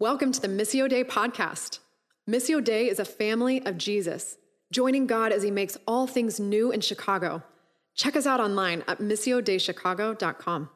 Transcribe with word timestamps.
Welcome 0.00 0.32
to 0.32 0.40
the 0.40 0.48
Missio 0.48 0.88
Dei 0.88 1.04
podcast. 1.04 1.78
Missio 2.28 2.62
Dei 2.62 2.88
is 2.88 2.98
a 2.98 3.04
family 3.04 3.64
of 3.64 3.78
Jesus, 3.78 4.36
joining 4.72 5.06
God 5.06 5.30
as 5.30 5.44
he 5.44 5.52
makes 5.52 5.76
all 5.86 6.08
things 6.08 6.40
new 6.40 6.72
in 6.72 6.80
Chicago. 6.80 7.44
Check 7.94 8.16
us 8.16 8.26
out 8.26 8.40
online 8.40 8.82
at 8.88 8.98
missiodeichicago.com. 8.98 10.68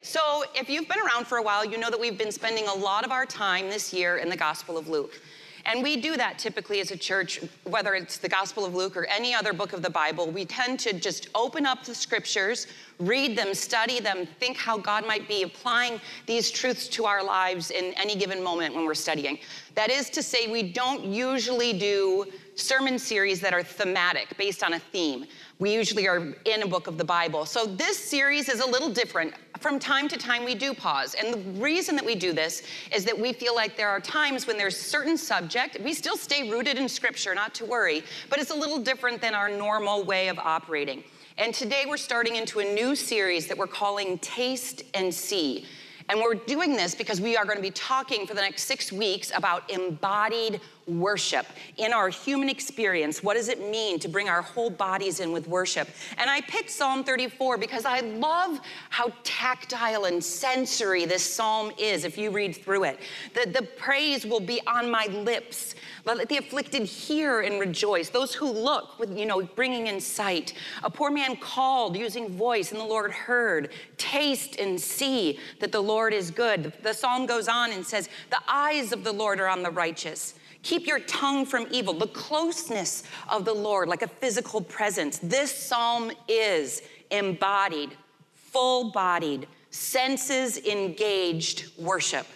So, 0.00 0.44
if 0.54 0.70
you've 0.70 0.88
been 0.88 1.00
around 1.00 1.26
for 1.26 1.36
a 1.36 1.42
while, 1.42 1.62
you 1.62 1.76
know 1.76 1.90
that 1.90 2.00
we've 2.00 2.16
been 2.16 2.32
spending 2.32 2.66
a 2.68 2.72
lot 2.72 3.04
of 3.04 3.12
our 3.12 3.26
time 3.26 3.68
this 3.68 3.92
year 3.92 4.16
in 4.16 4.30
the 4.30 4.36
Gospel 4.36 4.78
of 4.78 4.88
Luke. 4.88 5.20
And 5.66 5.82
we 5.82 5.96
do 5.96 6.16
that 6.16 6.38
typically 6.38 6.80
as 6.80 6.90
a 6.90 6.96
church, 6.96 7.40
whether 7.64 7.94
it's 7.94 8.16
the 8.16 8.28
Gospel 8.28 8.64
of 8.64 8.74
Luke 8.74 8.96
or 8.96 9.04
any 9.06 9.34
other 9.34 9.52
book 9.52 9.72
of 9.72 9.82
the 9.82 9.90
Bible. 9.90 10.30
We 10.30 10.44
tend 10.44 10.80
to 10.80 10.92
just 10.92 11.28
open 11.34 11.66
up 11.66 11.84
the 11.84 11.94
scriptures, 11.94 12.66
read 12.98 13.36
them, 13.36 13.54
study 13.54 14.00
them, 14.00 14.26
think 14.38 14.56
how 14.56 14.78
God 14.78 15.06
might 15.06 15.28
be 15.28 15.42
applying 15.42 16.00
these 16.26 16.50
truths 16.50 16.88
to 16.88 17.04
our 17.04 17.22
lives 17.22 17.70
in 17.70 17.94
any 17.94 18.16
given 18.16 18.42
moment 18.42 18.74
when 18.74 18.84
we're 18.84 18.94
studying. 18.94 19.38
That 19.74 19.90
is 19.90 20.10
to 20.10 20.22
say, 20.22 20.46
we 20.50 20.62
don't 20.62 21.04
usually 21.04 21.72
do 21.72 22.26
sermon 22.60 22.98
series 22.98 23.40
that 23.40 23.52
are 23.52 23.62
thematic, 23.62 24.36
based 24.36 24.62
on 24.62 24.74
a 24.74 24.78
theme. 24.78 25.24
We 25.58 25.72
usually 25.72 26.06
are 26.06 26.34
in 26.44 26.62
a 26.62 26.66
book 26.66 26.86
of 26.86 26.98
the 26.98 27.04
Bible. 27.04 27.44
So 27.46 27.66
this 27.66 27.98
series 27.98 28.48
is 28.48 28.60
a 28.60 28.66
little 28.66 28.90
different. 28.90 29.34
From 29.58 29.78
time 29.78 30.08
to 30.08 30.16
time, 30.16 30.44
we 30.44 30.54
do 30.54 30.72
pause. 30.72 31.14
And 31.14 31.34
the 31.34 31.60
reason 31.60 31.96
that 31.96 32.04
we 32.04 32.14
do 32.14 32.32
this 32.32 32.62
is 32.94 33.04
that 33.04 33.18
we 33.18 33.32
feel 33.32 33.54
like 33.54 33.76
there 33.76 33.88
are 33.88 34.00
times 34.00 34.46
when 34.46 34.56
there's 34.56 34.76
certain 34.76 35.18
subject, 35.18 35.78
we 35.80 35.92
still 35.92 36.16
stay 36.16 36.50
rooted 36.50 36.78
in 36.78 36.88
scripture, 36.88 37.34
not 37.34 37.54
to 37.54 37.64
worry, 37.64 38.02
but 38.28 38.38
it's 38.38 38.50
a 38.50 38.54
little 38.54 38.78
different 38.78 39.20
than 39.20 39.34
our 39.34 39.48
normal 39.48 40.04
way 40.04 40.28
of 40.28 40.38
operating. 40.38 41.02
And 41.36 41.54
today 41.54 41.84
we're 41.86 41.96
starting 41.96 42.36
into 42.36 42.60
a 42.60 42.64
new 42.64 42.94
series 42.94 43.46
that 43.48 43.56
we're 43.56 43.66
calling 43.66 44.18
Taste 44.18 44.82
and 44.94 45.12
See. 45.12 45.66
And 46.10 46.20
we're 46.20 46.34
doing 46.34 46.74
this 46.74 46.94
because 46.94 47.20
we 47.20 47.36
are 47.36 47.44
going 47.44 47.56
to 47.56 47.62
be 47.62 47.70
talking 47.70 48.26
for 48.26 48.34
the 48.34 48.40
next 48.40 48.64
six 48.64 48.90
weeks 48.90 49.30
about 49.36 49.70
embodied 49.70 50.60
worship 50.98 51.46
in 51.76 51.92
our 51.92 52.08
human 52.08 52.48
experience. 52.48 53.22
What 53.22 53.34
does 53.34 53.48
it 53.48 53.70
mean 53.70 53.98
to 54.00 54.08
bring 54.08 54.28
our 54.28 54.42
whole 54.42 54.70
bodies 54.70 55.20
in 55.20 55.32
with 55.32 55.46
worship? 55.46 55.88
And 56.18 56.28
I 56.28 56.40
picked 56.42 56.70
Psalm 56.70 57.04
34 57.04 57.58
because 57.58 57.84
I 57.84 58.00
love 58.00 58.60
how 58.88 59.12
tactile 59.22 60.06
and 60.06 60.22
sensory 60.22 61.04
this 61.04 61.22
psalm 61.22 61.72
is 61.78 62.04
if 62.04 62.18
you 62.18 62.30
read 62.30 62.56
through 62.56 62.84
it. 62.84 62.98
The, 63.34 63.50
the 63.50 63.62
praise 63.62 64.24
will 64.24 64.40
be 64.40 64.60
on 64.66 64.90
my 64.90 65.06
lips. 65.06 65.74
Let 66.04 66.28
the 66.28 66.38
afflicted 66.38 66.82
hear 66.82 67.40
and 67.40 67.60
rejoice. 67.60 68.08
Those 68.08 68.34
who 68.34 68.50
look 68.50 68.98
with, 68.98 69.16
you 69.16 69.26
know, 69.26 69.42
bringing 69.42 69.86
in 69.86 70.00
sight. 70.00 70.54
A 70.82 70.90
poor 70.90 71.10
man 71.10 71.36
called 71.36 71.96
using 71.96 72.30
voice, 72.30 72.72
and 72.72 72.80
the 72.80 72.84
Lord 72.84 73.12
heard. 73.12 73.70
Taste 73.96 74.56
and 74.58 74.80
see 74.80 75.38
that 75.60 75.72
the 75.72 75.80
Lord 75.80 76.12
is 76.12 76.30
good. 76.30 76.72
The 76.82 76.94
psalm 76.94 77.26
goes 77.26 77.48
on 77.48 77.72
and 77.72 77.86
says, 77.86 78.08
The 78.30 78.40
eyes 78.48 78.92
of 78.92 79.04
the 79.04 79.12
Lord 79.12 79.40
are 79.40 79.48
on 79.48 79.62
the 79.62 79.70
righteous. 79.70 80.34
Keep 80.62 80.86
your 80.86 81.00
tongue 81.00 81.46
from 81.46 81.66
evil. 81.70 81.94
The 81.94 82.08
closeness 82.08 83.04
of 83.28 83.44
the 83.44 83.54
Lord, 83.54 83.88
like 83.88 84.02
a 84.02 84.08
physical 84.08 84.60
presence. 84.60 85.18
This 85.22 85.54
psalm 85.54 86.12
is 86.28 86.82
embodied, 87.10 87.90
full 88.34 88.90
bodied, 88.90 89.46
senses 89.70 90.58
engaged 90.58 91.70
worship. 91.78 92.26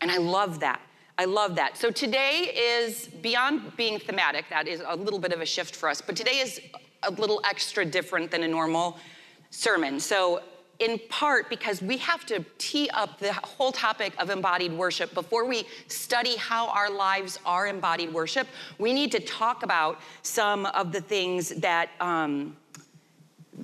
And 0.00 0.10
I 0.10 0.18
love 0.18 0.60
that. 0.60 0.80
I 1.16 1.26
love 1.26 1.54
that. 1.56 1.76
So 1.76 1.90
today 1.90 2.50
is 2.54 3.06
beyond 3.06 3.76
being 3.76 3.98
thematic, 3.98 4.46
that 4.50 4.66
is 4.66 4.82
a 4.84 4.96
little 4.96 5.20
bit 5.20 5.32
of 5.32 5.40
a 5.40 5.46
shift 5.46 5.76
for 5.76 5.88
us, 5.88 6.00
but 6.00 6.16
today 6.16 6.38
is 6.38 6.60
a 7.04 7.10
little 7.12 7.40
extra 7.44 7.84
different 7.84 8.30
than 8.30 8.42
a 8.42 8.48
normal 8.48 8.98
sermon. 9.50 10.00
So, 10.00 10.42
in 10.78 10.98
part 11.08 11.48
because 11.48 11.80
we 11.80 11.96
have 11.98 12.26
to 12.26 12.44
tee 12.58 12.90
up 12.90 13.18
the 13.18 13.32
whole 13.32 13.72
topic 13.72 14.12
of 14.18 14.30
embodied 14.30 14.72
worship 14.72 15.14
before 15.14 15.44
we 15.44 15.64
study 15.88 16.36
how 16.36 16.68
our 16.68 16.90
lives 16.90 17.38
are 17.46 17.66
embodied 17.66 18.12
worship, 18.12 18.46
we 18.78 18.92
need 18.92 19.12
to 19.12 19.20
talk 19.20 19.62
about 19.62 20.00
some 20.22 20.66
of 20.66 20.92
the 20.92 21.00
things 21.00 21.50
that. 21.50 21.90
Um, 22.00 22.56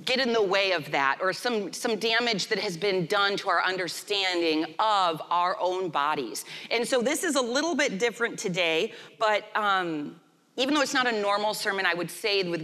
get 0.05 0.19
in 0.19 0.31
the 0.33 0.41
way 0.41 0.71
of 0.71 0.89
that 0.91 1.17
or 1.21 1.33
some, 1.33 1.71
some 1.73 1.97
damage 1.97 2.47
that 2.47 2.57
has 2.57 2.77
been 2.77 3.05
done 3.07 3.35
to 3.37 3.49
our 3.49 3.63
understanding 3.63 4.65
of 4.79 5.21
our 5.29 5.57
own 5.59 5.89
bodies. 5.89 6.45
And 6.71 6.87
so 6.87 7.01
this 7.01 7.23
is 7.23 7.35
a 7.35 7.41
little 7.41 7.75
bit 7.75 7.99
different 7.99 8.39
today, 8.39 8.93
but 9.19 9.45
um, 9.55 10.19
even 10.57 10.73
though 10.73 10.81
it's 10.81 10.93
not 10.93 11.07
a 11.07 11.21
normal 11.21 11.53
sermon, 11.53 11.85
I 11.85 11.93
would 11.93 12.09
say 12.09 12.43
with 12.43 12.63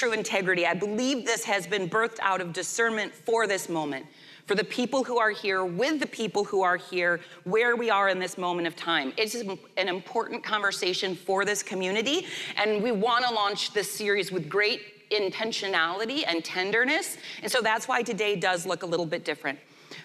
true 0.00 0.12
integrity, 0.12 0.66
I 0.66 0.72
believe 0.72 1.26
this 1.26 1.44
has 1.44 1.66
been 1.66 1.86
birthed 1.86 2.20
out 2.22 2.40
of 2.40 2.54
discernment 2.54 3.14
for 3.14 3.46
this 3.46 3.68
moment. 3.68 4.06
For 4.46 4.54
the 4.54 4.64
people 4.64 5.04
who 5.04 5.18
are 5.18 5.28
here, 5.28 5.62
with 5.62 6.00
the 6.00 6.06
people 6.06 6.42
who 6.42 6.62
are 6.62 6.78
here, 6.78 7.20
where 7.44 7.76
we 7.76 7.90
are 7.90 8.08
in 8.08 8.18
this 8.18 8.38
moment 8.38 8.66
of 8.66 8.74
time. 8.76 9.12
It's 9.18 9.34
an 9.34 9.88
important 9.88 10.42
conversation 10.42 11.14
for 11.14 11.44
this 11.44 11.62
community, 11.62 12.26
and 12.56 12.82
we 12.82 12.92
want 12.92 13.26
to 13.26 13.34
launch 13.34 13.74
this 13.74 13.92
series 13.92 14.32
with 14.32 14.48
great 14.48 15.10
intentionality 15.10 16.24
and 16.26 16.42
tenderness. 16.42 17.18
And 17.42 17.52
so 17.52 17.60
that's 17.60 17.86
why 17.86 18.00
today 18.02 18.36
does 18.36 18.64
look 18.64 18.82
a 18.82 18.86
little 18.86 19.04
bit 19.04 19.26
different. 19.26 19.58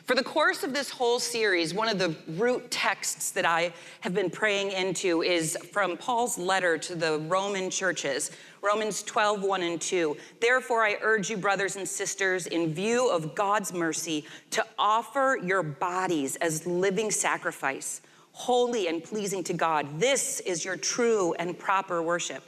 For 0.06 0.16
the 0.16 0.24
course 0.24 0.64
of 0.64 0.74
this 0.74 0.90
whole 0.90 1.20
series, 1.20 1.74
one 1.74 1.88
of 1.88 2.00
the 2.00 2.16
root 2.28 2.70
texts 2.70 3.32
that 3.32 3.46
I 3.46 3.72
have 4.02 4.14
been 4.14 4.30
praying 4.30 4.72
into 4.72 5.24
is 5.24 5.58
from 5.72 5.96
Paul's 5.96 6.38
letter 6.38 6.78
to 6.78 6.96
the 6.96 7.20
Roman 7.20 7.70
churches, 7.70 8.32
Romans 8.66 9.04
12, 9.04 9.44
1 9.44 9.62
and 9.62 9.80
2. 9.80 10.18
Therefore, 10.42 10.84
I 10.84 10.98
urge 11.02 11.30
you, 11.30 11.38
brothers 11.38 11.76
and 11.76 11.88
sisters, 11.88 12.48
in 12.48 12.74
view 12.74 13.10
of 13.10 13.36
God's 13.36 13.72
mercy, 13.72 14.26
to 14.52 14.66
offer 14.80 15.38
your 15.44 15.62
bodies 15.62 16.36
as 16.38 16.66
living 16.66 17.12
sacrifice, 17.12 18.02
holy 18.32 18.88
and 18.88 19.04
pleasing 19.04 19.44
to 19.44 19.54
God. 19.54 20.00
This 20.00 20.40
is 20.42 20.66
your 20.66 20.78
true 20.78 21.34
and 21.34 21.58
proper 21.58 22.02
worship. 22.02 22.44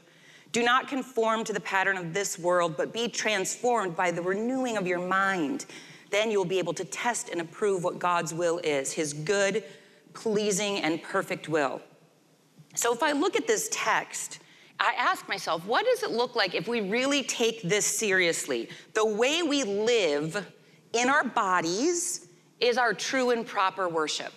Do 0.51 0.63
not 0.63 0.87
conform 0.87 1.43
to 1.43 1.53
the 1.53 1.59
pattern 1.59 1.97
of 1.97 2.13
this 2.13 2.39
world, 2.39 2.75
but 2.77 2.93
be 2.93 3.07
transformed 3.07 3.95
by 3.95 4.11
the 4.11 4.21
renewing 4.21 4.77
of 4.77 4.87
your 4.87 5.05
mind. 5.05 5.65
Then 6.09 6.31
you 6.31 6.39
will 6.39 6.45
be 6.45 6.57
able 6.57 6.73
to 6.73 6.85
test 6.85 7.29
and 7.29 7.41
approve 7.41 7.83
what 7.83 7.99
God's 7.99 8.33
will 8.33 8.57
is, 8.59 8.91
his 8.91 9.13
good, 9.13 9.63
pleasing, 10.13 10.79
and 10.79 11.03
perfect 11.03 11.47
will. 11.47 11.81
So 12.75 12.93
if 12.93 13.03
I 13.03 13.11
look 13.11 13.35
at 13.35 13.45
this 13.45 13.69
text, 13.71 14.39
I 14.79 14.93
ask 14.97 15.27
myself, 15.27 15.65
what 15.65 15.85
does 15.85 16.03
it 16.03 16.11
look 16.11 16.35
like 16.35 16.53
if 16.53 16.67
we 16.67 16.81
really 16.81 17.23
take 17.23 17.61
this 17.63 17.85
seriously? 17.85 18.69
The 18.93 19.05
way 19.05 19.41
we 19.41 19.63
live 19.63 20.45
in 20.93 21.09
our 21.09 21.23
bodies 21.23 22.27
is 22.59 22.77
our 22.77 22.93
true 22.93 23.31
and 23.31 23.45
proper 23.45 23.89
worship. 23.89 24.31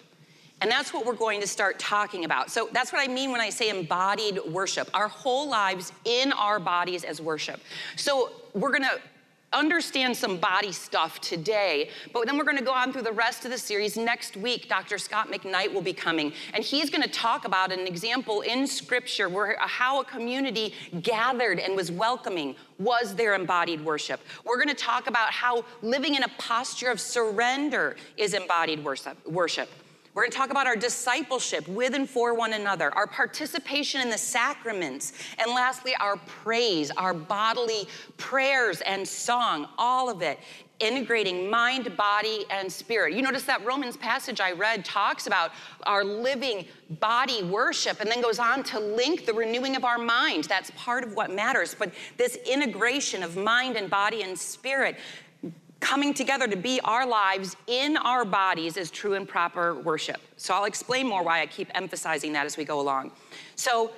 And 0.63 0.71
that's 0.71 0.93
what 0.93 1.07
we're 1.07 1.15
going 1.15 1.41
to 1.41 1.47
start 1.47 1.79
talking 1.79 2.25
about. 2.25 2.51
So 2.51 2.69
that's 2.73 2.93
what 2.93 3.01
I 3.01 3.11
mean 3.11 3.33
when 3.33 3.41
I 3.41 3.49
say 3.49 3.71
embodied 3.71 4.41
worship. 4.47 4.91
Our 4.93 5.09
whole 5.09 5.49
lives 5.49 5.93
in 6.05 6.33
our 6.33 6.59
bodies 6.59 7.03
as 7.05 7.21
worship. 7.21 7.61
So 7.97 8.33
we're 8.53 8.71
going 8.71 8.83
to 8.83 9.01
understand 9.53 10.17
some 10.17 10.37
body 10.37 10.73
stuff 10.73 11.21
today, 11.21 11.91
but 12.13 12.27
then 12.27 12.39
we're 12.39 12.45
to 12.57 12.65
go 12.65 12.73
on 12.73 12.93
through 12.93 13.03
the 13.03 13.13
rest 13.13 13.45
of 13.45 13.51
the 13.51 13.59
series. 13.59 13.97
Next 13.97 14.37
week, 14.37 14.69
Dr. 14.69 14.97
Scot 14.97 15.31
McKnight 15.31 15.73
will 15.73 15.83
be 15.83 15.93
coming, 15.93 16.33
and 16.55 16.63
he's 16.63 16.89
to 17.03 17.09
talk 17.09 17.45
about 17.45 17.73
an 17.73 17.87
example 17.87 18.43
in 18.43 18.67
Scripture 18.67 19.29
where 19.29 19.57
how 19.59 20.01
a 20.01 20.05
community 20.05 20.75
gathered 21.03 21.59
and 21.59 21.75
was 21.75 21.91
welcoming 21.91 22.55
was 22.79 23.15
their 23.15 23.35
embodied 23.35 23.85
worship. 23.85 24.21
We're 24.45 24.57
to 24.69 24.75
talk 24.75 25.09
about 25.09 25.31
how 25.33 25.65
living 25.83 26.15
in 26.15 26.23
a 26.23 26.29
posture 26.39 26.91
of 26.91 27.01
surrender 27.01 27.97
is 28.17 28.35
embodied 28.35 28.85
worship. 28.85 29.69
We're 30.13 30.23
going 30.23 30.33
to 30.33 30.37
talk 30.37 30.51
about 30.51 30.67
our 30.67 30.75
discipleship 30.75 31.69
with 31.69 31.95
and 31.95 32.09
for 32.09 32.35
one 32.35 32.53
another, 32.53 32.93
our 32.95 33.07
participation 33.07 34.01
in 34.01 34.11
the 34.11 34.19
sacraments, 34.19 35.13
and 35.39 35.53
lastly, 35.53 35.95
our 36.01 36.17
praise, 36.17 36.91
our 36.91 37.15
bodily 37.15 37.87
prayers 38.17 38.81
and 38.81 39.07
song, 39.07 39.69
all 39.79 40.11
of 40.11 40.21
it 40.21 40.39
integrating 40.81 41.49
mind, 41.49 41.95
body, 41.97 42.47
and 42.51 42.73
spirit. 42.73 43.15
You 43.15 43.23
notice 43.23 43.43
that 43.45 43.65
Romans 43.65 43.97
passage 43.97 44.41
I 44.41 44.53
read 44.53 44.85
talks 44.85 45.27
about 45.27 45.53
our 45.85 46.03
living 46.03 46.65
body 46.99 47.43
worship 47.43 48.01
and 48.01 48.11
then 48.11 48.23
goes 48.23 48.39
on 48.39 48.63
to 48.65 48.81
link 48.81 49.27
the 49.27 49.35
renewing 49.35 49.77
of 49.77 49.85
our 49.85 49.99
mind. 49.99 50.45
That's 50.45 50.73
part 50.77 51.05
of 51.05 51.15
what 51.15 51.31
matters. 51.31 51.77
But 51.79 51.93
this 52.17 52.37
integration 52.51 53.23
of 53.23 53.37
mind 53.37 53.77
and 53.77 53.91
body 53.91 54.23
and 54.23 54.37
spirit 54.39 54.97
coming 55.81 56.15
together 56.15 56.47
to 56.47 56.57
be 56.57 56.81
our 56.85 57.07
lives 57.07 57.57
in 57.67 57.97
our 57.97 58.25
bodies 58.25 58.77
is 58.77 58.91
true 58.91 59.15
and 59.15 59.29
proper 59.29 59.75
worship. 59.75 60.21
So 60.37 60.55
I'll 60.55 60.67
explain 60.67 61.09
more 61.09 61.25
why 61.25 61.41
I 61.41 61.47
keep 61.47 61.69
emphasizing 61.75 62.33
that 62.35 62.47
as 62.47 62.57
we 62.57 62.65
go 62.65 62.81
along. 62.81 63.13
So 63.57 63.91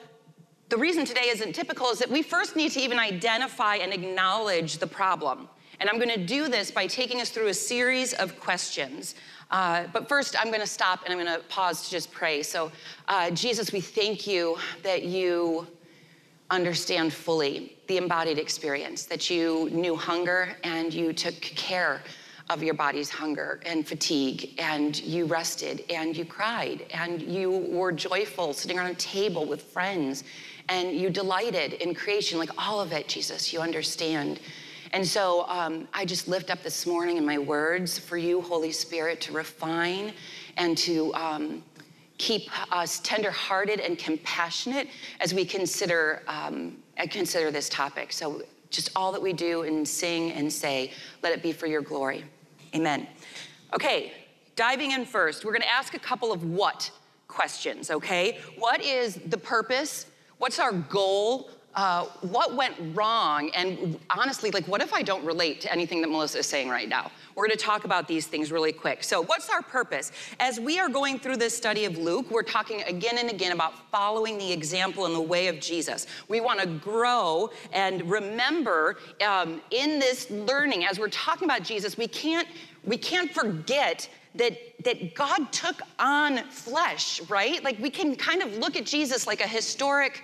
the 0.68 0.76
reason 0.78 1.04
today 1.04 1.28
isn't 1.28 1.52
typical 1.54 1.88
is 1.88 1.98
that 1.98 2.08
we 2.08 2.22
first 2.22 2.56
need 2.56 2.72
to 2.72 2.80
even 2.80 2.98
identify 2.98 3.76
and 3.76 3.92
acknowledge 3.92 4.78
the 4.78 4.86
problem. 4.86 5.48
And 5.80 5.90
I'm 5.90 5.96
going 5.96 6.10
to 6.10 6.24
do 6.24 6.48
this 6.48 6.70
by 6.70 6.86
taking 6.86 7.20
us 7.20 7.30
through 7.30 7.48
a 7.48 7.54
series 7.54 8.12
of 8.14 8.38
questions. 8.38 9.16
Uh, 9.50 9.84
but 9.92 10.08
first, 10.08 10.36
I'm 10.38 10.46
going 10.46 10.60
to 10.60 10.66
stop 10.66 11.00
and 11.04 11.12
I'm 11.12 11.22
going 11.22 11.40
to 11.40 11.44
pause 11.48 11.84
to 11.84 11.90
just 11.90 12.12
pray. 12.12 12.42
So, 12.42 12.70
uh, 13.08 13.30
Jesus, 13.32 13.72
we 13.72 13.80
thank 13.80 14.26
you 14.26 14.56
that 14.82 15.02
you 15.02 15.66
understand 16.52 17.12
fully 17.12 17.76
the 17.88 17.96
embodied 17.96 18.38
experience, 18.38 19.04
that 19.06 19.28
you 19.28 19.68
knew 19.70 19.96
hunger 19.96 20.54
and 20.62 20.92
you 20.94 21.12
took 21.12 21.40
care 21.40 22.02
of 22.50 22.62
your 22.62 22.74
body's 22.74 23.08
hunger 23.08 23.60
and 23.64 23.86
fatigue, 23.86 24.50
and 24.58 25.00
you 25.02 25.24
rested 25.24 25.84
and 25.88 26.16
you 26.16 26.24
cried 26.24 26.84
and 26.92 27.22
you 27.22 27.50
were 27.70 27.90
joyful 27.90 28.52
sitting 28.52 28.78
around 28.78 28.90
a 28.90 28.94
table 28.94 29.46
with 29.46 29.62
friends 29.62 30.24
and 30.68 30.92
you 30.92 31.08
delighted 31.08 31.74
in 31.74 31.94
creation, 31.94 32.38
like 32.38 32.50
all 32.58 32.80
of 32.80 32.92
it, 32.92 33.08
Jesus, 33.08 33.52
you 33.52 33.60
understand. 33.60 34.38
And 34.92 35.06
so 35.06 35.46
um, 35.48 35.88
I 35.94 36.04
just 36.04 36.28
lift 36.28 36.50
up 36.50 36.62
this 36.62 36.86
morning 36.86 37.16
in 37.16 37.24
my 37.24 37.38
words 37.38 37.98
for 37.98 38.18
you, 38.18 38.42
Holy 38.42 38.72
Spirit, 38.72 39.20
to 39.22 39.32
refine 39.32 40.12
and 40.58 40.76
to 40.78 41.14
um, 41.14 41.62
keep 42.22 42.48
us 42.72 43.00
tenderhearted 43.00 43.80
and 43.80 43.98
compassionate 43.98 44.86
as 45.18 45.34
we 45.34 45.44
consider 45.44 46.22
um, 46.28 46.76
consider 47.10 47.50
this 47.50 47.68
topic. 47.68 48.12
So 48.12 48.42
just 48.70 48.90
all 48.94 49.10
that 49.10 49.20
we 49.20 49.32
do 49.32 49.62
and 49.62 49.86
sing 49.86 50.30
and 50.30 50.50
say, 50.52 50.92
let 51.24 51.32
it 51.32 51.42
be 51.42 51.52
for 51.52 51.66
your 51.66 51.82
glory. 51.82 52.24
Amen. 52.76 53.08
Okay, 53.74 54.12
diving 54.54 54.92
in 54.92 55.04
first, 55.04 55.44
we're 55.44 55.50
to 55.62 55.68
ask 55.68 55.94
a 55.94 55.98
couple 55.98 56.30
of 56.30 56.44
what 56.44 56.92
questions, 57.26 57.90
okay? 57.90 58.38
What 58.56 58.80
is 58.82 59.18
the 59.26 59.38
purpose? 59.38 60.06
What's 60.38 60.60
our 60.60 60.72
goal? 60.72 61.50
Uh, 61.74 62.04
what 62.20 62.54
went 62.54 62.74
wrong? 62.94 63.50
And 63.54 63.98
honestly, 64.10 64.50
like, 64.50 64.68
what 64.68 64.82
if 64.82 64.92
I 64.92 65.02
don't 65.02 65.24
relate 65.24 65.60
to 65.62 65.72
anything 65.72 66.02
that 66.02 66.10
Melissa 66.10 66.40
is 66.40 66.46
saying 66.46 66.68
right 66.68 66.88
now? 66.88 67.10
We're 67.34 67.46
going 67.46 67.56
to 67.56 67.64
talk 67.64 67.84
about 67.84 68.06
these 68.06 68.26
things 68.26 68.52
really 68.52 68.72
quick. 68.72 69.02
So, 69.02 69.22
what's 69.22 69.48
our 69.48 69.62
purpose? 69.62 70.12
As 70.38 70.60
we 70.60 70.78
are 70.78 70.90
going 70.90 71.18
through 71.18 71.38
this 71.38 71.56
study 71.56 71.86
of 71.86 71.96
Luke, 71.96 72.30
we're 72.30 72.42
talking 72.42 72.82
again 72.82 73.16
and 73.16 73.30
again 73.30 73.52
about 73.52 73.90
following 73.90 74.36
the 74.36 74.52
example 74.52 75.06
and 75.06 75.14
the 75.14 75.20
way 75.20 75.48
of 75.48 75.60
Jesus. 75.60 76.06
We 76.28 76.40
want 76.42 76.60
to 76.60 76.66
grow 76.66 77.50
and 77.72 78.08
remember 78.10 78.98
um, 79.26 79.62
in 79.70 79.98
this 79.98 80.30
learning, 80.30 80.84
as 80.84 80.98
we're 80.98 81.08
talking 81.08 81.46
about 81.46 81.62
Jesus, 81.62 81.96
we 81.96 82.06
can't 82.06 82.48
we 82.84 82.98
can't 82.98 83.32
forget 83.32 84.08
that, 84.34 84.58
that 84.84 85.14
God 85.14 85.52
took 85.52 85.80
on 85.98 86.38
flesh, 86.48 87.20
right? 87.28 87.62
Like 87.62 87.78
we 87.78 87.90
can 87.90 88.16
kind 88.16 88.42
of 88.42 88.56
look 88.56 88.76
at 88.76 88.84
Jesus 88.84 89.26
like 89.26 89.40
a 89.40 89.46
historic 89.46 90.22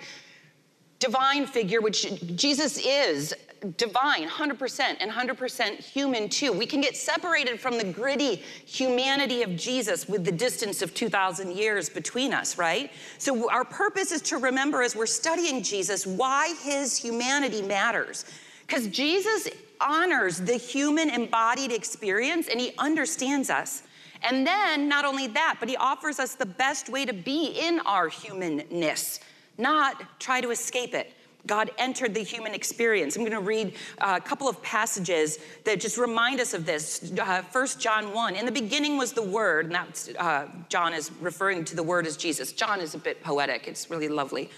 divine 0.99 1.47
figure, 1.47 1.81
which 1.81 2.07
Jesus 2.35 2.77
is 2.85 3.33
divine, 3.77 4.27
100%, 4.27 4.97
and 4.99 5.11
100% 5.11 5.79
human 5.79 6.29
too. 6.29 6.51
We 6.51 6.65
can 6.65 6.81
get 6.81 6.95
separated 6.95 7.59
from 7.59 7.77
the 7.77 7.83
gritty 7.83 8.37
humanity 8.65 9.43
of 9.43 9.55
Jesus 9.55 10.07
with 10.07 10.23
the 10.23 10.31
distance 10.31 10.81
of 10.81 10.93
2,000 10.93 11.51
years 11.55 11.89
between 11.89 12.33
us, 12.33 12.57
right? 12.57 12.91
So, 13.17 13.49
our 13.49 13.65
purpose 13.65 14.11
is 14.11 14.21
to 14.23 14.37
remember 14.37 14.81
as 14.81 14.95
we're 14.95 15.05
studying 15.05 15.61
Jesus 15.61 16.05
why 16.05 16.53
his 16.61 16.97
humanity 16.97 17.61
matters. 17.61 18.25
Because 18.65 18.87
Jesus 18.87 19.49
honors 19.81 20.39
the 20.39 20.55
human 20.55 21.09
embodied 21.09 21.71
experience 21.71 22.47
and 22.47 22.59
he 22.59 22.71
understands 22.77 23.49
us. 23.49 23.83
And 24.21 24.45
then, 24.45 24.89
not 24.89 25.05
only 25.05 25.27
that, 25.27 25.57
but 25.59 25.69
he 25.69 25.77
offers 25.77 26.19
us 26.19 26.35
the 26.35 26.45
best 26.45 26.89
way 26.89 27.05
to 27.05 27.13
be 27.13 27.57
in 27.59 27.79
our 27.81 28.09
humanness, 28.09 29.21
not 29.59 30.19
try 30.19 30.41
to 30.41 30.49
escape 30.51 30.93
it. 30.93 31.13
God 31.47 31.71
entered 31.77 32.13
the 32.13 32.19
human 32.19 32.53
experience. 32.53 33.15
I'm 33.15 33.23
going 33.23 33.31
to 33.31 33.39
read 33.39 33.73
a 33.99 34.19
couple 34.19 34.47
of 34.47 34.61
passages 34.61 35.39
that 35.63 35.79
just 35.79 35.97
remind 35.97 36.39
us 36.39 36.53
of 36.53 36.65
this. 36.65 37.11
Uh, 37.17 37.41
First 37.41 37.79
John 37.79 38.13
1. 38.13 38.35
In 38.35 38.45
the 38.45 38.51
beginning 38.51 38.97
was 38.97 39.13
the 39.13 39.23
Word, 39.23 39.67
and 39.67 39.75
that's 39.75 40.09
uh, 40.09 40.47
John 40.67 40.93
is 40.93 41.11
referring 41.21 41.63
to 41.65 41.75
the 41.75 41.83
Word 41.83 42.05
as 42.05 42.17
Jesus. 42.17 42.51
John 42.51 42.81
is 42.81 42.93
a 42.93 42.97
bit 42.97 43.23
poetic, 43.23 43.67
it's 43.67 43.89
really 43.89 44.09
lovely. 44.09 44.49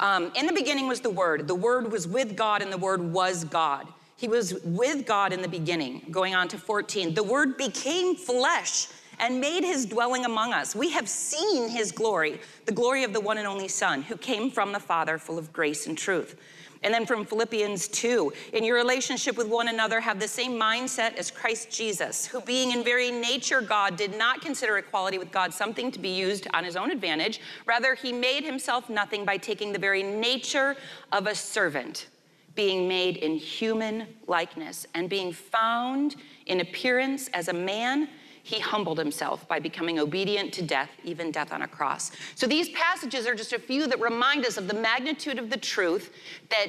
Um, 0.00 0.30
in 0.36 0.46
the 0.46 0.52
beginning 0.52 0.86
was 0.86 1.00
the 1.00 1.10
Word. 1.10 1.48
The 1.48 1.54
Word 1.54 1.90
was 1.90 2.06
with 2.06 2.36
God, 2.36 2.62
and 2.62 2.72
the 2.72 2.78
Word 2.78 3.02
was 3.02 3.44
God. 3.44 3.88
He 4.16 4.28
was 4.28 4.54
with 4.64 5.06
God 5.06 5.32
in 5.32 5.42
the 5.42 5.48
beginning. 5.48 6.06
Going 6.10 6.34
on 6.34 6.48
to 6.48 6.58
14. 6.58 7.14
The 7.14 7.22
Word 7.22 7.56
became 7.56 8.16
flesh 8.16 8.88
and 9.18 9.40
made 9.40 9.64
his 9.64 9.86
dwelling 9.86 10.24
among 10.24 10.52
us. 10.52 10.74
We 10.74 10.90
have 10.90 11.08
seen 11.08 11.68
his 11.68 11.92
glory, 11.92 12.40
the 12.66 12.72
glory 12.72 13.04
of 13.04 13.12
the 13.12 13.20
one 13.20 13.38
and 13.38 13.46
only 13.46 13.68
Son, 13.68 14.02
who 14.02 14.16
came 14.16 14.50
from 14.50 14.72
the 14.72 14.80
Father, 14.80 15.18
full 15.18 15.38
of 15.38 15.52
grace 15.52 15.86
and 15.86 15.96
truth. 15.96 16.36
And 16.82 16.94
then 16.94 17.06
from 17.06 17.24
Philippians 17.24 17.88
2, 17.88 18.32
in 18.52 18.64
your 18.64 18.76
relationship 18.76 19.36
with 19.36 19.48
one 19.48 19.68
another, 19.68 20.00
have 20.00 20.20
the 20.20 20.28
same 20.28 20.52
mindset 20.52 21.16
as 21.16 21.30
Christ 21.30 21.70
Jesus, 21.70 22.26
who 22.26 22.40
being 22.40 22.70
in 22.70 22.84
very 22.84 23.10
nature 23.10 23.60
God, 23.60 23.96
did 23.96 24.16
not 24.16 24.40
consider 24.40 24.78
equality 24.78 25.18
with 25.18 25.32
God 25.32 25.52
something 25.52 25.90
to 25.90 25.98
be 25.98 26.10
used 26.10 26.46
on 26.54 26.64
his 26.64 26.76
own 26.76 26.90
advantage. 26.90 27.40
Rather, 27.66 27.94
he 27.94 28.12
made 28.12 28.44
himself 28.44 28.88
nothing 28.88 29.24
by 29.24 29.36
taking 29.36 29.72
the 29.72 29.78
very 29.78 30.02
nature 30.02 30.76
of 31.10 31.26
a 31.26 31.34
servant, 31.34 32.06
being 32.54 32.86
made 32.86 33.16
in 33.16 33.34
human 33.34 34.06
likeness, 34.28 34.86
and 34.94 35.08
being 35.08 35.32
found 35.32 36.14
in 36.46 36.60
appearance 36.60 37.28
as 37.28 37.48
a 37.48 37.52
man 37.52 38.08
he 38.48 38.60
humbled 38.60 38.96
himself 38.96 39.46
by 39.46 39.58
becoming 39.58 39.98
obedient 39.98 40.54
to 40.54 40.62
death, 40.62 40.88
even 41.04 41.30
death 41.30 41.52
on 41.52 41.60
a 41.60 41.68
cross. 41.68 42.10
So 42.34 42.46
these 42.46 42.70
passages 42.70 43.26
are 43.26 43.34
just 43.34 43.52
a 43.52 43.58
few 43.58 43.86
that 43.86 44.00
remind 44.00 44.46
us 44.46 44.56
of 44.56 44.68
the 44.68 44.74
magnitude 44.74 45.38
of 45.38 45.50
the 45.50 45.58
truth 45.58 46.14
that 46.48 46.68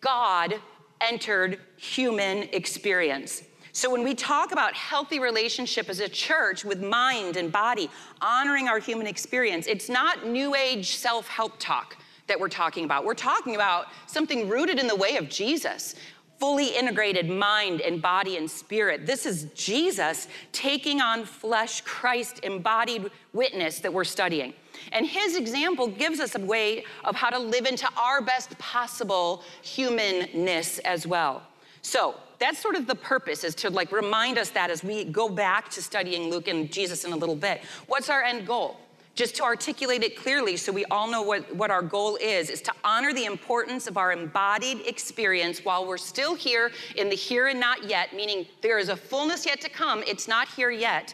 God 0.00 0.56
entered 1.00 1.60
human 1.76 2.48
experience. 2.52 3.44
So 3.70 3.88
when 3.92 4.02
we 4.02 4.12
talk 4.16 4.50
about 4.50 4.74
healthy 4.74 5.20
relationship 5.20 5.88
as 5.88 6.00
a 6.00 6.08
church 6.08 6.64
with 6.64 6.82
mind 6.82 7.36
and 7.36 7.52
body, 7.52 7.88
honoring 8.20 8.66
our 8.66 8.80
human 8.80 9.06
experience, 9.06 9.68
it's 9.68 9.88
not 9.88 10.26
new 10.26 10.56
age 10.56 10.96
self-help 10.96 11.52
talk 11.60 11.96
that 12.26 12.40
we're 12.40 12.48
talking 12.48 12.84
about. 12.84 13.04
We're 13.04 13.14
talking 13.14 13.54
about 13.54 13.86
something 14.08 14.48
rooted 14.48 14.80
in 14.80 14.88
the 14.88 14.96
way 14.96 15.16
of 15.16 15.28
Jesus 15.28 15.94
fully 16.40 16.74
integrated 16.74 17.28
mind 17.28 17.82
and 17.82 18.00
body 18.00 18.38
and 18.38 18.50
spirit. 18.50 19.04
This 19.06 19.26
is 19.26 19.44
Jesus 19.54 20.26
taking 20.52 21.02
on 21.02 21.26
flesh, 21.26 21.82
Christ 21.82 22.40
embodied 22.42 23.10
witness 23.34 23.78
that 23.80 23.92
we're 23.92 24.04
studying. 24.04 24.54
And 24.92 25.06
his 25.06 25.36
example 25.36 25.86
gives 25.86 26.18
us 26.18 26.34
a 26.34 26.40
way 26.40 26.84
of 27.04 27.14
how 27.14 27.28
to 27.28 27.38
live 27.38 27.66
into 27.66 27.86
our 27.94 28.22
best 28.22 28.58
possible 28.58 29.44
humanness 29.60 30.78
as 30.80 31.06
well. 31.06 31.42
So, 31.82 32.14
that's 32.38 32.58
sort 32.58 32.74
of 32.74 32.86
the 32.86 32.94
purpose 32.94 33.44
is 33.44 33.54
to 33.56 33.68
like 33.68 33.92
remind 33.92 34.38
us 34.38 34.48
that 34.50 34.70
as 34.70 34.82
we 34.82 35.04
go 35.04 35.28
back 35.28 35.68
to 35.72 35.82
studying 35.82 36.30
Luke 36.30 36.48
and 36.48 36.72
Jesus 36.72 37.04
in 37.04 37.12
a 37.12 37.16
little 37.16 37.36
bit. 37.36 37.60
What's 37.86 38.08
our 38.08 38.22
end 38.22 38.46
goal? 38.46 38.78
Just 39.20 39.36
to 39.36 39.42
articulate 39.42 40.02
it 40.02 40.16
clearly 40.16 40.56
so 40.56 40.72
we 40.72 40.86
all 40.86 41.06
know 41.06 41.20
what, 41.20 41.54
what 41.54 41.70
our 41.70 41.82
goal 41.82 42.16
is, 42.22 42.48
is 42.48 42.62
to 42.62 42.72
honor 42.82 43.12
the 43.12 43.26
importance 43.26 43.86
of 43.86 43.98
our 43.98 44.12
embodied 44.12 44.80
experience 44.86 45.62
while 45.62 45.86
we're 45.86 45.98
still 45.98 46.34
here 46.34 46.72
in 46.96 47.10
the 47.10 47.14
here 47.14 47.48
and 47.48 47.60
not 47.60 47.84
yet, 47.84 48.16
meaning 48.16 48.46
there 48.62 48.78
is 48.78 48.88
a 48.88 48.96
fullness 48.96 49.44
yet 49.44 49.60
to 49.60 49.68
come, 49.68 50.02
it's 50.06 50.26
not 50.26 50.48
here 50.48 50.70
yet. 50.70 51.12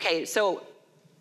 Okay, 0.00 0.24
so 0.24 0.62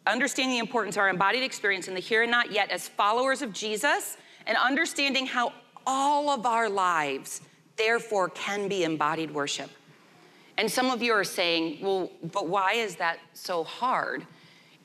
understanding 0.06 0.54
the 0.54 0.60
importance 0.60 0.98
of 0.98 1.00
our 1.00 1.10
embodied 1.10 1.42
experience 1.42 1.88
in 1.88 1.96
the 1.96 2.00
here 2.00 2.22
and 2.22 2.30
not 2.30 2.52
yet 2.52 2.70
as 2.70 2.88
followers 2.88 3.42
of 3.42 3.52
Jesus, 3.52 4.16
and 4.46 4.56
understanding 4.56 5.26
how 5.26 5.52
all 5.88 6.30
of 6.30 6.46
our 6.46 6.70
lives, 6.70 7.42
therefore, 7.76 8.30
can 8.30 8.68
be 8.68 8.84
embodied 8.84 9.34
worship. 9.34 9.72
And 10.60 10.70
some 10.70 10.92
of 10.92 11.02
you 11.02 11.12
are 11.12 11.24
saying, 11.24 11.80
well, 11.82 12.12
but 12.32 12.48
why 12.48 12.74
is 12.74 12.98
that 12.98 13.18
so 13.34 13.64
hard? 13.64 14.28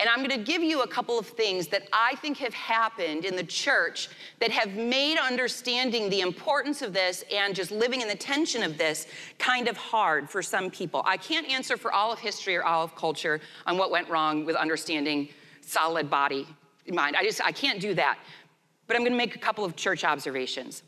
And 0.01 0.09
I'm 0.09 0.19
going 0.19 0.31
to 0.31 0.45
give 0.45 0.63
you 0.63 0.83
a 0.83 0.89
couple 0.89 1.19
of 1.19 1.27
things 1.27 1.69
that 1.69 1.89
I 1.93 2.17
think 2.17 2.39
have 2.39 2.53
happened 2.53 3.25
in 3.25 3.37
the 3.37 3.45
church 3.45 4.09
that 4.41 4.51
have 4.51 4.75
made 4.75 5.19
understanding 5.19 6.11
the 6.11 6.21
importance 6.21 6.83
of 6.83 6.93
this 6.93 7.25
and 7.33 7.55
just 7.55 7.71
living 7.71 8.01
in 8.01 8.09
the 8.09 8.17
tension 8.17 8.65
of 8.65 8.77
this 8.77 9.07
kind 9.39 9.69
of 9.69 9.77
hard 9.77 10.29
for 10.29 10.43
some 10.43 10.69
people. 10.69 11.03
I 11.07 11.17
can't 11.17 11.49
answer 11.49 11.77
for 11.77 11.93
all 11.93 12.13
of 12.13 12.19
history 12.19 12.57
or 12.57 12.65
all 12.65 12.83
of 12.83 12.97
culture 12.97 13.41
on 13.67 13.79
what 13.79 13.93
went 13.93 14.09
wrong 14.09 14.45
with 14.45 14.57
understanding 14.57 15.29
solid 15.61 16.11
body 16.11 16.47
mind. 16.93 17.17
I 17.17 17.23
just 17.23 17.41
I 17.45 17.53
can't 17.53 17.81
do 17.81 17.95
that. 17.95 18.19
But 18.87 18.97
I'm 18.97 19.03
going 19.03 19.13
to 19.13 19.19
make 19.19 19.35
a 19.35 19.39
couple 19.39 19.65
of 19.65 19.77
church 19.77 20.05
observations. 20.05 20.83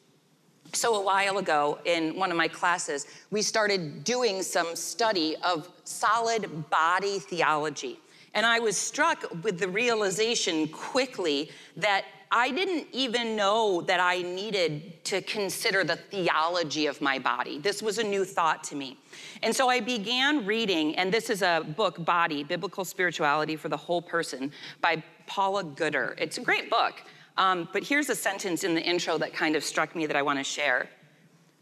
So, 0.72 0.96
a 0.96 1.02
while 1.02 1.38
ago 1.38 1.78
in 1.84 2.16
one 2.16 2.30
of 2.30 2.36
my 2.36 2.48
classes, 2.48 3.06
we 3.30 3.40
started 3.40 4.04
doing 4.04 4.42
some 4.42 4.74
study 4.76 5.36
of 5.42 5.70
solid 5.84 6.68
body 6.68 7.20
theology. 7.20 7.98
And 8.36 8.44
I 8.44 8.58
was 8.58 8.76
struck 8.76 9.24
with 9.42 9.58
the 9.58 9.66
realization 9.66 10.68
quickly 10.68 11.50
that 11.78 12.04
I 12.30 12.50
didn't 12.50 12.88
even 12.92 13.34
know 13.34 13.80
that 13.82 13.98
I 13.98 14.20
needed 14.20 15.02
to 15.04 15.22
consider 15.22 15.84
the 15.84 15.96
theology 15.96 16.84
of 16.84 17.00
my 17.00 17.18
body. 17.18 17.58
This 17.58 17.80
was 17.80 17.96
a 17.96 18.04
new 18.04 18.26
thought 18.26 18.62
to 18.64 18.76
me. 18.76 18.98
And 19.42 19.56
so 19.56 19.70
I 19.70 19.80
began 19.80 20.44
reading, 20.44 20.96
and 20.96 21.10
this 21.10 21.30
is 21.30 21.40
a 21.40 21.64
book, 21.78 22.04
Body 22.04 22.44
Biblical 22.44 22.84
Spirituality 22.84 23.56
for 23.56 23.70
the 23.70 23.76
Whole 23.76 24.02
Person 24.02 24.52
by 24.82 25.02
Paula 25.26 25.64
Gooder. 25.64 26.14
It's 26.18 26.36
a 26.36 26.42
great 26.42 26.68
book. 26.68 27.02
Um, 27.38 27.66
but 27.72 27.84
here's 27.84 28.10
a 28.10 28.14
sentence 28.14 28.64
in 28.64 28.74
the 28.74 28.82
intro 28.82 29.16
that 29.16 29.32
kind 29.32 29.56
of 29.56 29.64
struck 29.64 29.96
me 29.96 30.04
that 30.04 30.16
I 30.16 30.20
want 30.20 30.38
to 30.40 30.44
share. 30.44 30.90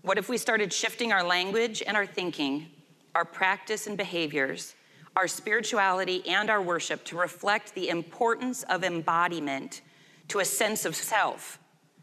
What 0.03 0.19
if 0.19 0.29
we 0.29 0.39
started 0.39 0.73
shifting 0.73 1.13
our 1.13 1.23
language 1.23 1.85
and 1.87 1.97
our 1.97 2.07
thinking, 2.07 2.67
our 3.15 3.25
practice 3.25 3.87
and 3.87 3.97
behaviors? 3.97 4.75
Our 5.17 5.29
spirituality 5.29 6.27
and 6.29 6.51
our 6.51 6.61
worship 6.61 7.05
to 7.05 7.17
reflect 7.17 7.75
the 7.75 7.89
importance 7.89 8.63
of 8.65 8.85
embodiment 8.85 9.81
to 10.29 10.41
a 10.41 10.45
sense 10.45 10.85
of 10.85 10.95
self, 10.95 11.59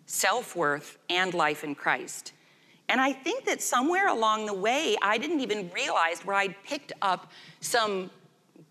self 0.06 0.56
worth, 0.56 0.98
and 1.10 1.34
life 1.34 1.64
in 1.64 1.76
Christ. 1.76 2.34
And 2.88 3.00
I 3.00 3.14
think 3.14 3.46
that 3.46 3.62
somewhere 3.62 4.10
along 4.10 4.46
the 4.46 4.54
way, 4.54 4.98
I 5.02 5.18
didn't 5.18 5.40
even 5.40 5.70
realize 5.74 6.26
where 6.26 6.36
I'd 6.36 6.56
picked 6.64 6.92
up 7.02 7.32
some 7.60 8.10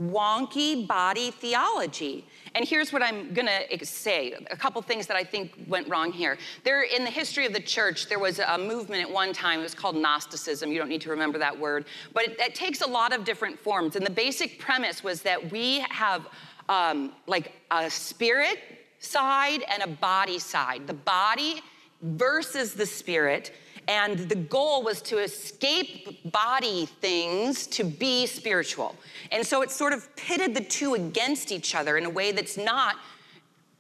wonky 0.01 0.87
body 0.87 1.31
theology. 1.31 2.27
And 2.55 2.67
here's 2.67 2.93
what 2.93 3.03
I'm 3.03 3.33
gonna 3.33 3.61
say 3.83 4.33
a 4.51 4.57
couple 4.57 4.83
things 4.83 5.07
that 5.07 5.17
I 5.17 5.25
think 5.25 5.53
went 5.67 5.89
wrong 5.89 6.13
here. 6.13 6.39
There, 6.65 6.83
in 6.83 7.05
the 7.05 7.11
history 7.11 7.47
of 7.47 7.53
the 7.53 7.61
church, 7.61 8.09
there 8.09 8.19
was 8.19 8.39
a 8.39 8.59
movement 8.59 9.03
at 9.03 9.11
one 9.11 9.33
time, 9.33 9.61
it 9.61 9.63
was 9.63 9.75
called 9.75 9.97
Gnosticism. 9.97 10.71
You 10.71 10.79
don't 10.79 10.89
need 10.89 11.01
to 11.03 11.11
remember 11.11 11.39
that 11.39 11.59
word, 11.59 11.85
but 12.13 12.25
it, 12.25 12.41
it 12.41 12.55
takes 12.55 12.81
a 12.81 12.89
lot 12.89 13.13
of 13.13 13.25
different 13.25 13.59
forms. 13.59 13.97
And 13.97 14.05
the 14.05 14.11
basic 14.11 14.59
premise 14.59 15.05
was 15.05 15.23
that 15.23 15.51
we 15.51 15.81
have 15.91 16.27
um, 16.69 17.13
like 17.27 17.53
a 17.71 17.91
spirit 17.91 18.59
side 19.01 19.65
and 19.69 19.83
a 19.83 19.89
body 19.89 20.39
side. 20.39 20.87
The 20.87 20.95
body 20.95 21.63
versus 22.03 22.75
the 22.75 22.87
spirit 22.87 23.53
and 23.89 24.19
the 24.29 24.35
goal 24.35 24.83
was 24.83 25.03
to 25.03 25.19
escape 25.19 26.31
body 26.33 26.87
things 26.87 27.67
to 27.69 27.85
be 27.85 28.27
spiritual. 28.27 28.97
And 29.33 29.47
so 29.47 29.63
it 29.63 29.71
sort 29.71 29.93
of 29.93 30.15
pitted 30.17 30.55
the 30.55 30.65
two 30.65 30.95
against 30.95 31.53
each 31.53 31.75
other 31.75 31.97
in 31.97 32.05
a 32.05 32.11
way 32.11 32.33
that's 32.33 32.57
not 32.57 32.97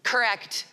correct 0.02 0.66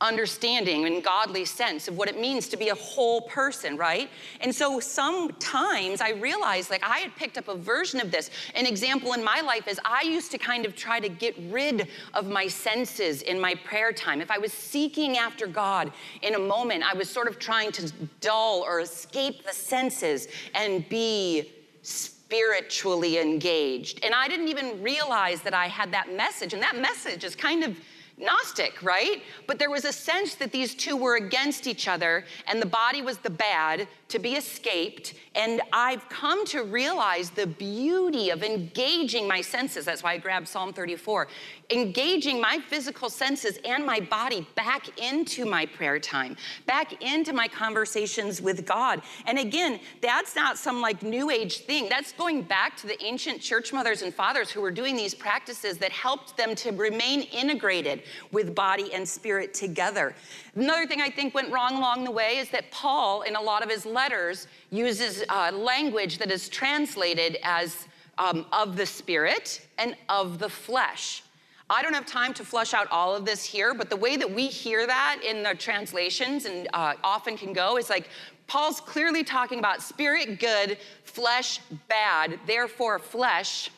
understanding 0.00 0.86
and 0.86 1.02
godly 1.02 1.44
sense 1.44 1.88
of 1.88 1.96
what 1.96 2.08
it 2.08 2.18
means 2.18 2.48
to 2.48 2.56
be 2.56 2.68
a 2.68 2.74
whole 2.74 3.22
person, 3.22 3.76
right? 3.76 4.08
And 4.40 4.54
so 4.54 4.78
sometimes 4.78 6.00
I 6.00 6.10
realized 6.10 6.70
like 6.70 6.84
I 6.84 6.98
had 6.98 7.14
picked 7.16 7.36
up 7.36 7.48
a 7.48 7.56
version 7.56 8.00
of 8.00 8.10
this. 8.10 8.30
An 8.54 8.66
example 8.66 9.12
in 9.14 9.24
my 9.24 9.40
life 9.40 9.66
is 9.66 9.80
I 9.84 10.02
used 10.02 10.30
to 10.32 10.38
kind 10.38 10.64
of 10.64 10.76
try 10.76 11.00
to 11.00 11.08
get 11.08 11.34
rid 11.50 11.88
of 12.14 12.28
my 12.28 12.46
senses 12.46 13.22
in 13.22 13.40
my 13.40 13.54
prayer 13.56 13.92
time. 13.92 14.20
If 14.20 14.30
I 14.30 14.38
was 14.38 14.52
seeking 14.52 15.18
after 15.18 15.46
God 15.46 15.92
in 16.22 16.34
a 16.34 16.38
moment, 16.38 16.84
I 16.84 16.96
was 16.96 17.10
sort 17.10 17.26
of 17.26 17.38
trying 17.38 17.72
to 17.72 17.92
dull 18.20 18.62
or 18.66 18.80
escape 18.80 19.44
the 19.44 19.52
senses 19.52 20.28
and 20.54 20.88
be 20.88 21.52
spiritually 21.82 23.18
engaged. 23.18 24.04
And 24.04 24.14
I 24.14 24.28
didn't 24.28 24.48
even 24.48 24.80
realize 24.82 25.40
that 25.42 25.54
I 25.54 25.66
had 25.66 25.90
that 25.92 26.14
message. 26.14 26.52
And 26.52 26.62
that 26.62 26.76
message 26.76 27.24
is 27.24 27.34
kind 27.34 27.64
of 27.64 27.76
Gnostic, 28.20 28.82
right? 28.82 29.22
But 29.46 29.58
there 29.58 29.70
was 29.70 29.84
a 29.84 29.92
sense 29.92 30.34
that 30.36 30.50
these 30.50 30.74
two 30.74 30.96
were 30.96 31.16
against 31.16 31.66
each 31.66 31.86
other, 31.86 32.24
and 32.46 32.60
the 32.60 32.66
body 32.66 33.00
was 33.00 33.18
the 33.18 33.30
bad 33.30 33.86
to 34.08 34.18
be 34.18 34.34
escaped. 34.34 35.14
And 35.34 35.60
I've 35.72 36.08
come 36.08 36.44
to 36.46 36.64
realize 36.64 37.30
the 37.30 37.46
beauty 37.46 38.30
of 38.30 38.42
engaging 38.42 39.28
my 39.28 39.40
senses. 39.40 39.84
That's 39.84 40.02
why 40.02 40.14
I 40.14 40.18
grabbed 40.18 40.48
Psalm 40.48 40.72
34. 40.72 41.28
Engaging 41.70 42.40
my 42.40 42.58
physical 42.68 43.10
senses 43.10 43.58
and 43.64 43.84
my 43.84 44.00
body 44.00 44.46
back 44.56 44.98
into 44.98 45.44
my 45.44 45.66
prayer 45.66 46.00
time, 46.00 46.36
back 46.66 47.00
into 47.02 47.32
my 47.32 47.46
conversations 47.46 48.40
with 48.40 48.66
God. 48.66 49.02
And 49.26 49.38
again, 49.38 49.78
that's 50.00 50.34
not 50.34 50.58
some 50.58 50.80
like 50.80 51.02
new 51.02 51.30
age 51.30 51.58
thing. 51.58 51.88
That's 51.88 52.12
going 52.12 52.42
back 52.42 52.76
to 52.78 52.86
the 52.86 53.00
ancient 53.04 53.40
church 53.40 53.72
mothers 53.72 54.02
and 54.02 54.12
fathers 54.12 54.50
who 54.50 54.60
were 54.60 54.70
doing 54.70 54.96
these 54.96 55.14
practices 55.14 55.78
that 55.78 55.92
helped 55.92 56.36
them 56.36 56.54
to 56.56 56.72
remain 56.72 57.22
integrated 57.22 58.02
with 58.32 58.54
body 58.54 58.92
and 58.92 59.08
spirit 59.08 59.54
together. 59.54 60.14
Another 60.54 60.86
thing 60.86 61.00
I 61.00 61.10
think 61.10 61.34
went 61.34 61.52
wrong 61.52 61.76
along 61.76 62.04
the 62.04 62.10
way 62.10 62.38
is 62.38 62.48
that 62.50 62.70
Paul, 62.70 63.22
in 63.22 63.36
a 63.36 63.40
lot 63.40 63.62
of 63.62 63.70
his 63.70 63.86
letters, 63.86 64.46
uses 64.70 65.24
uh, 65.28 65.50
language 65.52 66.18
that 66.18 66.30
is 66.30 66.48
translated 66.48 67.38
as 67.42 67.86
um, 68.18 68.46
of 68.52 68.76
the 68.76 68.86
spirit 68.86 69.66
and 69.78 69.96
of 70.08 70.38
the 70.38 70.48
flesh. 70.48 71.22
I 71.70 71.82
don't 71.82 71.92
have 71.92 72.06
time 72.06 72.32
to 72.34 72.44
flush 72.44 72.72
out 72.72 72.90
all 72.90 73.14
of 73.14 73.26
this 73.26 73.44
here, 73.44 73.74
but 73.74 73.90
the 73.90 73.96
way 73.96 74.16
that 74.16 74.30
we 74.30 74.46
hear 74.46 74.86
that 74.86 75.20
in 75.22 75.42
the 75.42 75.54
translations 75.54 76.46
and 76.46 76.66
uh, 76.72 76.94
often 77.04 77.36
can 77.36 77.52
go 77.52 77.76
is 77.76 77.90
like 77.90 78.08
Paul's 78.46 78.80
clearly 78.80 79.22
talking 79.22 79.58
about 79.58 79.82
spirit 79.82 80.40
good, 80.40 80.78
flesh 81.04 81.60
bad, 81.88 82.40
therefore, 82.46 82.98
flesh, 82.98 83.70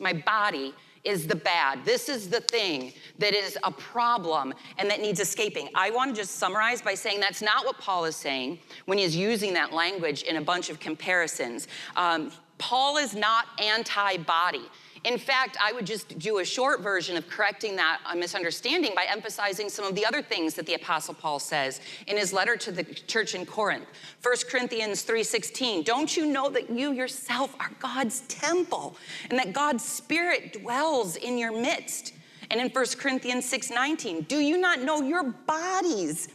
my 0.00 0.12
body, 0.12 0.74
is 1.04 1.26
the 1.26 1.36
bad. 1.36 1.84
This 1.84 2.08
is 2.08 2.28
the 2.28 2.40
thing 2.40 2.92
that 3.18 3.34
is 3.34 3.58
a 3.64 3.70
problem 3.70 4.54
and 4.78 4.90
that 4.90 5.00
needs 5.00 5.20
escaping. 5.20 5.68
I 5.74 5.90
want 5.90 6.14
to 6.14 6.20
just 6.20 6.36
summarize 6.36 6.82
by 6.82 6.94
saying 6.94 7.20
that's 7.20 7.42
not 7.42 7.64
what 7.64 7.78
Paul 7.78 8.04
is 8.04 8.16
saying 8.16 8.58
when 8.86 8.98
he's 8.98 9.16
using 9.16 9.54
that 9.54 9.72
language 9.72 10.22
in 10.22 10.36
a 10.36 10.42
bunch 10.42 10.68
of 10.70 10.78
comparisons. 10.78 11.68
Um, 11.96 12.30
Paul 12.58 12.98
is 12.98 13.14
not 13.14 13.46
anti 13.58 14.18
body. 14.18 14.68
In 15.04 15.16
fact, 15.16 15.56
I 15.58 15.72
would 15.72 15.86
just 15.86 16.18
do 16.18 16.38
a 16.40 16.44
short 16.44 16.82
version 16.82 17.16
of 17.16 17.26
correcting 17.26 17.74
that 17.76 18.00
uh, 18.04 18.14
misunderstanding 18.14 18.92
by 18.94 19.06
emphasizing 19.08 19.70
some 19.70 19.86
of 19.86 19.94
the 19.94 20.04
other 20.04 20.20
things 20.20 20.52
that 20.54 20.66
the 20.66 20.74
apostle 20.74 21.14
Paul 21.14 21.38
says 21.38 21.80
in 22.06 22.18
his 22.18 22.34
letter 22.34 22.54
to 22.56 22.70
the 22.70 22.84
church 22.84 23.34
in 23.34 23.46
Corinth. 23.46 23.86
1 24.22 24.36
Corinthians 24.50 25.02
3:16, 25.02 25.84
"Don't 25.84 26.14
you 26.14 26.26
know 26.26 26.50
that 26.50 26.68
you 26.68 26.92
yourself 26.92 27.54
are 27.58 27.70
God's 27.78 28.20
temple 28.28 28.94
and 29.30 29.38
that 29.38 29.54
God's 29.54 29.84
spirit 29.84 30.52
dwells 30.52 31.16
in 31.16 31.38
your 31.38 31.52
midst?" 31.52 32.12
And 32.50 32.60
in 32.60 32.68
1 32.68 32.98
Corinthians 32.98 33.46
6:19, 33.46 34.22
"Do 34.24 34.38
you 34.38 34.58
not 34.58 34.80
know 34.80 35.00
your 35.00 35.22
bodies 35.22 36.28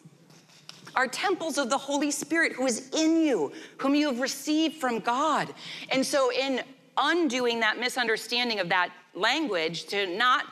are 0.95 1.07
temples 1.07 1.57
of 1.57 1.69
the 1.69 1.77
Holy 1.77 2.09
Spirit 2.09 2.53
who 2.53 2.65
is 2.65 2.89
in 2.95 3.21
you, 3.21 3.51
whom 3.77 3.95
you 3.95 4.07
have 4.07 4.21
received 4.21 4.75
from 4.75 4.99
God. 4.99 5.53
And 5.89 6.05
so, 6.05 6.31
in 6.31 6.63
undoing 6.97 7.59
that 7.61 7.79
misunderstanding 7.79 8.59
of 8.59 8.69
that 8.69 8.89
language 9.13 9.85
to 9.85 10.07
not 10.15 10.45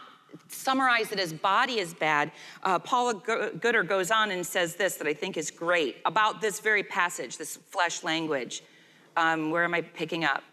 summarize 0.47 1.11
it 1.11 1.19
as 1.19 1.33
body 1.33 1.79
is 1.79 1.93
bad, 1.93 2.31
uh, 2.63 2.79
Paula 2.79 3.15
Gooder 3.59 3.83
goes 3.83 4.11
on 4.11 4.31
and 4.31 4.45
says 4.45 4.75
this 4.75 4.95
that 4.95 5.07
I 5.07 5.13
think 5.13 5.37
is 5.37 5.51
great 5.51 5.97
about 6.05 6.41
this 6.41 6.59
very 6.59 6.83
passage, 6.83 7.37
this 7.37 7.57
flesh 7.57 8.03
language. 8.03 8.63
Um, 9.15 9.51
where 9.51 9.63
am 9.63 9.73
I 9.73 9.81
picking 9.81 10.23
up? 10.23 10.43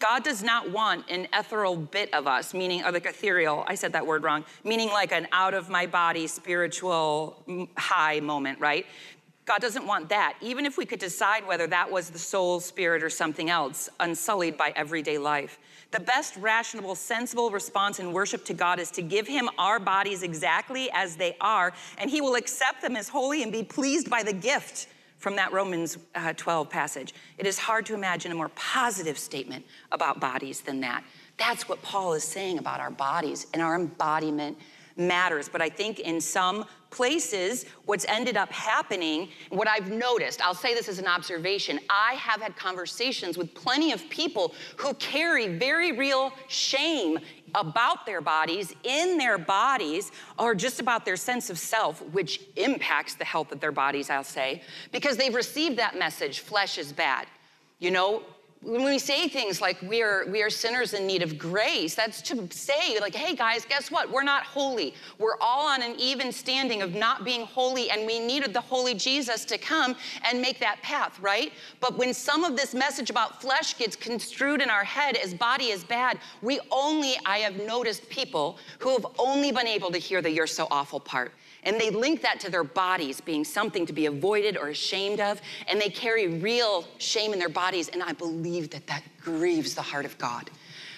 God 0.00 0.22
does 0.22 0.42
not 0.42 0.70
want 0.70 1.08
an 1.10 1.28
ethereal 1.32 1.76
bit 1.76 2.12
of 2.12 2.26
us, 2.26 2.52
meaning, 2.52 2.82
like 2.82 3.06
ethereal, 3.06 3.64
I 3.66 3.74
said 3.74 3.92
that 3.94 4.06
word 4.06 4.22
wrong, 4.22 4.44
meaning 4.62 4.88
like 4.88 5.12
an 5.12 5.26
out 5.32 5.54
of 5.54 5.70
my 5.70 5.86
body 5.86 6.26
spiritual 6.26 7.42
high 7.78 8.20
moment, 8.20 8.60
right? 8.60 8.86
God 9.44 9.60
doesn't 9.60 9.86
want 9.86 10.08
that, 10.08 10.36
even 10.40 10.64
if 10.64 10.78
we 10.78 10.86
could 10.86 10.98
decide 10.98 11.46
whether 11.46 11.66
that 11.66 11.90
was 11.90 12.08
the 12.08 12.18
soul, 12.18 12.60
spirit, 12.60 13.02
or 13.02 13.10
something 13.10 13.50
else, 13.50 13.90
unsullied 14.00 14.56
by 14.56 14.72
everyday 14.74 15.18
life. 15.18 15.58
The 15.90 16.00
best 16.00 16.36
rational, 16.38 16.94
sensible 16.94 17.50
response 17.50 17.98
in 18.00 18.12
worship 18.12 18.44
to 18.46 18.54
God 18.54 18.80
is 18.80 18.90
to 18.92 19.02
give 19.02 19.28
Him 19.28 19.50
our 19.58 19.78
bodies 19.78 20.22
exactly 20.22 20.90
as 20.92 21.16
they 21.16 21.36
are, 21.42 21.74
and 21.98 22.08
He 22.08 22.22
will 22.22 22.36
accept 22.36 22.80
them 22.80 22.96
as 22.96 23.08
holy 23.08 23.42
and 23.42 23.52
be 23.52 23.62
pleased 23.62 24.08
by 24.08 24.22
the 24.22 24.32
gift 24.32 24.88
from 25.18 25.36
that 25.36 25.52
Romans 25.52 25.98
uh, 26.14 26.32
12 26.32 26.70
passage. 26.70 27.14
It 27.36 27.46
is 27.46 27.58
hard 27.58 27.84
to 27.86 27.94
imagine 27.94 28.32
a 28.32 28.34
more 28.34 28.50
positive 28.50 29.18
statement 29.18 29.64
about 29.92 30.20
bodies 30.20 30.62
than 30.62 30.80
that. 30.80 31.04
That's 31.38 31.68
what 31.68 31.82
Paul 31.82 32.14
is 32.14 32.24
saying 32.24 32.58
about 32.58 32.80
our 32.80 32.90
bodies 32.90 33.46
and 33.52 33.62
our 33.62 33.74
embodiment 33.74 34.58
matters. 34.96 35.48
But 35.48 35.60
I 35.60 35.68
think 35.68 36.00
in 36.00 36.20
some 36.20 36.64
places, 36.94 37.66
what's 37.86 38.04
ended 38.06 38.36
up 38.36 38.50
happening, 38.52 39.28
what 39.50 39.66
I've 39.66 39.90
noticed, 39.90 40.40
I'll 40.40 40.54
say 40.54 40.74
this 40.74 40.88
as 40.88 41.00
an 41.00 41.08
observation, 41.08 41.80
I 41.90 42.14
have 42.14 42.40
had 42.40 42.56
conversations 42.56 43.36
with 43.36 43.52
plenty 43.52 43.90
of 43.90 44.08
people 44.08 44.54
who 44.76 44.94
carry 44.94 45.48
very 45.48 45.90
real 45.90 46.32
shame 46.46 47.18
about 47.56 48.06
their 48.06 48.20
bodies, 48.20 48.72
in 48.84 49.18
their 49.18 49.38
bodies, 49.38 50.12
or 50.38 50.54
just 50.54 50.78
about 50.78 51.04
their 51.04 51.16
sense 51.16 51.50
of 51.50 51.58
self, 51.58 52.00
which 52.12 52.40
impacts 52.56 53.14
the 53.14 53.24
health 53.24 53.50
of 53.50 53.58
their 53.58 53.72
bodies, 53.72 54.08
I'll 54.08 54.22
say, 54.22 54.62
because 54.92 55.16
they've 55.16 55.34
received 55.34 55.76
that 55.78 55.98
message 55.98 56.40
flesh 56.40 56.78
is 56.78 56.92
bad. 56.92 57.26
You 57.80 57.90
know, 57.90 58.22
when 58.64 58.82
we 58.82 58.98
say 58.98 59.28
things 59.28 59.60
like 59.60 59.80
we 59.82 60.02
are 60.02 60.24
we 60.28 60.42
are 60.42 60.48
sinners 60.48 60.94
in 60.94 61.06
need 61.06 61.22
of 61.22 61.36
grace 61.36 61.94
that's 61.94 62.22
to 62.22 62.48
say 62.50 62.98
like 62.98 63.14
hey 63.14 63.34
guys 63.36 63.64
guess 63.64 63.90
what? 63.90 64.10
We're 64.10 64.22
not 64.22 64.44
holy. 64.44 64.94
We're 65.18 65.36
all 65.40 65.66
on 65.68 65.82
an 65.82 65.94
even 65.98 66.32
standing 66.32 66.80
of 66.80 66.94
not 66.94 67.24
being 67.24 67.44
holy 67.44 67.90
and 67.90 68.06
we 68.06 68.18
needed 68.18 68.54
the 68.54 68.60
holy 68.60 68.94
jesus 68.94 69.44
to 69.46 69.58
come 69.58 69.94
and 70.24 70.40
make 70.40 70.58
that 70.60 70.80
path 70.82 71.20
right? 71.20 71.52
But 71.80 71.98
when 71.98 72.14
some 72.14 72.44
of 72.44 72.56
this 72.56 72.74
message 72.74 73.10
about 73.10 73.40
flesh 73.42 73.76
gets 73.76 73.96
construed 73.96 74.62
in 74.62 74.70
our 74.70 74.84
head 74.84 75.16
as 75.16 75.34
body 75.34 75.66
is 75.66 75.84
bad 75.84 76.18
we 76.40 76.58
only 76.70 77.16
i 77.26 77.38
have 77.38 77.56
noticed 77.56 78.08
people 78.08 78.58
who 78.78 78.90
have 78.90 79.06
only 79.18 79.52
been 79.52 79.66
able 79.66 79.90
to 79.90 79.98
hear 79.98 80.22
the 80.22 80.30
you're 80.30 80.46
so 80.46 80.66
awful 80.70 81.00
part 81.00 81.32
and 81.64 81.80
they 81.80 81.90
link 81.90 82.22
that 82.22 82.40
to 82.40 82.50
their 82.50 82.64
bodies 82.64 83.20
being 83.20 83.44
something 83.44 83.86
to 83.86 83.92
be 83.92 84.06
avoided 84.06 84.56
or 84.56 84.68
ashamed 84.68 85.20
of. 85.20 85.40
And 85.68 85.80
they 85.80 85.88
carry 85.88 86.28
real 86.28 86.86
shame 86.98 87.32
in 87.32 87.38
their 87.38 87.48
bodies. 87.48 87.88
And 87.88 88.02
I 88.02 88.12
believe 88.12 88.70
that 88.70 88.86
that 88.86 89.02
grieves 89.20 89.74
the 89.74 89.82
heart 89.82 90.04
of 90.04 90.16
God, 90.18 90.50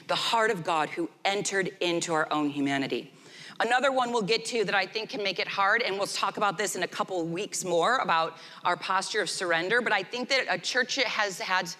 the 0.08 0.14
heart 0.14 0.50
of 0.50 0.64
God 0.64 0.88
who 0.90 1.08
entered 1.24 1.70
into 1.80 2.12
our 2.12 2.30
own 2.32 2.50
humanity. 2.50 3.12
Another 3.60 3.90
one 3.90 4.12
we'll 4.12 4.20
get 4.20 4.44
to 4.46 4.64
that 4.64 4.74
I 4.74 4.84
think 4.84 5.08
can 5.08 5.22
make 5.22 5.38
it 5.38 5.48
hard, 5.48 5.80
and 5.80 5.96
we'll 5.96 6.06
talk 6.06 6.36
about 6.36 6.58
this 6.58 6.76
in 6.76 6.82
a 6.82 6.88
couple 6.88 7.24
weeks 7.24 7.64
more 7.64 7.96
about 7.98 8.36
our 8.64 8.76
posture 8.76 9.22
of 9.22 9.30
surrender. 9.30 9.80
But 9.80 9.94
I 9.94 10.02
think 10.02 10.28
that 10.28 10.44
a 10.50 10.58
church 10.58 10.96
has 10.96 11.38
had 11.38 11.70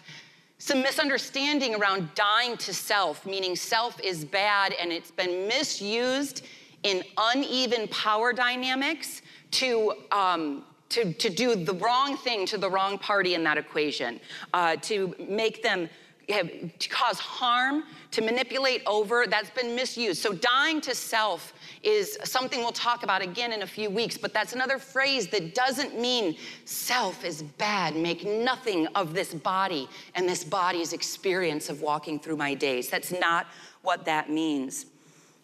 some 0.57 0.81
misunderstanding 0.81 1.75
around 1.75 2.09
dying 2.15 2.57
to 2.59 2.73
self, 2.73 3.27
meaning 3.27 3.55
self 3.55 4.01
is 4.01 4.25
bad 4.25 4.73
and 4.81 4.91
it's 4.91 5.11
been 5.11 5.47
misused 5.47 6.47
in 6.87 7.03
uneven 7.19 7.89
power 7.89 8.33
dynamics 8.33 9.21
to 9.51 9.93
um, 10.13 10.65
to, 10.89 11.13
to 11.15 11.29
do 11.29 11.57
the 11.57 11.75
wrong 11.75 12.17
thing 12.17 12.47
to 12.47 12.59
the 12.59 12.71
wrong 12.71 12.97
party 12.97 13.35
in 13.35 13.43
that 13.43 13.59
equation, 13.59 14.21
uh, 14.55 14.77
to 14.77 15.17
make 15.29 15.61
them 15.61 15.89
have, 16.29 16.49
to 16.79 16.89
cause 16.89 17.19
harm, 17.19 17.83
to 18.13 18.23
manipulate 18.23 18.83
over, 18.87 19.27
that's 19.29 19.51
been 19.51 19.75
misused. 19.75 20.23
So 20.23 20.33
dying 20.33 20.81
to 20.83 20.95
self 20.95 21.53
is 21.83 22.17
something 22.23 22.61
we'll 22.61 22.71
talk 22.71 23.03
about 23.03 23.21
again 23.21 23.53
in 23.53 23.63
a 23.63 23.67
few 23.67 23.91
weeks, 23.91 24.17
but 24.17 24.33
that's 24.33 24.53
another 24.53 24.79
phrase 24.79 25.27
that 25.29 25.57
doesn't 25.57 26.01
mean 26.01 26.37
self 26.67 27.25
is 27.25 27.43
bad. 27.43 27.97
Make 27.97 28.25
nothing 28.25 28.87
of 28.95 29.13
this 29.13 29.35
body 29.35 29.89
and 30.15 30.29
this 30.29 30.45
body's 30.45 30.93
experience 30.93 31.69
of 31.69 31.83
walking 31.83 32.21
through 32.21 32.37
my 32.37 32.55
days. 32.55 32.89
That's 32.89 33.13
not 33.13 33.47
what 33.83 34.05
that 34.05 34.31
means. 34.31 34.87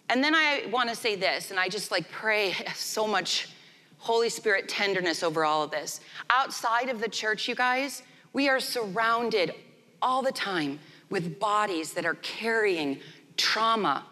And 0.08 0.22
then 0.22 0.34
I 0.34 0.66
want 0.70 0.88
to 0.90 0.96
say 0.96 1.16
this, 1.16 1.50
and 1.50 1.58
I 1.58 1.68
just 1.68 1.90
like 1.90 2.10
pray 2.10 2.54
so 2.74 3.06
much 3.06 3.48
Holy 3.98 4.28
Spirit 4.28 4.68
tenderness 4.68 5.22
over 5.22 5.44
all 5.44 5.62
of 5.62 5.70
this. 5.70 6.00
Outside 6.28 6.88
of 6.88 7.00
the 7.00 7.08
church, 7.08 7.48
you 7.48 7.54
guys, 7.54 8.02
we 8.32 8.48
are 8.48 8.58
surrounded 8.58 9.54
all 10.00 10.22
the 10.22 10.32
time 10.32 10.80
with 11.08 11.38
bodies 11.38 11.92
that 11.92 12.04
are 12.04 12.16
carrying 12.16 12.98
trauma 13.36 14.04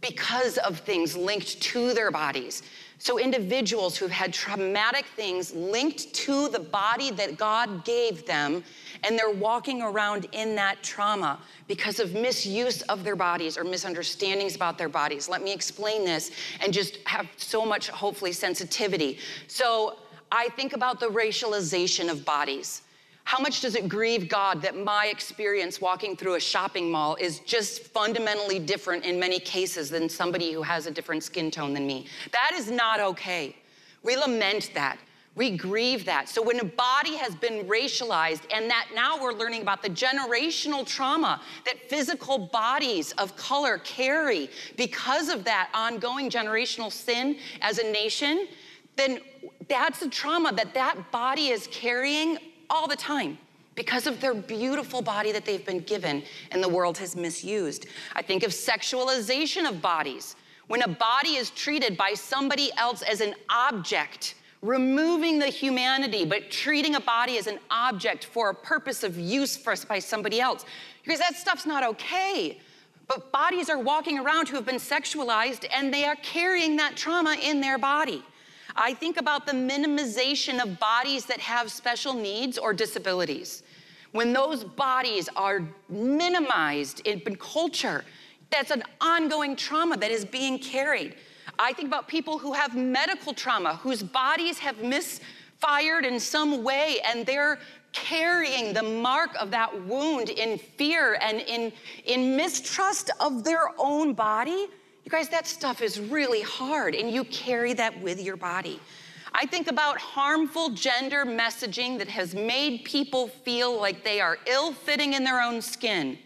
because 0.00 0.58
of 0.58 0.78
things 0.78 1.16
linked 1.16 1.60
to 1.60 1.92
their 1.92 2.10
bodies. 2.10 2.62
So, 2.98 3.18
individuals 3.18 3.96
who've 3.96 4.10
had 4.10 4.32
traumatic 4.32 5.06
things 5.16 5.54
linked 5.54 6.12
to 6.14 6.48
the 6.48 6.60
body 6.60 7.10
that 7.12 7.36
God 7.36 7.84
gave 7.84 8.26
them, 8.26 8.62
and 9.04 9.18
they're 9.18 9.30
walking 9.30 9.82
around 9.82 10.26
in 10.32 10.54
that 10.56 10.82
trauma 10.82 11.38
because 11.68 12.00
of 12.00 12.14
misuse 12.14 12.82
of 12.82 13.04
their 13.04 13.16
bodies 13.16 13.56
or 13.56 13.64
misunderstandings 13.64 14.56
about 14.56 14.78
their 14.78 14.88
bodies. 14.88 15.28
Let 15.28 15.42
me 15.42 15.52
explain 15.52 16.04
this 16.04 16.30
and 16.62 16.72
just 16.72 16.98
have 17.06 17.26
so 17.36 17.64
much, 17.64 17.88
hopefully, 17.88 18.32
sensitivity. 18.32 19.18
So, 19.46 19.96
I 20.32 20.48
think 20.50 20.74
about 20.74 21.00
the 21.00 21.08
racialization 21.08 22.08
of 22.08 22.24
bodies. 22.24 22.82
How 23.24 23.38
much 23.38 23.60
does 23.60 23.74
it 23.74 23.88
grieve 23.88 24.28
God 24.28 24.62
that 24.62 24.76
my 24.76 25.06
experience 25.06 25.80
walking 25.80 26.16
through 26.16 26.34
a 26.34 26.40
shopping 26.40 26.90
mall 26.90 27.16
is 27.20 27.40
just 27.40 27.84
fundamentally 27.84 28.58
different 28.58 29.04
in 29.04 29.20
many 29.20 29.38
cases 29.38 29.90
than 29.90 30.08
somebody 30.08 30.52
who 30.52 30.62
has 30.62 30.86
a 30.86 30.90
different 30.90 31.22
skin 31.22 31.50
tone 31.50 31.74
than 31.74 31.86
me? 31.86 32.06
That 32.32 32.52
is 32.54 32.70
not 32.70 33.00
okay. 33.00 33.56
We 34.02 34.16
lament 34.16 34.70
that. 34.74 34.98
We 35.36 35.56
grieve 35.56 36.04
that. 36.06 36.28
So 36.28 36.42
when 36.42 36.58
a 36.58 36.64
body 36.64 37.16
has 37.16 37.34
been 37.36 37.66
racialized, 37.66 38.42
and 38.52 38.68
that 38.68 38.88
now 38.94 39.20
we're 39.20 39.32
learning 39.32 39.62
about 39.62 39.80
the 39.80 39.88
generational 39.88 40.84
trauma 40.84 41.40
that 41.64 41.88
physical 41.88 42.38
bodies 42.38 43.12
of 43.12 43.36
color 43.36 43.78
carry 43.78 44.50
because 44.76 45.28
of 45.28 45.44
that 45.44 45.70
ongoing 45.72 46.30
generational 46.30 46.90
sin 46.92 47.36
as 47.62 47.78
a 47.78 47.84
nation, 47.92 48.48
then 48.96 49.20
that's 49.68 50.00
the 50.00 50.08
trauma 50.08 50.52
that 50.52 50.74
that 50.74 51.10
body 51.12 51.48
is 51.48 51.68
carrying 51.68 52.36
all 52.68 52.88
the 52.88 52.96
time 52.96 53.38
because 53.76 54.06
of 54.06 54.20
their 54.20 54.34
beautiful 54.34 55.00
body 55.00 55.30
that 55.32 55.44
they've 55.44 55.64
been 55.64 55.80
given 55.80 56.22
and 56.50 56.62
the 56.62 56.68
world 56.68 56.98
has 56.98 57.14
misused. 57.14 57.86
I 58.14 58.22
think 58.22 58.42
of 58.42 58.50
sexualization 58.50 59.68
of 59.68 59.80
bodies. 59.80 60.34
When 60.66 60.82
a 60.82 60.88
body 60.88 61.36
is 61.36 61.50
treated 61.50 61.96
by 61.96 62.14
somebody 62.14 62.70
else 62.76 63.02
as 63.02 63.20
an 63.20 63.34
object, 63.48 64.34
removing 64.62 65.38
the 65.38 65.46
humanity, 65.46 66.24
but 66.24 66.50
treating 66.50 66.94
a 66.94 67.00
body 67.00 67.38
as 67.38 67.46
an 67.46 67.58
object 67.70 68.24
for 68.24 68.50
a 68.50 68.54
purpose 68.54 69.02
of 69.02 69.18
use 69.18 69.56
for, 69.56 69.72
us 69.72 69.84
by 69.84 69.98
somebody 69.98 70.40
else. 70.40 70.64
Because 71.02 71.20
that 71.20 71.36
stuff's 71.36 71.66
not 71.66 71.82
okay. 71.82 72.60
But 73.08 73.32
bodies 73.32 73.70
are 73.70 73.78
walking 73.78 74.18
around 74.18 74.48
who 74.48 74.56
have 74.56 74.66
been 74.66 74.76
sexualized 74.76 75.66
and 75.74 75.92
they 75.92 76.04
are 76.04 76.16
carrying 76.16 76.76
that 76.76 76.96
trauma 76.96 77.36
in 77.42 77.60
their 77.60 77.78
body. 77.78 78.22
I 78.76 78.94
think 78.94 79.16
about 79.16 79.46
the 79.46 79.52
minimization 79.52 80.62
of 80.62 80.78
bodies 80.78 81.26
that 81.26 81.40
have 81.40 81.72
special 81.72 82.14
needs 82.14 82.56
or 82.56 82.72
disabilities. 82.72 83.62
When 84.12 84.32
those 84.32 84.62
bodies 84.62 85.28
are 85.34 85.62
minimized 85.88 87.06
in 87.06 87.20
culture, 87.36 88.04
that's 88.50 88.70
an 88.70 88.82
ongoing 89.00 89.56
trauma 89.56 89.96
that 89.96 90.10
is 90.10 90.24
being 90.24 90.58
carried. 90.58 91.16
I 91.62 91.74
think 91.74 91.88
about 91.88 92.08
people 92.08 92.38
who 92.38 92.54
have 92.54 92.74
medical 92.74 93.34
trauma, 93.34 93.76
whose 93.76 94.02
bodies 94.02 94.58
have 94.58 94.78
misfired 94.78 96.06
in 96.06 96.18
some 96.18 96.64
way, 96.64 97.00
and 97.04 97.26
they're 97.26 97.58
carrying 97.92 98.72
the 98.72 98.82
mark 98.82 99.34
of 99.38 99.50
that 99.50 99.84
wound 99.84 100.30
in 100.30 100.56
fear 100.56 101.18
and 101.20 101.40
in, 101.40 101.70
in 102.06 102.34
mistrust 102.34 103.10
of 103.20 103.44
their 103.44 103.68
own 103.76 104.14
body. 104.14 104.68
You 105.04 105.10
guys, 105.10 105.28
that 105.28 105.46
stuff 105.46 105.82
is 105.82 106.00
really 106.00 106.40
hard, 106.40 106.94
and 106.94 107.10
you 107.10 107.24
carry 107.24 107.74
that 107.74 108.00
with 108.00 108.22
your 108.22 108.36
body. 108.36 108.80
I 109.34 109.44
think 109.44 109.68
about 109.68 109.98
harmful 109.98 110.70
gender 110.70 111.26
messaging 111.26 111.98
that 111.98 112.08
has 112.08 112.34
made 112.34 112.84
people 112.84 113.28
feel 113.28 113.78
like 113.78 114.02
they 114.02 114.18
are 114.22 114.38
ill 114.46 114.72
fitting 114.72 115.12
in 115.12 115.24
their 115.24 115.42
own 115.42 115.60
skin. 115.60 116.18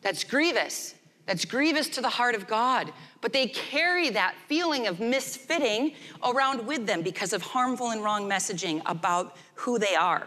That's 0.00 0.22
grievous. 0.22 0.94
That's 1.26 1.44
grievous 1.44 1.88
to 1.90 2.00
the 2.00 2.08
heart 2.08 2.34
of 2.34 2.46
God. 2.46 2.92
But 3.20 3.32
they 3.32 3.48
carry 3.48 4.10
that 4.10 4.34
feeling 4.46 4.86
of 4.86 4.98
misfitting 4.98 5.94
around 6.24 6.66
with 6.66 6.86
them 6.86 7.02
because 7.02 7.32
of 7.32 7.42
harmful 7.42 7.90
and 7.90 8.02
wrong 8.02 8.28
messaging 8.28 8.80
about 8.86 9.36
who 9.54 9.78
they 9.78 9.94
are. 9.94 10.26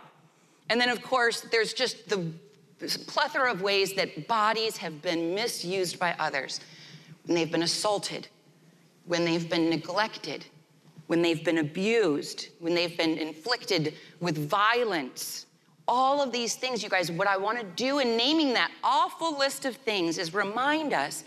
And 0.70 0.80
then, 0.80 0.90
of 0.90 1.02
course, 1.02 1.42
there's 1.42 1.74
just 1.74 2.08
the 2.08 2.32
plethora 3.08 3.52
of 3.52 3.62
ways 3.62 3.94
that 3.94 4.28
bodies 4.28 4.78
have 4.78 5.02
been 5.02 5.34
misused 5.34 6.00
by 6.00 6.16
others 6.20 6.60
when 7.26 7.36
they've 7.36 7.52
been 7.52 7.64
assaulted, 7.64 8.28
when 9.06 9.26
they've 9.26 9.50
been 9.50 9.70
neglected, 9.70 10.46
when 11.08 11.22
they've 11.22 11.44
been 11.44 11.60
abused, 11.60 12.50
when 12.60 12.74
they've 12.74 12.98
been 12.98 13.18
inflicted 13.18 13.94
with 14.20 14.38
violence. 14.50 15.46
All 15.88 16.22
of 16.22 16.32
these 16.32 16.56
things, 16.56 16.82
you 16.82 16.90
guys, 16.90 17.12
what 17.12 17.28
I 17.28 17.38
want 17.38 17.60
to 17.60 17.66
do 17.76 18.00
in 18.00 18.16
naming 18.16 18.54
that 18.54 18.72
awful 18.84 19.38
list 19.38 19.66
of 19.66 19.76
things 19.76 20.18
is 20.18 20.34
remind 20.34 20.94
us 20.94 21.24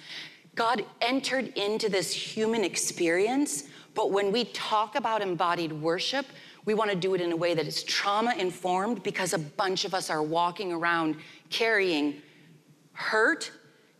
God 0.56 0.84
entered 1.02 1.48
into 1.56 1.88
this 1.88 2.12
human 2.12 2.64
experience, 2.64 3.64
but 3.94 4.10
when 4.10 4.32
we 4.32 4.46
talk 4.46 4.96
about 4.96 5.22
embodied 5.22 5.72
worship, 5.72 6.26
we 6.64 6.74
want 6.74 6.90
to 6.90 6.96
do 6.96 7.14
it 7.14 7.20
in 7.20 7.30
a 7.30 7.36
way 7.36 7.54
that 7.54 7.66
is 7.66 7.84
trauma 7.84 8.34
informed 8.36 9.02
because 9.02 9.34
a 9.34 9.38
bunch 9.38 9.84
of 9.84 9.94
us 9.94 10.10
are 10.10 10.22
walking 10.22 10.72
around 10.72 11.16
carrying 11.50 12.20
hurt 12.92 13.52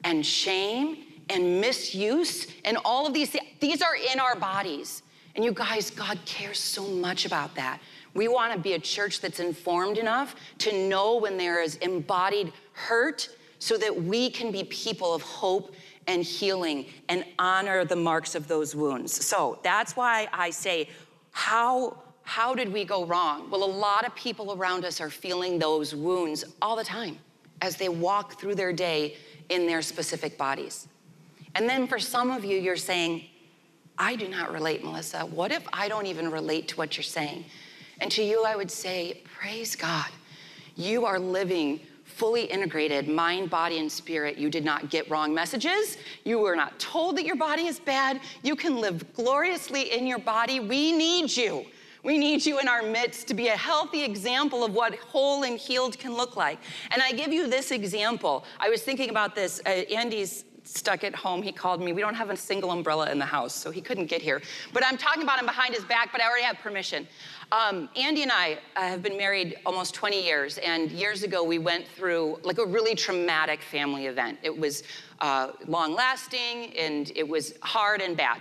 and 0.03 0.25
shame 0.25 1.05
and 1.29 1.61
misuse 1.61 2.47
and 2.65 2.79
all 2.85 3.07
of 3.07 3.13
these. 3.13 3.37
These 3.61 3.83
are 3.83 3.95
in 4.13 4.19
our 4.19 4.35
bodies. 4.35 5.03
And 5.35 5.45
you 5.45 5.53
guys, 5.53 5.91
God 5.91 6.19
cares 6.25 6.59
so 6.59 6.87
much 6.87 7.27
about 7.27 7.55
that. 7.57 7.81
We 8.15 8.29
want 8.29 8.55
to 8.55 8.59
be 8.59 8.73
a 8.73 8.79
church 8.79 9.21
that's 9.21 9.41
informed 9.41 9.99
enough 9.99 10.35
to 10.59 10.89
know 10.89 11.19
when 11.19 11.37
there 11.37 11.63
is 11.63 11.77
embodied 11.77 12.53
hurt 12.73 13.29
so 13.59 13.77
that 13.77 14.05
we 14.05 14.31
can 14.31 14.51
be 14.51 14.65
people 14.65 15.15
of 15.15 15.21
hope 15.21 15.75
and 16.07 16.23
healing 16.23 16.87
and 17.09 17.25
honor 17.39 17.85
the 17.85 17.97
marks 17.97 18.35
of 18.35 18.49
those 18.49 18.75
wounds. 18.75 19.25
So 19.25 19.59
that's 19.63 19.97
why 19.97 20.29
I 20.33 20.51
say, 20.51 20.89
how, 21.33 22.03
how 22.23 22.55
did 22.55 22.73
we 22.73 22.85
go 22.85 23.05
wrong? 23.05 23.51
Well, 23.51 23.65
a 23.65 23.67
lot 23.67 24.07
of 24.07 24.15
people 24.15 24.53
around 24.53 24.85
us 24.85 25.01
are 25.01 25.11
feeling 25.11 25.59
those 25.59 25.95
wounds 25.95 26.45
all 26.63 26.77
the 26.77 26.85
time 26.85 27.19
as 27.63 27.77
they 27.77 27.89
walk 27.89 28.39
through 28.39 28.55
their 28.55 28.73
day 28.73 29.17
in 29.49 29.67
their 29.67 29.83
specific 29.83 30.39
bodies. 30.39 30.89
And 31.55 31.69
then 31.69 31.87
for 31.87 31.99
some 31.99 32.31
of 32.31 32.45
you, 32.45 32.59
you're 32.59 32.77
saying, 32.77 33.25
I 33.99 34.15
do 34.17 34.29
not 34.29 34.53
relate, 34.53 34.85
Melissa. 34.85 35.21
What 35.25 35.53
if 35.53 35.67
I 35.73 35.89
don't 35.89 36.07
even 36.07 36.31
relate 36.31 36.69
to 36.69 36.77
what 36.77 36.97
you're 36.97 37.05
saying? 37.05 37.47
And 38.01 38.11
to 38.13 38.23
you, 38.23 38.45
I 38.45 38.57
would 38.57 38.71
say, 38.71 39.23
Praise 39.25 39.75
God. 39.75 40.11
You 40.77 41.07
are 41.07 41.19
living 41.19 41.81
fully 42.17 42.45
integrated 42.45 43.09
mind, 43.09 43.51
body, 43.51 43.79
and 43.79 43.93
spirit. 43.93 44.39
You 44.39 44.49
did 44.49 44.65
not 44.65 44.89
get 44.89 45.11
wrong 45.11 45.35
messages. 45.35 45.99
You 46.25 46.39
were 46.39 46.57
not 46.57 46.79
told 46.79 47.19
that 47.19 47.27
your 47.27 47.37
body 47.37 47.67
is 47.67 47.79
bad. 47.79 48.21
You 48.43 48.57
can 48.57 48.81
live 48.81 49.13
gloriously 49.13 49.93
in 49.93 50.07
your 50.07 50.19
body. 50.19 50.59
We 50.59 50.93
need 50.93 51.37
you. 51.37 51.67
We 52.03 52.17
need 52.17 52.47
you 52.47 52.59
in 52.59 52.69
our 52.69 52.83
midst 52.83 53.29
to 53.29 53.35
be 53.35 53.49
a 53.49 53.57
healthy 53.57 54.03
example 54.03 54.65
of 54.65 54.73
what 54.73 54.95
whole 54.95 55.43
and 55.43 55.59
healed 55.59 55.99
can 55.99 56.15
look 56.15 56.37
like. 56.37 56.59
And 56.91 57.03
I 57.03 57.13
give 57.13 57.35
you 57.35 57.49
this 57.49 57.71
example. 57.71 58.45
I 58.59 58.71
was 58.71 58.83
thinking 58.83 59.11
about 59.11 59.35
this. 59.35 59.61
Uh, 59.67 59.71
Andy's 59.71 60.45
stuck 60.67 61.05
at 61.05 61.15
home. 61.15 61.43
He 61.43 61.53
called 61.53 61.81
me. 61.81 61.93
We 61.93 62.01
don't 62.01 62.15
have 62.15 62.31
a 62.31 62.37
single 62.37 62.71
umbrella 62.71 63.11
in 63.11 63.19
the 63.19 63.27
house, 63.27 63.55
so 63.55 63.71
he 63.71 63.81
couldn't 63.81 64.07
get 64.07 64.21
here. 64.21 64.43
But 64.73 64.85
I'm 64.85 64.97
talking 64.97 65.23
about 65.23 65.39
him 65.39 65.47
behind 65.47 65.75
his 65.75 65.85
back, 65.85 66.13
but 66.13 66.21
I 66.21 66.29
already 66.29 66.45
have 66.45 66.59
permission. 66.59 67.07
Um, 67.53 67.89
Andy 67.97 68.23
and 68.23 68.33
I 68.33 68.59
uh, 68.77 68.83
have 68.83 69.03
been 69.03 69.17
married 69.17 69.57
almost 69.65 69.95
20 69.95 70.23
years, 70.23 70.59
and 70.59 70.91
years 70.91 71.23
ago 71.23 71.45
we 71.45 71.59
went 71.59 71.87
through 71.87 72.41
like 72.43 72.59
a 72.59 72.67
really 72.67 72.95
traumatic 72.95 73.63
family 73.63 74.07
event. 74.07 74.39
It 74.43 74.57
was 74.57 74.83
uh, 75.21 75.53
long 75.67 75.95
lasting, 75.95 76.77
and 76.77 77.13
it 77.15 77.27
was 77.27 77.55
hard 77.63 78.01
and 78.01 78.17
bad. 78.17 78.41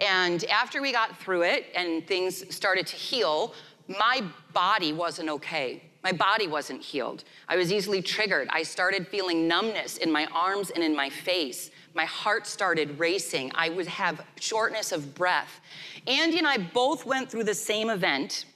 And 0.00 0.44
after 0.44 0.80
we 0.80 0.92
got 0.92 1.18
through 1.18 1.42
it 1.42 1.66
and 1.76 2.06
things 2.06 2.54
started 2.54 2.86
to 2.88 2.96
heal, 2.96 3.54
my 3.86 4.22
body 4.52 4.92
wasn't 4.92 5.28
okay. 5.28 5.82
My 6.02 6.12
body 6.12 6.46
wasn't 6.46 6.82
healed. 6.82 7.24
I 7.48 7.56
was 7.56 7.70
easily 7.70 8.00
triggered. 8.00 8.48
I 8.50 8.62
started 8.62 9.06
feeling 9.08 9.46
numbness 9.46 9.98
in 9.98 10.10
my 10.10 10.26
arms 10.26 10.70
and 10.70 10.82
in 10.82 10.96
my 10.96 11.10
face. 11.10 11.70
My 11.94 12.06
heart 12.06 12.46
started 12.46 12.98
racing. 12.98 13.52
I 13.54 13.68
would 13.68 13.86
have 13.86 14.24
shortness 14.38 14.92
of 14.92 15.14
breath. 15.14 15.60
Andy 16.06 16.38
and 16.38 16.46
I 16.46 16.56
both 16.56 17.04
went 17.04 17.30
through 17.30 17.44
the 17.44 17.54
same 17.54 17.90
event, 17.90 18.46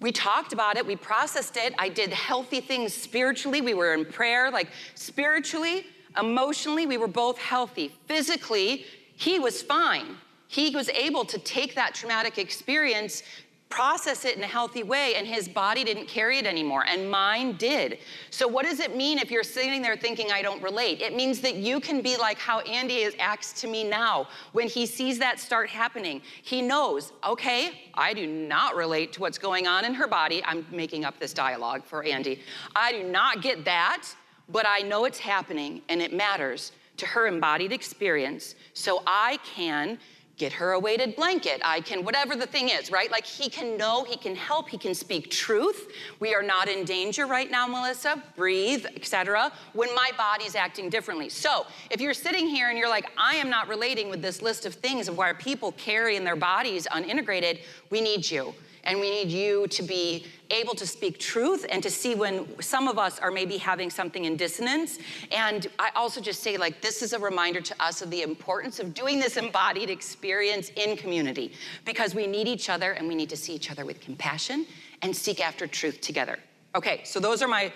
we 0.00 0.12
talked 0.12 0.52
about 0.52 0.76
it, 0.76 0.86
we 0.86 0.94
processed 0.94 1.56
it. 1.56 1.74
I 1.78 1.88
did 1.88 2.12
healthy 2.12 2.60
things 2.60 2.94
spiritually. 2.94 3.60
We 3.60 3.74
were 3.74 3.94
in 3.94 4.04
prayer, 4.04 4.50
like 4.50 4.68
spiritually, 4.94 5.86
emotionally, 6.18 6.86
we 6.86 6.98
were 6.98 7.08
both 7.08 7.38
healthy. 7.38 7.92
Physically, 8.06 8.84
he 9.16 9.40
was 9.40 9.60
fine. 9.60 10.16
He 10.46 10.74
was 10.74 10.88
able 10.90 11.24
to 11.24 11.38
take 11.38 11.74
that 11.74 11.94
traumatic 11.94 12.38
experience 12.38 13.22
process 13.68 14.24
it 14.24 14.36
in 14.36 14.42
a 14.42 14.46
healthy 14.46 14.82
way 14.82 15.14
and 15.16 15.26
his 15.26 15.48
body 15.48 15.84
didn't 15.84 16.06
carry 16.06 16.38
it 16.38 16.46
anymore 16.46 16.84
and 16.88 17.10
mine 17.10 17.52
did. 17.56 17.98
So 18.30 18.48
what 18.48 18.64
does 18.64 18.80
it 18.80 18.96
mean 18.96 19.18
if 19.18 19.30
you're 19.30 19.44
sitting 19.44 19.82
there 19.82 19.96
thinking 19.96 20.32
I 20.32 20.42
don't 20.42 20.62
relate? 20.62 21.00
It 21.00 21.14
means 21.14 21.40
that 21.40 21.56
you 21.56 21.80
can 21.80 22.00
be 22.00 22.16
like 22.16 22.38
how 22.38 22.60
Andy 22.60 23.08
acts 23.18 23.52
to 23.60 23.68
me 23.68 23.84
now. 23.84 24.28
When 24.52 24.68
he 24.68 24.86
sees 24.86 25.18
that 25.18 25.38
start 25.38 25.68
happening, 25.68 26.22
he 26.42 26.62
knows, 26.62 27.12
okay, 27.26 27.90
I 27.94 28.14
do 28.14 28.26
not 28.26 28.74
relate 28.74 29.12
to 29.14 29.20
what's 29.20 29.38
going 29.38 29.66
on 29.66 29.84
in 29.84 29.94
her 29.94 30.06
body. 30.06 30.42
I'm 30.44 30.66
making 30.70 31.04
up 31.04 31.18
this 31.18 31.32
dialogue 31.32 31.84
for 31.84 32.02
Andy. 32.02 32.40
I 32.74 32.92
do 32.92 33.02
not 33.04 33.42
get 33.42 33.64
that, 33.66 34.06
but 34.48 34.66
I 34.66 34.80
know 34.80 35.04
it's 35.04 35.18
happening 35.18 35.82
and 35.88 36.00
it 36.00 36.12
matters 36.12 36.72
to 36.96 37.06
her 37.06 37.26
embodied 37.26 37.72
experience 37.72 38.54
so 38.74 39.02
I 39.06 39.38
can 39.44 39.98
get 40.38 40.52
her 40.52 40.72
a 40.72 40.78
weighted 40.78 41.16
blanket. 41.16 41.60
I 41.64 41.80
can, 41.80 42.04
whatever 42.04 42.36
the 42.36 42.46
thing 42.46 42.68
is, 42.68 42.90
right? 42.90 43.10
Like 43.10 43.26
he 43.26 43.50
can 43.50 43.76
know, 43.76 44.04
he 44.04 44.16
can 44.16 44.36
help, 44.36 44.68
he 44.68 44.78
can 44.78 44.94
speak 44.94 45.30
truth. 45.30 45.92
We 46.20 46.34
are 46.34 46.42
not 46.42 46.68
in 46.68 46.84
danger 46.84 47.26
right 47.26 47.50
now, 47.50 47.66
Melissa. 47.66 48.22
Breathe, 48.36 48.86
etc. 48.94 49.52
When 49.72 49.92
my 49.94 50.10
body's 50.16 50.54
acting 50.54 50.88
differently. 50.88 51.28
So 51.28 51.66
if 51.90 52.00
you're 52.00 52.14
sitting 52.14 52.46
here 52.46 52.70
and 52.70 52.78
you're 52.78 52.88
like, 52.88 53.10
I 53.18 53.34
am 53.34 53.50
not 53.50 53.68
relating 53.68 54.08
with 54.08 54.22
this 54.22 54.40
list 54.40 54.64
of 54.64 54.74
things 54.74 55.08
of 55.08 55.16
where 55.16 55.34
people 55.34 55.72
carry 55.72 56.16
in 56.16 56.24
their 56.24 56.36
bodies 56.36 56.86
unintegrated, 56.90 57.58
we 57.90 58.00
need 58.00 58.30
you. 58.30 58.54
And 58.88 59.00
we 59.00 59.10
need 59.10 59.28
you 59.28 59.66
to 59.68 59.82
be 59.82 60.24
able 60.50 60.74
to 60.74 60.86
speak 60.86 61.18
truth 61.18 61.66
and 61.68 61.82
to 61.82 61.90
see 61.90 62.14
when 62.14 62.46
some 62.62 62.88
of 62.88 62.98
us 62.98 63.18
are 63.18 63.30
maybe 63.30 63.58
having 63.58 63.90
something 63.90 64.24
in 64.24 64.34
dissonance. 64.34 64.98
And 65.30 65.66
I 65.78 65.90
also 65.94 66.22
just 66.22 66.42
say, 66.42 66.56
like, 66.56 66.80
this 66.80 67.02
is 67.02 67.12
a 67.12 67.18
reminder 67.18 67.60
to 67.60 67.74
us 67.80 68.00
of 68.00 68.10
the 68.10 68.22
importance 68.22 68.80
of 68.80 68.94
doing 68.94 69.20
this 69.20 69.36
embodied 69.36 69.90
experience 69.90 70.70
in 70.76 70.96
community 70.96 71.52
because 71.84 72.14
we 72.14 72.26
need 72.26 72.48
each 72.48 72.70
other 72.70 72.92
and 72.92 73.06
we 73.06 73.14
need 73.14 73.28
to 73.28 73.36
see 73.36 73.52
each 73.52 73.70
other 73.70 73.84
with 73.84 74.00
compassion 74.00 74.64
and 75.02 75.14
seek 75.14 75.46
after 75.46 75.66
truth 75.66 76.00
together. 76.00 76.38
Okay, 76.74 77.02
so 77.04 77.20
those 77.20 77.42
are 77.42 77.48
my 77.48 77.70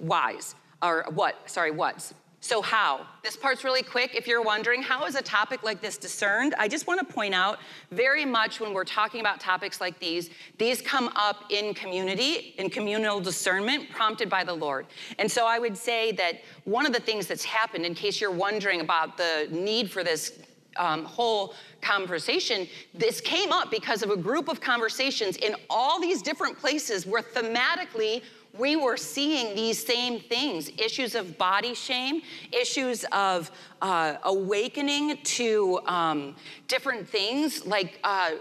whys, 0.00 0.54
or 0.82 1.04
what, 1.10 1.38
sorry, 1.48 1.72
what's. 1.72 2.14
So, 2.44 2.60
how? 2.60 3.06
This 3.22 3.38
part's 3.38 3.64
really 3.64 3.82
quick. 3.82 4.14
If 4.14 4.26
you're 4.26 4.42
wondering, 4.42 4.82
how 4.82 5.06
is 5.06 5.14
a 5.14 5.22
topic 5.22 5.62
like 5.62 5.80
this 5.80 5.96
discerned? 5.96 6.54
I 6.58 6.68
just 6.68 6.86
want 6.86 7.00
to 7.00 7.10
point 7.10 7.32
out 7.32 7.58
very 7.90 8.26
much 8.26 8.60
when 8.60 8.74
we're 8.74 8.84
talking 8.84 9.20
about 9.20 9.40
topics 9.40 9.80
like 9.80 9.98
these, 9.98 10.28
these 10.58 10.82
come 10.82 11.08
up 11.16 11.44
in 11.48 11.72
community, 11.72 12.54
in 12.58 12.68
communal 12.68 13.18
discernment 13.18 13.88
prompted 13.88 14.28
by 14.28 14.44
the 14.44 14.52
Lord. 14.52 14.84
And 15.18 15.32
so, 15.32 15.46
I 15.46 15.58
would 15.58 15.74
say 15.74 16.12
that 16.12 16.42
one 16.64 16.84
of 16.84 16.92
the 16.92 17.00
things 17.00 17.26
that's 17.26 17.44
happened, 17.44 17.86
in 17.86 17.94
case 17.94 18.20
you're 18.20 18.30
wondering 18.30 18.82
about 18.82 19.16
the 19.16 19.48
need 19.50 19.90
for 19.90 20.04
this 20.04 20.38
um, 20.76 21.06
whole 21.06 21.54
conversation, 21.80 22.68
this 22.92 23.22
came 23.22 23.52
up 23.52 23.70
because 23.70 24.02
of 24.02 24.10
a 24.10 24.18
group 24.18 24.48
of 24.48 24.60
conversations 24.60 25.38
in 25.38 25.56
all 25.70 25.98
these 25.98 26.20
different 26.20 26.58
places 26.58 27.06
where 27.06 27.22
thematically 27.22 28.20
we 28.58 28.76
were 28.76 28.96
seeing 28.96 29.54
these 29.54 29.84
same 29.84 30.20
things 30.20 30.70
issues 30.78 31.14
of 31.14 31.36
body 31.38 31.74
shame, 31.74 32.22
issues 32.52 33.04
of 33.12 33.50
uh, 33.82 34.16
awakening 34.22 35.18
to 35.22 35.80
um, 35.86 36.36
different 36.68 37.08
things. 37.08 37.66
Like 37.66 37.98
uh, 38.04 38.32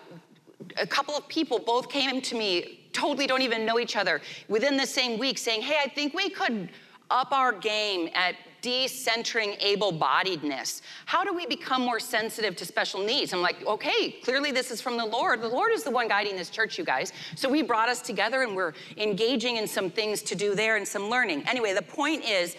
a 0.77 0.87
couple 0.87 1.15
of 1.15 1.27
people 1.27 1.59
both 1.59 1.89
came 1.89 2.21
to 2.21 2.35
me, 2.35 2.87
totally 2.93 3.25
don't 3.25 3.41
even 3.41 3.65
know 3.65 3.79
each 3.79 3.95
other, 3.95 4.21
within 4.47 4.77
the 4.77 4.85
same 4.85 5.17
week 5.17 5.37
saying, 5.37 5.61
Hey, 5.61 5.77
I 5.83 5.89
think 5.89 6.13
we 6.13 6.29
could 6.29 6.69
up 7.09 7.31
our 7.31 7.51
game 7.51 8.09
at 8.13 8.35
decentering 8.63 9.61
able-bodiedness. 9.61 10.81
How 11.05 11.23
do 11.23 11.33
we 11.33 11.45
become 11.45 11.81
more 11.81 11.99
sensitive 11.99 12.55
to 12.55 12.65
special 12.65 13.03
needs? 13.03 13.33
I'm 13.33 13.41
like, 13.41 13.63
okay, 13.67 14.11
clearly 14.23 14.51
this 14.51 14.71
is 14.71 14.81
from 14.81 14.97
the 14.97 15.05
Lord. 15.05 15.41
The 15.41 15.49
Lord 15.49 15.71
is 15.71 15.83
the 15.83 15.91
one 15.91 16.07
guiding 16.07 16.37
this 16.37 16.49
church, 16.49 16.77
you 16.79 16.85
guys. 16.85 17.11
So 17.35 17.49
we 17.49 17.61
brought 17.61 17.89
us 17.89 18.01
together 18.01 18.41
and 18.41 18.55
we're 18.55 18.73
engaging 18.97 19.57
in 19.57 19.67
some 19.67 19.91
things 19.91 20.21
to 20.23 20.35
do 20.35 20.55
there 20.55 20.77
and 20.77 20.87
some 20.87 21.09
learning. 21.09 21.43
Anyway, 21.45 21.73
the 21.73 21.81
point 21.81 22.23
is 22.23 22.55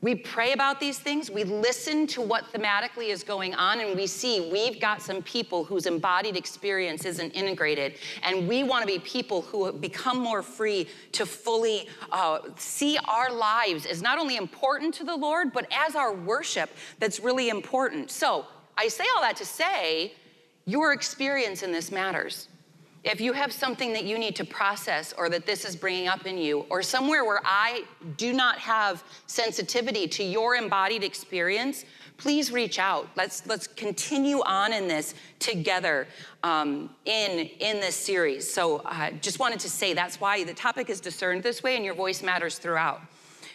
we 0.00 0.14
pray 0.14 0.52
about 0.52 0.78
these 0.78 0.98
things, 0.98 1.28
we 1.28 1.42
listen 1.42 2.06
to 2.08 2.20
what 2.20 2.52
thematically 2.52 3.08
is 3.08 3.24
going 3.24 3.52
on, 3.54 3.80
and 3.80 3.96
we 3.96 4.06
see 4.06 4.48
we've 4.52 4.80
got 4.80 5.02
some 5.02 5.22
people 5.22 5.64
whose 5.64 5.86
embodied 5.86 6.36
experience 6.36 7.04
isn't 7.04 7.32
integrated. 7.32 7.94
And 8.22 8.46
we 8.46 8.62
want 8.62 8.82
to 8.82 8.86
be 8.86 9.00
people 9.00 9.42
who 9.42 9.72
become 9.72 10.18
more 10.18 10.42
free 10.42 10.88
to 11.12 11.26
fully 11.26 11.88
uh, 12.12 12.38
see 12.56 12.96
our 13.08 13.32
lives 13.32 13.86
as 13.86 14.00
not 14.00 14.18
only 14.18 14.36
important 14.36 14.94
to 14.94 15.04
the 15.04 15.16
Lord, 15.16 15.52
but 15.52 15.66
as 15.72 15.96
our 15.96 16.14
worship 16.14 16.70
that's 17.00 17.18
really 17.18 17.48
important. 17.48 18.12
So 18.12 18.46
I 18.76 18.86
say 18.86 19.04
all 19.16 19.22
that 19.22 19.36
to 19.38 19.44
say, 19.44 20.12
your 20.64 20.92
experience 20.92 21.64
in 21.64 21.72
this 21.72 21.90
matters. 21.90 22.46
If 23.08 23.22
you 23.22 23.32
have 23.32 23.54
something 23.54 23.94
that 23.94 24.04
you 24.04 24.18
need 24.18 24.36
to 24.36 24.44
process 24.44 25.14
or 25.16 25.30
that 25.30 25.46
this 25.46 25.64
is 25.64 25.74
bringing 25.74 26.08
up 26.08 26.26
in 26.26 26.36
you, 26.36 26.66
or 26.68 26.82
somewhere 26.82 27.24
where 27.24 27.40
I 27.42 27.84
do 28.18 28.34
not 28.34 28.58
have 28.58 29.02
sensitivity 29.26 30.06
to 30.08 30.22
your 30.22 30.56
embodied 30.56 31.02
experience, 31.02 31.86
please 32.18 32.52
reach 32.52 32.78
out. 32.78 33.08
Let's, 33.16 33.46
let's 33.46 33.66
continue 33.66 34.42
on 34.42 34.74
in 34.74 34.88
this 34.88 35.14
together 35.38 36.06
um, 36.42 36.90
in, 37.06 37.48
in 37.60 37.80
this 37.80 37.96
series. 37.96 38.52
So 38.52 38.82
I 38.84 39.08
uh, 39.08 39.10
just 39.12 39.38
wanted 39.38 39.60
to 39.60 39.70
say 39.70 39.94
that's 39.94 40.20
why 40.20 40.44
the 40.44 40.52
topic 40.52 40.90
is 40.90 41.00
discerned 41.00 41.42
this 41.42 41.62
way 41.62 41.76
and 41.76 41.84
your 41.86 41.94
voice 41.94 42.22
matters 42.22 42.58
throughout. 42.58 43.00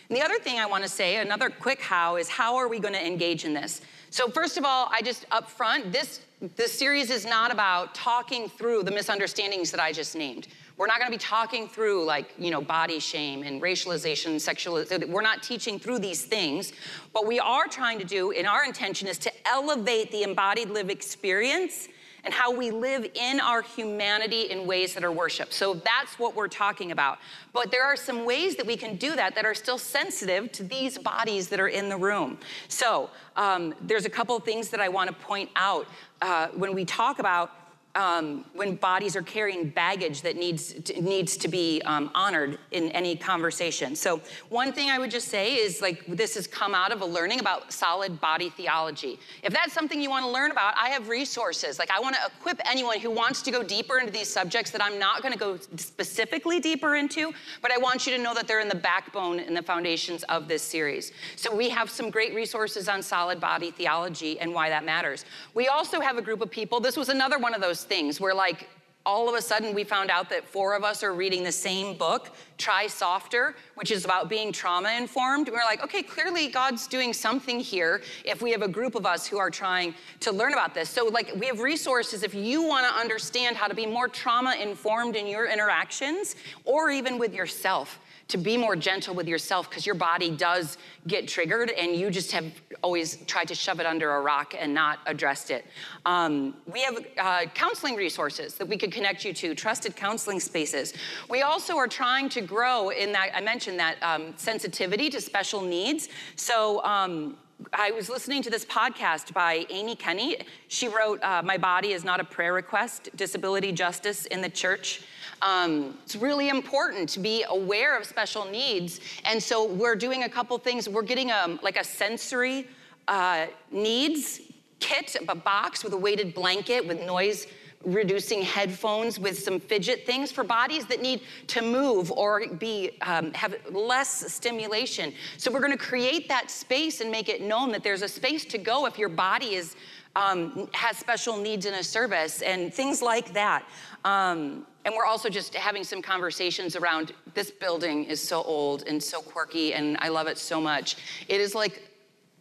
And 0.09 0.17
the 0.17 0.23
other 0.23 0.39
thing 0.39 0.57
I 0.57 0.65
want 0.65 0.83
to 0.83 0.89
say, 0.89 1.17
another 1.17 1.51
quick 1.51 1.79
how, 1.79 2.15
is 2.15 2.27
how 2.27 2.55
are 2.55 2.67
we 2.67 2.79
going 2.79 2.95
to 2.95 3.05
engage 3.05 3.45
in 3.45 3.53
this? 3.53 3.81
So 4.09 4.29
first 4.29 4.57
of 4.57 4.65
all, 4.65 4.89
I 4.91 5.01
just 5.01 5.25
up 5.31 5.49
front, 5.49 5.91
this 5.91 6.21
this 6.56 6.77
series 6.77 7.10
is 7.10 7.25
not 7.25 7.53
about 7.53 7.95
talking 7.95 8.49
through 8.49 8.84
the 8.84 8.91
misunderstandings 8.91 9.71
that 9.71 9.79
I 9.79 9.93
just 9.93 10.13
named. 10.13 10.49
We're 10.75 10.88
not 10.88 10.99
going 10.99 11.10
to 11.10 11.17
be 11.17 11.21
talking 11.21 11.69
through 11.69 12.03
like, 12.03 12.34
you 12.38 12.51
know, 12.51 12.60
body 12.60 12.99
shame 12.99 13.43
and 13.43 13.62
racialization, 13.62 14.41
sexual. 14.41 14.84
We're 15.08 15.21
not 15.21 15.41
teaching 15.41 15.79
through 15.79 15.99
these 15.99 16.25
things. 16.25 16.73
What 17.13 17.27
we 17.27 17.39
are 17.39 17.67
trying 17.67 17.97
to 17.99 18.06
do, 18.06 18.32
and 18.32 18.45
our 18.45 18.65
intention 18.65 19.08
is 19.08 19.17
to 19.19 19.32
elevate 19.47 20.12
the 20.12 20.23
embodied 20.23 20.69
live 20.69 20.89
experience 20.89 21.88
and 22.23 22.33
how 22.33 22.55
we 22.55 22.71
live 22.71 23.05
in 23.15 23.39
our 23.39 23.62
humanity 23.62 24.43
in 24.49 24.65
ways 24.65 24.93
that 24.93 25.03
are 25.03 25.12
worship. 25.12 25.51
So 25.51 25.73
that's 25.73 26.17
what 26.17 26.36
we're 26.36 26.47
talking 26.47 26.91
about. 26.91 27.19
But 27.51 27.71
there 27.71 27.83
are 27.83 27.95
some 27.95 28.25
ways 28.25 28.55
that 28.55 28.65
we 28.65 28.77
can 28.77 28.95
do 28.95 29.15
that 29.15 29.36
that 29.36 29.45
are 29.45 29.53
still 29.53 29.77
sensitive 29.77 30.51
to 30.53 30.63
these 30.63 30.97
bodies 30.97 31.49
that 31.49 31.59
are 31.59 31.67
in 31.67 31.89
the 31.89 31.97
room. 31.97 32.38
So 32.67 33.09
um, 33.36 33.73
there's 33.81 34.05
a 34.05 34.09
couple 34.09 34.36
of 34.36 34.43
things 34.43 34.69
that 34.69 34.79
I 34.79 34.89
want 34.89 35.09
to 35.09 35.15
point 35.15 35.49
out 35.55 35.88
uh, 36.21 36.47
when 36.49 36.73
we 36.73 36.86
talk 36.86 37.19
about 37.19 37.51
um, 37.95 38.43
when 38.53 38.75
bodies 38.75 39.15
are 39.15 39.21
carrying 39.21 39.69
baggage 39.69 40.23
that 40.23 40.36
needs 40.36 40.73
to, 40.73 41.01
needs 41.01 41.38
to 41.38 41.47
be 41.47 41.82
um, 41.86 42.10
honored 42.15 42.58
in 42.71 42.89
any 42.91 43.15
conversation. 43.15 43.95
So 43.95 44.19
one 44.49 44.73
thing 44.73 44.89
I 44.89 44.97
would 44.97 45.12
just 45.12 45.27
say 45.27 45.56
is 45.56 45.82
like 45.82 46.03
this 46.08 46.34
has 46.36 46.47
come 46.47 46.73
out 46.73 46.91
of 46.91 47.01
a 47.01 47.06
learning 47.06 47.39
about 47.39 47.71
solid 47.71 48.19
body 48.19 48.49
theology. 48.49 49.19
If 49.43 49.53
that's 49.53 49.73
something 49.73 50.01
you 50.01 50.10
want 50.10 50.25
to 50.25 50.32
learn 50.32 50.49
about, 50.49 50.73
I 50.75 50.89
have 50.89 51.08
resources. 51.08 51.77
Like 51.77 51.91
I 51.91 51.99
want 51.99 52.15
to 52.15 52.21
equip 52.39 52.60
anyone 52.67 52.99
who 52.99 53.12
wants 53.12 53.43
to 53.43 53.51
go 53.51 53.62
deeper 53.62 53.99
into 53.99 54.12
these 54.12 54.27
subjects 54.27 54.71
that 54.71 54.84
I'm 54.84 54.97
not 54.97 55.21
going 55.21 55.34
to 55.34 55.39
go 55.39 55.58
specifically 55.75 56.60
deeper 56.60 56.95
into, 56.95 57.32
but 57.62 57.71
I 57.71 57.77
want 57.77 58.08
you 58.08 58.17
to 58.17 58.21
know 58.21 58.34
that 58.34 58.47
they're 58.47 58.62
in 58.62 58.69
the 58.69 58.75
backbone 58.75 59.39
and 59.39 59.56
the 59.56 59.62
foundations 59.62 60.23
of 60.23 60.47
this 60.47 60.63
series. 60.63 61.12
So 61.36 61.56
we 61.56 61.69
have 61.69 61.91
some 61.91 62.10
great 62.10 62.34
resources 62.34 62.89
on 62.89 63.03
solid 63.03 63.39
body 63.39 63.69
theology 63.69 64.39
and 64.39 64.51
why 64.51 64.69
that 64.69 64.84
matters. 64.84 65.25
We 65.53 65.67
also 65.67 65.99
have 65.99 66.17
a 66.17 66.21
group 66.23 66.41
of 66.41 66.49
people. 66.49 66.79
This 66.79 66.97
was 66.97 67.10
another 67.10 67.38
one 67.38 67.53
of 67.53 67.62
those 67.62 67.82
things 67.83 68.19
where 68.19 68.33
like 68.33 68.67
all 69.05 69.27
of 69.27 69.35
a 69.35 69.41
sudden 69.41 69.75
we 69.75 69.83
found 69.83 70.09
out 70.09 70.29
that 70.29 70.47
four 70.47 70.75
of 70.75 70.83
us 70.83 71.03
are 71.03 71.13
reading 71.13 71.43
the 71.43 71.51
same 71.51 71.97
book, 71.97 72.31
Try 72.57 72.87
Softer, 72.87 73.55
which 73.75 73.91
is 73.91 74.05
about 74.05 74.29
being 74.29 74.53
trauma 74.53 74.91
informed. 74.91 75.49
we're 75.49 75.65
like, 75.65 75.83
okay, 75.83 76.01
clearly 76.01 76.47
God's 76.47 76.87
doing 76.87 77.11
something 77.11 77.59
here 77.59 78.01
if 78.23 78.41
we 78.41 78.51
have 78.51 78.61
a 78.61 78.67
group 78.67 78.95
of 78.95 79.05
us 79.05 79.27
who 79.27 79.37
are 79.37 79.49
trying 79.49 79.93
to 80.21 80.31
learn 80.31 80.53
about 80.53 80.73
this. 80.73 80.89
So, 80.89 81.05
like, 81.05 81.33
we 81.35 81.47
have 81.47 81.59
resources 81.59 82.23
if 82.23 82.33
you 82.33 82.63
want 82.63 82.87
to 82.87 82.97
understand 82.97 83.57
how 83.57 83.67
to 83.67 83.75
be 83.75 83.85
more 83.85 84.07
trauma 84.07 84.55
informed 84.61 85.17
in 85.17 85.27
your 85.27 85.47
interactions 85.47 86.35
or 86.63 86.89
even 86.89 87.17
with 87.19 87.33
yourself 87.33 87.99
to 88.33 88.37
be 88.39 88.57
more 88.57 88.75
gentle 88.75 89.13
with 89.13 89.27
yourself 89.27 89.69
because 89.69 89.85
your 89.85 89.93
body 89.93 90.31
does 90.31 90.79
get 91.07 91.27
triggered 91.27 91.69
and 91.69 91.95
you 91.95 92.09
just 92.09 92.31
have 92.31 92.45
always 92.81 93.17
tried 93.27 93.47
to 93.47 93.53
shove 93.53 93.79
it 93.79 93.85
under 93.85 94.15
a 94.15 94.21
rock 94.21 94.55
and 94.57 94.73
not 94.73 94.97
addressed 95.05 95.51
it. 95.51 95.67
Um, 96.07 96.55
we 96.65 96.81
have 96.81 96.97
uh, 97.19 97.45
counseling 97.53 97.95
resources 97.95 98.55
that 98.55 98.67
we 98.67 98.75
could 98.75 98.91
connect 98.91 99.23
you 99.23 99.33
to, 99.33 99.53
trusted 99.53 99.95
counseling 99.95 100.39
spaces. 100.39 100.95
We 101.29 101.43
also 101.43 101.77
are 101.77 101.87
trying 101.87 102.27
to 102.29 102.41
grow 102.41 102.89
in 102.89 103.11
that, 103.11 103.29
I 103.35 103.41
mentioned 103.41 103.79
that 103.79 104.01
um, 104.01 104.33
sensitivity 104.35 105.11
to 105.11 105.21
special 105.21 105.61
needs. 105.61 106.09
So, 106.35 106.83
um, 106.83 107.37
I 107.71 107.91
was 107.91 108.10
listening 108.10 108.41
to 108.43 108.49
this 108.49 108.65
podcast 108.65 109.34
by 109.34 109.65
Amy 109.69 109.95
Kenny. 109.95 110.38
She 110.67 110.88
wrote, 110.88 111.21
uh, 111.23 111.41
My 111.43 111.58
Body 111.58 111.91
is 111.93 112.04
Not 112.04 112.19
a 112.19 112.23
Prayer 112.23 112.54
Request 112.54 113.10
Disability 113.15 113.71
Justice 113.71 114.26
in 114.26 114.41
the 114.41 114.49
Church. 114.49 115.04
Um, 115.41 115.97
it's 116.04 116.15
really 116.15 116.49
important 116.49 117.08
to 117.10 117.19
be 117.19 117.45
aware 117.47 117.97
of 117.97 118.06
special 118.06 118.45
needs. 118.45 118.99
And 119.26 119.41
so 119.41 119.71
we're 119.71 119.95
doing 119.95 120.23
a 120.23 120.30
couple 120.30 120.58
things. 120.58 120.89
We're 120.89 121.04
getting 121.04 121.32
a, 121.32 121.38
um, 121.38 121.60
like 121.62 121.78
a 121.78 121.84
sensory 121.84 122.67
uh, 123.08 123.45
needs 123.71 124.41
kit, 124.80 125.15
a 125.30 125.36
box 125.36 125.84
with 125.84 125.93
a 125.93 125.97
weighted 125.97 126.34
blanket 126.34 126.86
with 126.88 127.02
noise 127.02 127.47
reducing 127.83 128.41
headphones 128.41 129.19
with 129.19 129.37
some 129.37 129.59
fidget 129.59 130.05
things 130.05 130.31
for 130.31 130.43
bodies 130.43 130.85
that 130.85 131.01
need 131.01 131.21
to 131.47 131.61
move 131.61 132.11
or 132.11 132.47
be 132.47 132.91
um, 133.01 133.33
have 133.33 133.55
less 133.71 134.33
stimulation. 134.33 135.13
So 135.37 135.51
we're 135.51 135.59
going 135.59 135.71
to 135.71 135.77
create 135.77 136.27
that 136.29 136.49
space 136.49 137.01
and 137.01 137.11
make 137.11 137.29
it 137.29 137.41
known 137.41 137.71
that 137.71 137.83
there's 137.83 138.01
a 138.01 138.07
space 138.07 138.45
to 138.45 138.57
go 138.57 138.85
if 138.85 138.97
your 138.97 139.09
body 139.09 139.55
is 139.55 139.75
um, 140.15 140.69
has 140.73 140.97
special 140.97 141.37
needs 141.37 141.65
in 141.65 141.73
a 141.73 141.83
service 141.83 142.41
and 142.41 142.73
things 142.73 143.01
like 143.01 143.33
that. 143.33 143.65
Um, 144.05 144.65
and 144.85 144.93
we're 144.95 145.05
also 145.05 145.29
just 145.29 145.55
having 145.55 145.83
some 145.83 146.01
conversations 146.01 146.75
around 146.75 147.13
this 147.33 147.49
building 147.49 148.03
is 148.05 148.21
so 148.21 148.43
old 148.43 148.83
and 148.87 149.01
so 149.01 149.21
quirky, 149.21 149.73
and 149.73 149.97
I 150.01 150.09
love 150.09 150.27
it 150.27 150.37
so 150.37 150.59
much. 150.59 150.97
It 151.27 151.39
is 151.39 151.55
like 151.55 151.92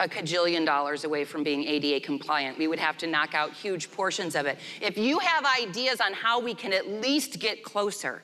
a 0.03 0.09
cajillion 0.09 0.67
dollars 0.67 1.05
away 1.05 1.25
from 1.25 1.43
being 1.43 1.65
ADA 1.65 2.05
compliant. 2.05 2.59
We 2.59 2.67
would 2.67 2.81
have 2.81 2.99
to 2.99 3.07
knock 3.07 3.35
out 3.35 3.53
huge 3.53 3.91
portions 3.91 4.35
of 4.35 4.47
it. 4.47 4.59
If 4.81 4.99
you 4.99 5.21
have 5.21 5.47
ideas 5.47 6.01
on 6.01 6.13
how 6.13 6.41
we 6.41 6.55
can 6.55 6.73
at 6.73 6.89
least 6.89 7.39
get 7.39 7.63
closer, 7.63 8.23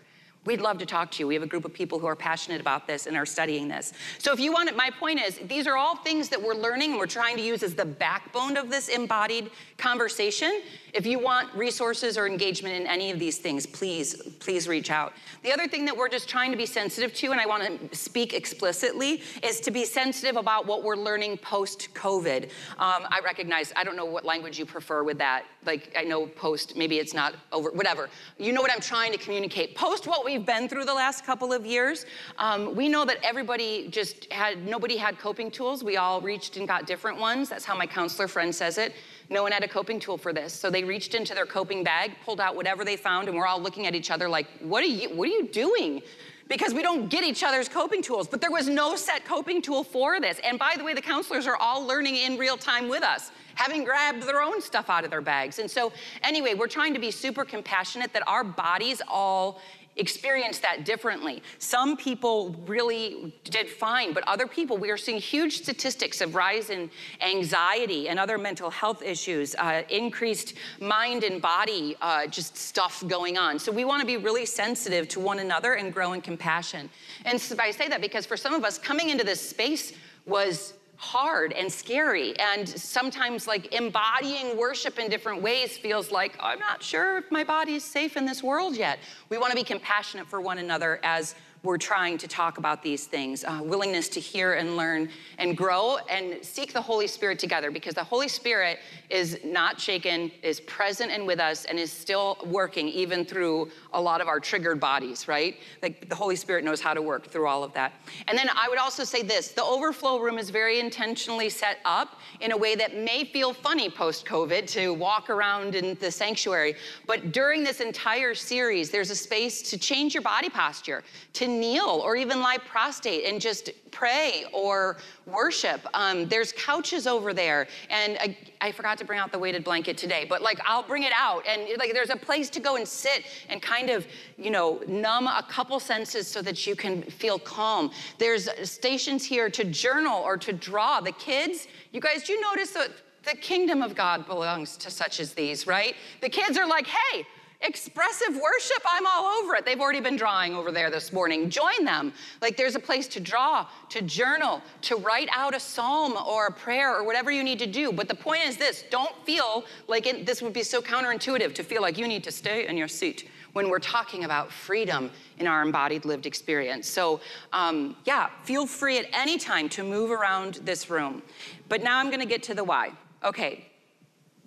We'd 0.49 0.63
love 0.63 0.79
to 0.79 0.87
talk 0.87 1.11
to 1.11 1.19
you. 1.19 1.27
We 1.27 1.35
have 1.35 1.43
a 1.43 1.47
group 1.47 1.67
of 1.67 1.75
people 1.75 1.99
who 1.99 2.07
are 2.07 2.17
passionate 2.17 2.59
about 2.59 2.87
this 2.87 3.07
and 3.07 3.19
are 3.19 3.27
studying 3.27 3.69
this. 3.69 3.93
So, 4.17 4.33
if 4.33 4.41
you 4.41 4.51
want 4.51 4.71
it, 4.71 4.77
my 4.77 4.89
point 4.89 5.21
is 5.21 5.39
these 5.47 5.67
are 5.67 5.77
all 5.77 5.95
things 5.97 6.31
that 6.31 6.43
we're 6.43 6.55
learning 6.55 6.93
and 6.93 6.99
we're 6.99 7.07
trying 7.07 7.37
to 7.37 7.43
use 7.43 7.63
as 7.63 7.75
the 7.75 7.85
backbone 7.85 8.57
of 8.57 8.71
this 8.71 8.89
embodied 8.89 9.51
conversation. 9.77 10.63
If 10.95 11.05
you 11.05 11.19
want 11.19 11.55
resources 11.55 12.17
or 12.17 12.27
engagement 12.27 12.75
in 12.77 12.87
any 12.87 13.11
of 13.11 13.19
these 13.19 13.37
things, 13.37 13.67
please, 13.67 14.15
please 14.41 14.67
reach 14.67 14.91
out. 14.91 15.13
The 15.43 15.53
other 15.53 15.69
thing 15.69 15.85
that 15.85 15.95
we're 15.95 16.09
just 16.09 16.31
trying 16.31 16.51
to 16.51 16.57
be 16.57 16.65
sensitive 16.65 17.13
to, 17.15 17.31
and 17.31 17.39
I 17.39 17.45
want 17.45 17.91
to 17.91 17.97
speak 17.97 18.33
explicitly, 18.33 19.21
is 19.43 19.61
to 19.61 19.71
be 19.71 19.85
sensitive 19.85 20.37
about 20.37 20.67
what 20.67 20.83
we're 20.83 20.97
learning 20.97 21.37
post 21.37 21.93
COVID. 21.93 22.45
Um, 22.45 23.05
I 23.11 23.21
recognize, 23.23 23.71
I 23.77 23.85
don't 23.85 23.97
know 23.97 24.07
what 24.07 24.25
language 24.25 24.59
you 24.59 24.65
prefer 24.65 25.05
with 25.05 25.19
that. 25.19 25.45
Like, 25.67 25.95
I 25.95 26.05
know 26.05 26.27
post, 26.27 26.75
maybe 26.75 26.99
it's 26.99 27.13
not 27.13 27.35
over, 27.53 27.71
whatever. 27.71 28.09
You 28.39 28.53
know 28.53 28.63
what 28.63 28.73
I'm 28.73 28.81
trying 28.81 29.13
to 29.13 29.19
communicate. 29.19 29.77
Post 29.77 30.07
what 30.07 30.25
we've 30.39 30.47
been 30.47 30.69
through 30.69 30.85
the 30.85 30.95
last 30.95 31.27
couple 31.27 31.53
of 31.53 31.67
years, 31.67 32.07
um, 32.39 32.77
we 32.77 32.89
know 32.89 33.05
that 33.05 33.19
everybody 33.25 33.89
just 33.89 34.33
had, 34.33 34.65
nobody 34.65 34.97
had 34.97 35.19
coping 35.19 35.51
tools. 35.51 35.83
We 35.83 35.97
all 35.97 36.21
reached 36.21 36.57
and 36.57 36.69
got 36.69 36.87
different 36.87 37.19
ones. 37.19 37.49
That's 37.49 37.65
how 37.65 37.77
my 37.77 37.87
counselor 37.87 38.29
friend 38.29 38.55
says 38.55 38.79
it. 38.79 38.95
No 39.31 39.43
one 39.43 39.51
had 39.51 39.65
a 39.65 39.69
coping 39.69 39.99
tool 39.99 40.17
for 40.17 40.33
this. 40.33 40.53
So 40.53 40.71
they 40.71 40.85
reached 40.85 41.15
into 41.15 41.35
their 41.35 41.45
coping 41.45 41.83
bag, 41.83 42.13
pulled 42.25 42.41
out 42.41 42.55
whatever 42.55 42.85
they 42.85 42.97
found, 42.97 43.27
and 43.27 43.37
we're 43.37 43.49
all 43.49 43.61
looking 43.61 43.87
at 43.87 43.97
each 43.97 44.13
other 44.13 44.29
like, 44.29 44.47
what 44.61 44.85
are 44.85 44.87
you, 44.87 45.09
what 45.09 45.29
are 45.29 45.33
you 45.33 45.49
doing? 45.49 46.03
Because 46.47 46.73
we 46.73 46.83
don't 46.83 47.11
get 47.11 47.25
each 47.25 47.43
other's 47.43 47.69
coping 47.69 48.01
tools. 48.01 48.29
But 48.29 48.41
there 48.41 48.53
was 48.53 48.69
no 48.69 48.95
set 48.95 49.25
coping 49.25 49.61
tool 49.61 49.83
for 49.83 50.21
this. 50.21 50.41
And 50.45 50.57
by 50.59 50.75
the 50.79 50.85
way, 50.85 50.95
the 50.95 51.03
counselors 51.03 51.47
are 51.49 51.57
all 51.57 51.85
learning 51.85 52.17
in 52.17 52.39
real 52.39 52.57
time 52.57 52.89
with 52.89 53.03
us, 53.03 53.33
having 53.55 53.85
grabbed 53.85 54.23
their 54.23 54.41
own 54.41 54.63
stuff 54.63 54.89
out 54.89 55.05
of 55.05 55.11
their 55.11 55.21
bags. 55.21 55.59
And 55.59 55.71
so, 55.71 55.93
anyway, 56.23 56.55
we're 56.55 56.69
trying 56.69 56.95
to 56.95 57.01
be 57.01 57.11
super 57.11 57.45
compassionate 57.45 58.15
that 58.15 58.27
our 58.27 58.45
bodies 58.45 59.03
all 59.09 59.61
experience 59.99 60.59
that 60.61 60.85
differently. 60.85 61.43
Some 61.59 61.97
people 61.97 62.55
really 62.67 63.35
did 63.45 63.69
fine, 63.69 64.13
but 64.13 64.23
other 64.27 64.47
people, 64.47 64.79
we 64.79 64.91
are 64.91 64.97
seeing 64.97 65.19
huge 65.19 65.59
statistics 65.59 66.21
of 66.21 66.35
rise 66.35 66.71
in 66.71 66.91
anxiety 67.21 68.09
and 68.09 68.19
other 68.19 68.39
mental 68.39 68.71
health 68.71 69.03
issues, 69.03 69.55
uh, 69.57 69.83
increased 69.91 70.55
mind 70.81 71.25
and 71.25 71.43
body, 71.43 71.97
uh, 72.01 72.27
just 72.27 72.57
stuff 72.57 73.03
going 73.07 73.37
on. 73.37 73.59
So 73.59 73.73
we 73.73 73.85
want 73.85 74.01
to 74.01 74.07
be 74.07 74.17
really 74.17 74.47
sensitive 74.47 75.09
to 75.09 75.21
one 75.21 75.41
another 75.41 75.75
and 75.75 75.93
grow 75.93 76.13
in 76.13 76.21
compassion. 76.21 76.89
And 77.25 77.41
so 77.41 77.57
I 77.59 77.71
say 77.71 77.89
that 77.89 78.01
because 78.01 78.25
for 78.27 78.37
some 78.37 78.55
of 78.55 78.65
us, 78.65 78.79
coming 78.79 79.11
into 79.11 79.25
this 79.25 79.41
space 79.41 79.93
was 80.27 80.75
hard 80.99 81.53
and 81.53 81.73
scary. 81.73 82.39
And 82.39 82.69
sometimes, 82.69 83.47
like 83.47 83.73
embodying 83.73 84.59
worship 84.59 84.99
in 84.99 85.09
different 85.09 85.41
ways 85.41 85.79
feels 85.79 86.11
like, 86.11 86.37
I'm 86.41 86.59
not 86.59 86.83
sure 86.83 87.19
if 87.19 87.31
my 87.31 87.45
body 87.45 87.75
is 87.75 87.85
safe 87.85 88.17
in 88.17 88.27
this 88.27 88.43
world 88.43 88.77
yet. 88.77 88.99
We 89.31 89.39
want 89.39 89.53
to 89.53 89.57
be 89.57 89.65
compassionate 89.65 90.27
for 90.29 90.41
one 90.41 90.59
another 90.59 91.01
as 91.05 91.37
we're 91.63 91.79
trying 91.79 92.19
to 92.19 92.29
talk 92.29 92.59
about 92.59 92.83
these 92.83 93.07
things 93.07 93.45
uh, 93.45 93.61
willingness 93.63 94.09
to 94.09 94.21
hear 94.21 94.55
and 94.55 94.77
learn 94.77 95.09
and 95.39 95.57
grow 95.57 95.99
and 96.09 96.45
seek 96.45 96.73
the 96.73 96.81
Holy 96.81 97.07
Spirit 97.07 97.39
together 97.39 97.71
because 97.71 97.95
the 97.95 98.05
Holy 98.05 98.29
Spirit 98.29 98.79
is 99.11 99.39
not 99.45 99.81
shaken, 99.81 100.31
is 100.43 100.61
present 100.61 101.11
and 101.11 101.27
with 101.27 101.41
us, 101.41 101.65
and 101.65 101.79
is 101.79 101.93
still 101.93 102.39
working 102.47 102.89
even 102.89 103.25
through 103.25 103.71
a 103.93 104.01
lot 104.01 104.21
of 104.21 104.29
our 104.29 104.41
triggered 104.41 104.81
bodies, 104.81 105.29
right? 105.29 105.57
Like 105.83 106.09
the 106.09 106.15
Holy 106.15 106.37
Spirit 106.37 106.65
knows 106.65 106.81
how 106.81 106.95
to 106.95 107.03
work 107.03 107.27
through 107.27 107.47
all 107.47 107.65
of 107.65 107.73
that. 107.75 107.93
And 108.27 108.37
then 108.37 108.49
I 108.55 108.69
would 108.69 108.79
also 108.79 109.05
say 109.05 109.23
this 109.23 109.53
the 109.53 109.65
overflow 109.65 110.19
room 110.19 110.39
is 110.39 110.51
very 110.51 110.81
intentionally 110.81 111.49
set 111.49 111.79
up 111.85 112.21
in 112.41 112.53
a 112.53 112.57
way 112.57 112.75
that 112.75 112.97
may 112.97 113.25
feel 113.25 113.53
funny 113.53 113.89
post 113.91 114.27
COVID 114.27 114.67
to 114.69 114.95
walk 114.95 115.31
around 115.31 115.75
in 115.75 115.97
the 116.01 116.11
sanctuary. 116.11 116.75
But 117.07 117.33
during 117.33 117.65
this 117.65 117.81
entire 117.81 118.35
series, 118.35 118.91
there's 118.91 119.11
a 119.11 119.17
space 119.17 119.63
to 119.71 119.79
change 119.79 120.15
your 120.15 120.23
body 120.23 120.49
posture, 120.49 121.03
to 121.35 121.49
kneel 121.49 122.01
or 122.05 122.17
even 122.17 122.41
lie 122.41 122.59
prostrate 122.59 123.25
and 123.25 123.41
just 123.41 123.71
pray 123.91 124.45
or 124.53 124.97
worship. 125.27 125.81
Um, 125.95 126.29
there's 126.29 126.53
couches 126.53 127.07
over 127.07 127.33
there. 127.33 127.67
And 127.91 128.19
I, 128.21 128.37
I, 128.61 128.73
forgot 128.73 128.99
to 128.99 129.05
bring 129.05 129.19
out 129.19 129.33
the 129.33 129.39
weighted 129.39 129.65
blanket 129.65 129.97
today, 129.97 130.27
but 130.29 130.43
like 130.43 130.59
I'll 130.65 130.83
bring 130.83 131.05
it 131.05 131.13
out. 131.15 131.47
And 131.47 131.63
like 131.79 131.93
there's 131.93 132.11
a 132.11 132.17
place 132.17 132.51
to 132.51 132.61
go 132.61 132.77
and 132.77 132.87
sit 132.87 133.25
and 133.49 133.61
kind 133.63 133.91
of, 133.91 134.07
you 134.37 134.51
know, 134.51 134.81
numb 134.87 135.27
a 135.27 135.45
couple 135.49 135.81
senses 135.81 136.27
so 136.27 136.43
that 136.43 136.67
you 136.67 136.77
can 136.77 137.03
feel 137.03 137.39
calm. 137.39 137.91
There's 138.19 138.49
stations 138.69 139.25
here 139.25 139.51
to 139.51 139.65
journal 139.65 140.23
or 140.23 140.37
to 140.37 140.53
draw. 140.53 141.01
The 141.01 141.13
kids, 141.13 141.69
you 141.93 142.01
guys, 142.01 142.25
do 142.25 142.33
you 142.33 142.41
notice 142.41 142.71
that 142.73 142.91
the 143.25 143.37
kingdom 143.37 143.83
of 143.83 143.95
God 143.95 144.27
belongs 144.27 144.77
to 144.79 144.91
such 144.91 145.21
as 145.21 145.35
these, 145.35 145.67
right? 145.67 145.95
The 146.21 146.29
kids 146.29 146.57
are 146.57 146.67
like, 146.67 146.87
hey, 146.87 147.27
Expressive 147.61 148.37
worship, 148.37 148.83
I'm 148.89 149.05
all 149.05 149.27
over 149.27 149.57
it. 149.57 149.67
They've 149.67 149.81
already 149.81 150.01
been 150.01 150.15
drawing 150.15 150.55
over 150.55 150.71
there 150.71 150.91
this 150.91 151.13
morning. 151.13 151.51
Join 151.51 151.85
them. 151.85 152.13
Like 152.41 152.57
there's 152.57 152.77
a 152.77 152.81
place 152.81 153.09
to 153.09 153.21
draw, 153.21 153.67
to 153.89 154.01
journal, 154.01 154.63
to 154.83 154.95
write 154.95 155.29
out 155.33 155.57
a 155.57 155.61
psalm 155.61 156.15
or 156.25 156.47
a 156.47 156.53
prayer 156.53 156.95
or 156.95 157.03
whatever 157.03 157.33
you 157.33 157.43
need 157.43 157.59
to 157.59 157.67
do. 157.67 157.91
But 157.91 158.07
the 158.07 158.15
point 158.15 158.43
is 158.45 158.57
this 158.57 158.85
don't 158.91 159.13
feel 159.27 159.65
like 159.89 160.07
it, 160.07 160.25
this 160.25 160.41
would 160.41 160.53
be 160.53 160.63
so 160.63 160.81
counterintuitive 160.81 161.53
to 161.57 161.65
feel 161.65 161.83
like 161.83 161.99
you 161.99 162.07
need 162.07 162.23
to 162.25 162.31
stay 162.31 162.69
in 162.69 162.77
your 162.77 162.87
seat 162.87 163.29
when 163.55 163.69
we're 163.69 163.81
talking 163.81 164.23
about 164.23 164.53
freedom 164.53 165.11
in 165.39 165.49
our 165.49 165.63
embodied 165.63 166.05
lived 166.05 166.27
experience. 166.27 166.89
So, 166.89 167.21
um, 167.53 167.97
yeah, 168.05 168.31
feel 168.45 168.69
free 168.69 168.99
at 168.99 169.07
any 169.13 169.37
time 169.37 169.69
to 169.71 169.83
move 169.83 170.13
around 170.13 170.61
this 170.65 170.89
room. 170.91 171.23
But 171.69 171.83
now 171.83 171.99
I'm 171.99 172.09
to 172.13 172.25
get 172.25 172.45
to 172.45 172.55
the 172.55 172.63
why. 172.63 172.93
Okay, 173.25 173.67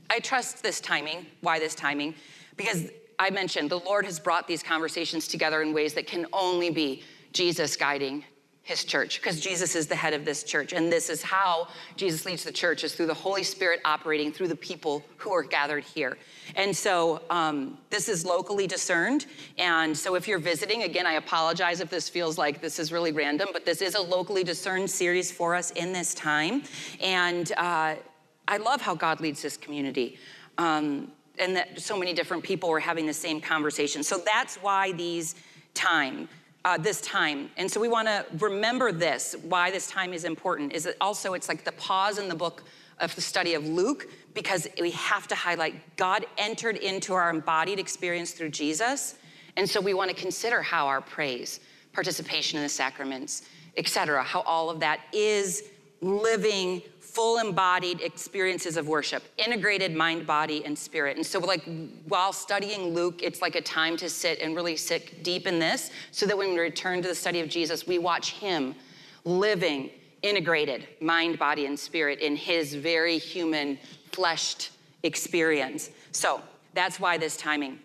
I 0.09 0.19
trust 0.19 0.63
this 0.63 0.79
timing. 0.79 1.25
Why 1.41 1.59
this 1.59 1.75
timing? 1.75 2.15
Because 2.55 2.89
I 3.21 3.29
mentioned, 3.29 3.69
the 3.69 3.79
Lord 3.79 4.05
has 4.05 4.19
brought 4.19 4.47
these 4.47 4.63
conversations 4.63 5.27
together 5.27 5.61
in 5.61 5.73
ways 5.73 5.93
that 5.93 6.07
can 6.07 6.25
only 6.33 6.71
be 6.71 7.03
Jesus 7.33 7.75
guiding 7.75 8.23
his 8.63 8.83
church 8.83 9.21
because 9.21 9.39
Jesus 9.39 9.75
is 9.75 9.85
the 9.85 9.95
head 9.95 10.15
of 10.15 10.25
this 10.25 10.41
church. 10.41 10.73
And 10.73 10.91
this 10.91 11.07
is 11.07 11.21
how 11.21 11.67
Jesus 11.95 12.25
leads 12.25 12.43
the 12.43 12.51
church 12.51 12.83
is 12.83 12.95
through 12.95 13.05
the 13.05 13.13
Holy 13.13 13.43
Spirit 13.43 13.79
operating 13.85 14.31
through 14.31 14.47
the 14.47 14.55
people 14.55 15.05
who 15.17 15.31
are 15.31 15.43
gathered 15.43 15.83
here. 15.83 16.17
And 16.55 16.75
so 16.75 17.21
um, 17.29 17.77
this 17.91 18.09
is 18.09 18.25
locally 18.25 18.65
discerned. 18.65 19.27
And 19.59 19.95
so 19.95 20.15
if 20.15 20.27
you're 20.27 20.39
visiting, 20.39 20.81
again, 20.81 21.05
I 21.05 21.13
apologize 21.13 21.79
if 21.79 21.91
this 21.91 22.09
feels 22.09 22.39
like 22.39 22.59
this 22.59 22.79
is 22.79 22.91
really 22.91 23.11
random, 23.11 23.49
but 23.53 23.65
this 23.65 23.83
is 23.83 23.93
a 23.93 24.01
locally 24.01 24.43
discerned 24.43 24.89
series 24.89 25.31
for 25.31 25.53
us 25.53 25.69
in 25.71 25.93
this 25.93 26.15
time. 26.15 26.63
And 26.99 27.51
uh, 27.51 27.97
I 28.47 28.57
love 28.57 28.81
how 28.81 28.95
God 28.95 29.21
leads 29.21 29.43
this 29.43 29.57
community. 29.57 30.17
Um, 30.57 31.11
and 31.41 31.55
that 31.55 31.81
so 31.81 31.97
many 31.97 32.13
different 32.13 32.43
people 32.43 32.69
were 32.69 32.79
having 32.79 33.05
the 33.05 33.13
same 33.13 33.41
conversation. 33.41 34.03
So 34.03 34.21
that's 34.23 34.55
why 34.57 34.91
these 34.93 35.35
time, 35.73 36.29
uh, 36.63 36.77
this 36.77 37.01
time. 37.01 37.49
And 37.57 37.69
so 37.69 37.81
we 37.81 37.87
want 37.87 38.07
to 38.07 38.25
remember 38.37 38.91
this, 38.91 39.35
why 39.43 39.71
this 39.71 39.87
time 39.87 40.13
is 40.13 40.23
important, 40.23 40.71
is 40.73 40.83
that 40.83 40.95
also 41.01 41.33
it's 41.33 41.49
like 41.49 41.63
the 41.65 41.71
pause 41.73 42.19
in 42.19 42.29
the 42.29 42.35
book 42.35 42.63
of 42.99 43.13
the 43.15 43.21
study 43.21 43.55
of 43.55 43.65
Luke, 43.65 44.07
because 44.35 44.67
we 44.79 44.91
have 44.91 45.27
to 45.27 45.35
highlight 45.35 45.97
God 45.97 46.25
entered 46.37 46.77
into 46.77 47.13
our 47.13 47.31
embodied 47.31 47.79
experience 47.79 48.31
through 48.31 48.49
Jesus. 48.49 49.15
And 49.57 49.67
so 49.67 49.81
we 49.81 49.95
want 49.95 50.11
to 50.11 50.15
consider 50.15 50.61
how 50.61 50.85
our 50.85 51.01
praise, 51.01 51.59
participation 51.91 52.57
in 52.57 52.63
the 52.63 52.69
sacraments, 52.69 53.41
etc., 53.75 54.23
how 54.23 54.41
all 54.41 54.69
of 54.69 54.79
that 54.81 55.01
is 55.11 55.63
living 56.01 56.83
full 57.13 57.39
embodied 57.39 57.99
experiences 57.99 58.77
of 58.77 58.87
worship, 58.87 59.23
integrated 59.37 59.93
mind, 59.93 60.25
body, 60.25 60.63
and 60.63 60.77
spirit. 60.77 61.17
And 61.17 61.25
so, 61.25 61.39
like, 61.39 61.63
while 62.07 62.31
studying 62.31 62.93
Luke, 62.93 63.21
it's 63.21 63.41
like 63.41 63.55
a 63.55 63.61
time 63.61 63.97
to 63.97 64.09
sit 64.09 64.39
and 64.39 64.55
really 64.55 64.77
sit 64.77 65.21
deep 65.21 65.45
in 65.45 65.59
this 65.59 65.91
so 66.11 66.25
that 66.25 66.37
when 66.37 66.53
we 66.53 66.59
return 66.59 67.01
to 67.01 67.07
the 67.09 67.15
study 67.15 67.41
of 67.41 67.49
Jesus, 67.49 67.85
we 67.85 67.99
watch 67.99 68.31
him 68.33 68.75
living 69.25 69.89
integrated 70.21 70.87
mind, 71.01 71.37
body, 71.37 71.65
and 71.65 71.77
spirit 71.77 72.19
in 72.19 72.35
his 72.35 72.73
very 72.75 73.17
human, 73.17 73.77
fleshed 74.11 74.71
experience. 75.03 75.89
So 76.11 76.41
that's 76.73 76.99
why 76.99 77.17
this 77.17 77.35
timing. 77.35 77.79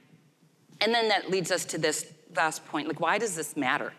And 0.81 0.95
then 0.95 1.09
that 1.09 1.31
leads 1.31 1.51
us 1.51 1.65
to 1.67 1.79
this 1.79 2.13
last 2.37 2.65
point. 2.67 2.87
Like, 2.87 3.01
why 3.01 3.19
does 3.19 3.35
this 3.35 3.57
matter? 3.57 3.93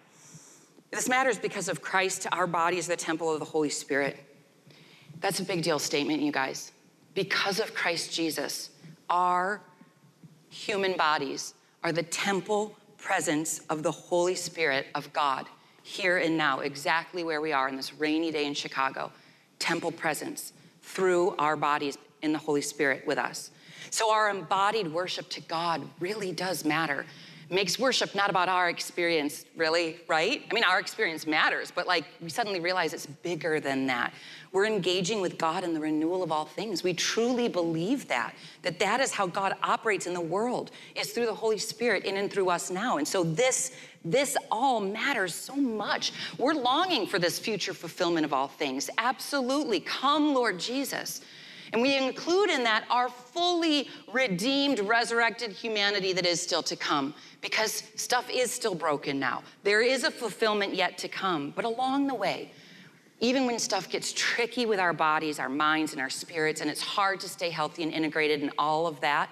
This 0.91 1.09
matters 1.09 1.37
because 1.37 1.67
of 1.67 1.81
Christ, 1.81 2.27
our 2.31 2.47
body 2.47 2.77
is 2.77 2.87
the 2.87 2.95
temple 2.95 3.33
of 3.33 3.39
the 3.39 3.45
Holy 3.45 3.69
Spirit. 3.69 4.23
That's 5.19 5.39
a 5.39 5.43
big 5.43 5.63
deal 5.63 5.79
statement, 5.79 6.21
you 6.21 6.31
guys. 6.31 6.71
Because 7.13 7.59
of 7.59 7.73
Christ 7.73 8.13
Jesus, 8.13 8.69
our 9.09 9.61
human 10.49 10.95
bodies 10.95 11.53
are 11.83 11.91
the 11.91 12.03
temple 12.03 12.75
presence 12.97 13.59
of 13.69 13.83
the 13.83 13.91
Holy 13.91 14.35
Spirit 14.35 14.87
of 14.95 15.11
God 15.13 15.47
here 15.83 16.17
and 16.17 16.37
now, 16.37 16.59
exactly 16.59 17.23
where 17.23 17.39
we 17.39 17.53
are 17.53 17.69
in 17.69 17.77
this 17.77 17.93
rainy 17.93 18.31
day 18.31 18.45
in 18.45 18.53
Chicago. 18.53 19.11
Temple 19.57 19.91
presence 19.91 20.53
through 20.81 21.35
our 21.37 21.55
bodies 21.55 21.97
in 22.21 22.33
the 22.33 22.37
Holy 22.37 22.61
Spirit 22.61 23.05
with 23.07 23.17
us. 23.17 23.51
So, 23.89 24.11
our 24.11 24.29
embodied 24.29 24.91
worship 24.91 25.29
to 25.29 25.41
God 25.41 25.87
really 25.99 26.31
does 26.33 26.65
matter 26.65 27.05
makes 27.49 27.79
worship 27.79 28.13
not 28.13 28.29
about 28.29 28.49
our 28.49 28.69
experience, 28.69 29.45
really, 29.55 29.97
right? 30.07 30.43
I 30.49 30.53
mean, 30.53 30.63
our 30.63 30.79
experience 30.79 31.25
matters, 31.25 31.71
but 31.71 31.87
like 31.87 32.05
we 32.21 32.29
suddenly 32.29 32.59
realize 32.59 32.93
it's 32.93 33.05
bigger 33.05 33.59
than 33.59 33.87
that. 33.87 34.13
We're 34.51 34.65
engaging 34.65 35.21
with 35.21 35.37
God 35.37 35.63
in 35.63 35.73
the 35.73 35.79
renewal 35.79 36.23
of 36.23 36.31
all 36.31 36.45
things. 36.45 36.83
We 36.83 36.93
truly 36.93 37.47
believe 37.47 38.07
that, 38.07 38.33
that 38.63 38.79
that 38.79 38.99
is 38.99 39.11
how 39.11 39.27
God 39.27 39.55
operates 39.63 40.07
in 40.07 40.13
the 40.13 40.21
world, 40.21 40.71
is 40.95 41.11
through 41.11 41.25
the 41.25 41.33
Holy 41.33 41.57
Spirit 41.57 42.05
in 42.05 42.17
and 42.17 42.31
through 42.31 42.49
us 42.49 42.69
now. 42.69 42.97
And 42.97 43.07
so 43.07 43.23
this, 43.23 43.75
this 44.03 44.35
all 44.51 44.79
matters 44.79 45.33
so 45.33 45.55
much. 45.55 46.13
We're 46.37 46.53
longing 46.53 47.07
for 47.07 47.19
this 47.19 47.39
future 47.39 47.73
fulfillment 47.73 48.25
of 48.25 48.33
all 48.33 48.47
things. 48.47 48.89
Absolutely. 48.97 49.79
Come, 49.81 50.33
Lord 50.33 50.59
Jesus. 50.59 51.21
And 51.73 51.81
we 51.81 51.97
include 51.97 52.49
in 52.49 52.63
that 52.63 52.85
our 52.89 53.09
fully 53.09 53.89
redeemed, 54.11 54.79
resurrected 54.79 55.51
humanity 55.51 56.13
that 56.13 56.25
is 56.25 56.41
still 56.41 56.63
to 56.63 56.75
come 56.75 57.13
because 57.41 57.83
stuff 57.95 58.29
is 58.29 58.51
still 58.51 58.75
broken 58.75 59.19
now. 59.19 59.43
There 59.63 59.81
is 59.81 60.03
a 60.03 60.11
fulfillment 60.11 60.73
yet 60.73 60.97
to 60.99 61.07
come. 61.07 61.51
But 61.55 61.65
along 61.65 62.07
the 62.07 62.15
way, 62.15 62.51
even 63.19 63.45
when 63.45 63.57
stuff 63.59 63.89
gets 63.89 64.13
tricky 64.13 64.65
with 64.65 64.79
our 64.79 64.93
bodies, 64.93 65.39
our 65.39 65.49
minds, 65.49 65.93
and 65.93 66.01
our 66.01 66.09
spirits, 66.09 66.61
and 66.61 66.69
it's 66.69 66.81
hard 66.81 67.19
to 67.21 67.29
stay 67.29 67.49
healthy 67.49 67.83
and 67.83 67.91
integrated 67.91 68.41
and 68.41 68.51
all 68.57 68.87
of 68.87 68.99
that, 69.01 69.29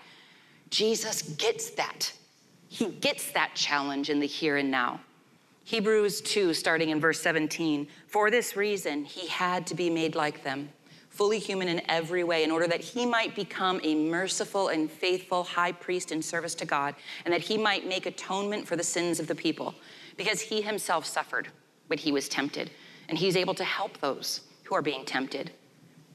Jesus 0.69 1.21
gets 1.21 1.71
that. 1.71 2.11
He 2.67 2.89
gets 2.89 3.31
that 3.31 3.51
challenge 3.53 4.09
in 4.09 4.19
the 4.19 4.25
here 4.25 4.57
and 4.57 4.71
now. 4.71 4.99
Hebrews 5.65 6.21
2, 6.21 6.53
starting 6.53 6.89
in 6.89 6.99
verse 6.99 7.19
17. 7.21 7.87
For 8.07 8.29
this 8.29 8.55
reason, 8.55 9.03
he 9.03 9.27
had 9.27 9.65
to 9.67 9.75
be 9.75 9.89
made 9.89 10.15
like 10.15 10.43
them 10.43 10.69
fully 11.15 11.39
human 11.39 11.69
in 11.69 11.82
every 11.89 12.25
way, 12.25 12.43
in 12.43 12.51
order 12.51 12.67
that 12.67 12.82
he 12.82 13.06
might 13.06 13.34
become 13.36 13.80
a 13.84 13.95
merciful 13.95 14.67
and 14.67 14.91
faithful 14.91 15.43
high 15.43 15.71
priest 15.71 16.12
in 16.12 16.21
service 16.21 16.54
to 16.56 16.65
God, 16.65 16.93
and 17.23 17.34
that 17.34 17.41
he 17.41 17.58
might 17.58 17.88
make 17.88 18.06
atonement 18.06 18.67
for 18.67 18.75
the 18.75 18.84
sins 18.84 19.19
of 19.21 19.28
the 19.28 19.34
people, 19.34 19.73
because 20.17 20.41
he 20.41 20.62
himself 20.62 21.06
suffered 21.06 21.47
when 21.88 21.97
he 21.97 22.12
was 22.12 22.28
tempted, 22.28 22.69
and 23.08 23.17
he's 23.17 23.38
able 23.38 23.54
to 23.54 23.63
help 23.63 23.97
those 24.01 24.41
who 24.63 24.75
are 24.75 24.82
being 24.82 25.06
tempted. 25.06 25.51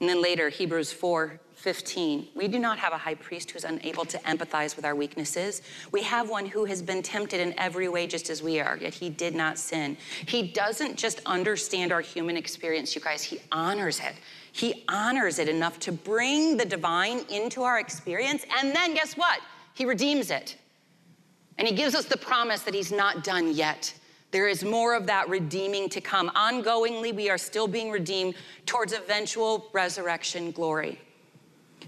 And 0.00 0.08
then 0.08 0.20
later, 0.20 0.50
Hebrews 0.50 0.92
4 0.92 1.40
15, 1.60 2.28
we 2.34 2.48
do 2.48 2.58
not 2.58 2.78
have 2.78 2.94
a 2.94 2.98
high 2.98 3.14
priest 3.14 3.50
who's 3.50 3.64
unable 3.64 4.06
to 4.06 4.18
empathize 4.20 4.76
with 4.76 4.84
our 4.86 4.94
weaknesses. 4.94 5.60
We 5.92 6.02
have 6.04 6.30
one 6.30 6.46
who 6.46 6.64
has 6.64 6.80
been 6.80 7.02
tempted 7.02 7.38
in 7.38 7.54
every 7.58 7.88
way 7.88 8.06
just 8.06 8.30
as 8.30 8.42
we 8.42 8.60
are, 8.60 8.78
yet 8.78 8.94
he 8.94 9.10
did 9.10 9.34
not 9.34 9.58
sin. 9.58 9.98
He 10.26 10.42
doesn't 10.42 10.96
just 10.96 11.20
understand 11.26 11.92
our 11.92 12.00
human 12.00 12.36
experience, 12.36 12.94
you 12.94 13.02
guys, 13.02 13.22
he 13.22 13.40
honors 13.52 14.00
it. 14.00 14.14
He 14.52 14.84
honors 14.88 15.38
it 15.38 15.48
enough 15.48 15.78
to 15.80 15.92
bring 15.92 16.56
the 16.56 16.64
divine 16.64 17.20
into 17.28 17.62
our 17.62 17.78
experience. 17.78 18.44
And 18.58 18.74
then 18.74 18.94
guess 18.94 19.14
what? 19.16 19.40
He 19.74 19.84
redeems 19.84 20.30
it. 20.30 20.56
And 21.58 21.68
he 21.68 21.74
gives 21.74 21.94
us 21.94 22.06
the 22.06 22.16
promise 22.16 22.62
that 22.62 22.72
he's 22.72 22.90
not 22.90 23.22
done 23.22 23.52
yet. 23.52 23.92
There 24.30 24.48
is 24.48 24.64
more 24.64 24.94
of 24.94 25.06
that 25.06 25.28
redeeming 25.28 25.90
to 25.90 26.00
come. 26.00 26.30
Ongoingly, 26.30 27.14
we 27.14 27.28
are 27.28 27.38
still 27.38 27.68
being 27.68 27.90
redeemed 27.90 28.34
towards 28.64 28.94
eventual 28.94 29.68
resurrection 29.72 30.52
glory. 30.52 30.98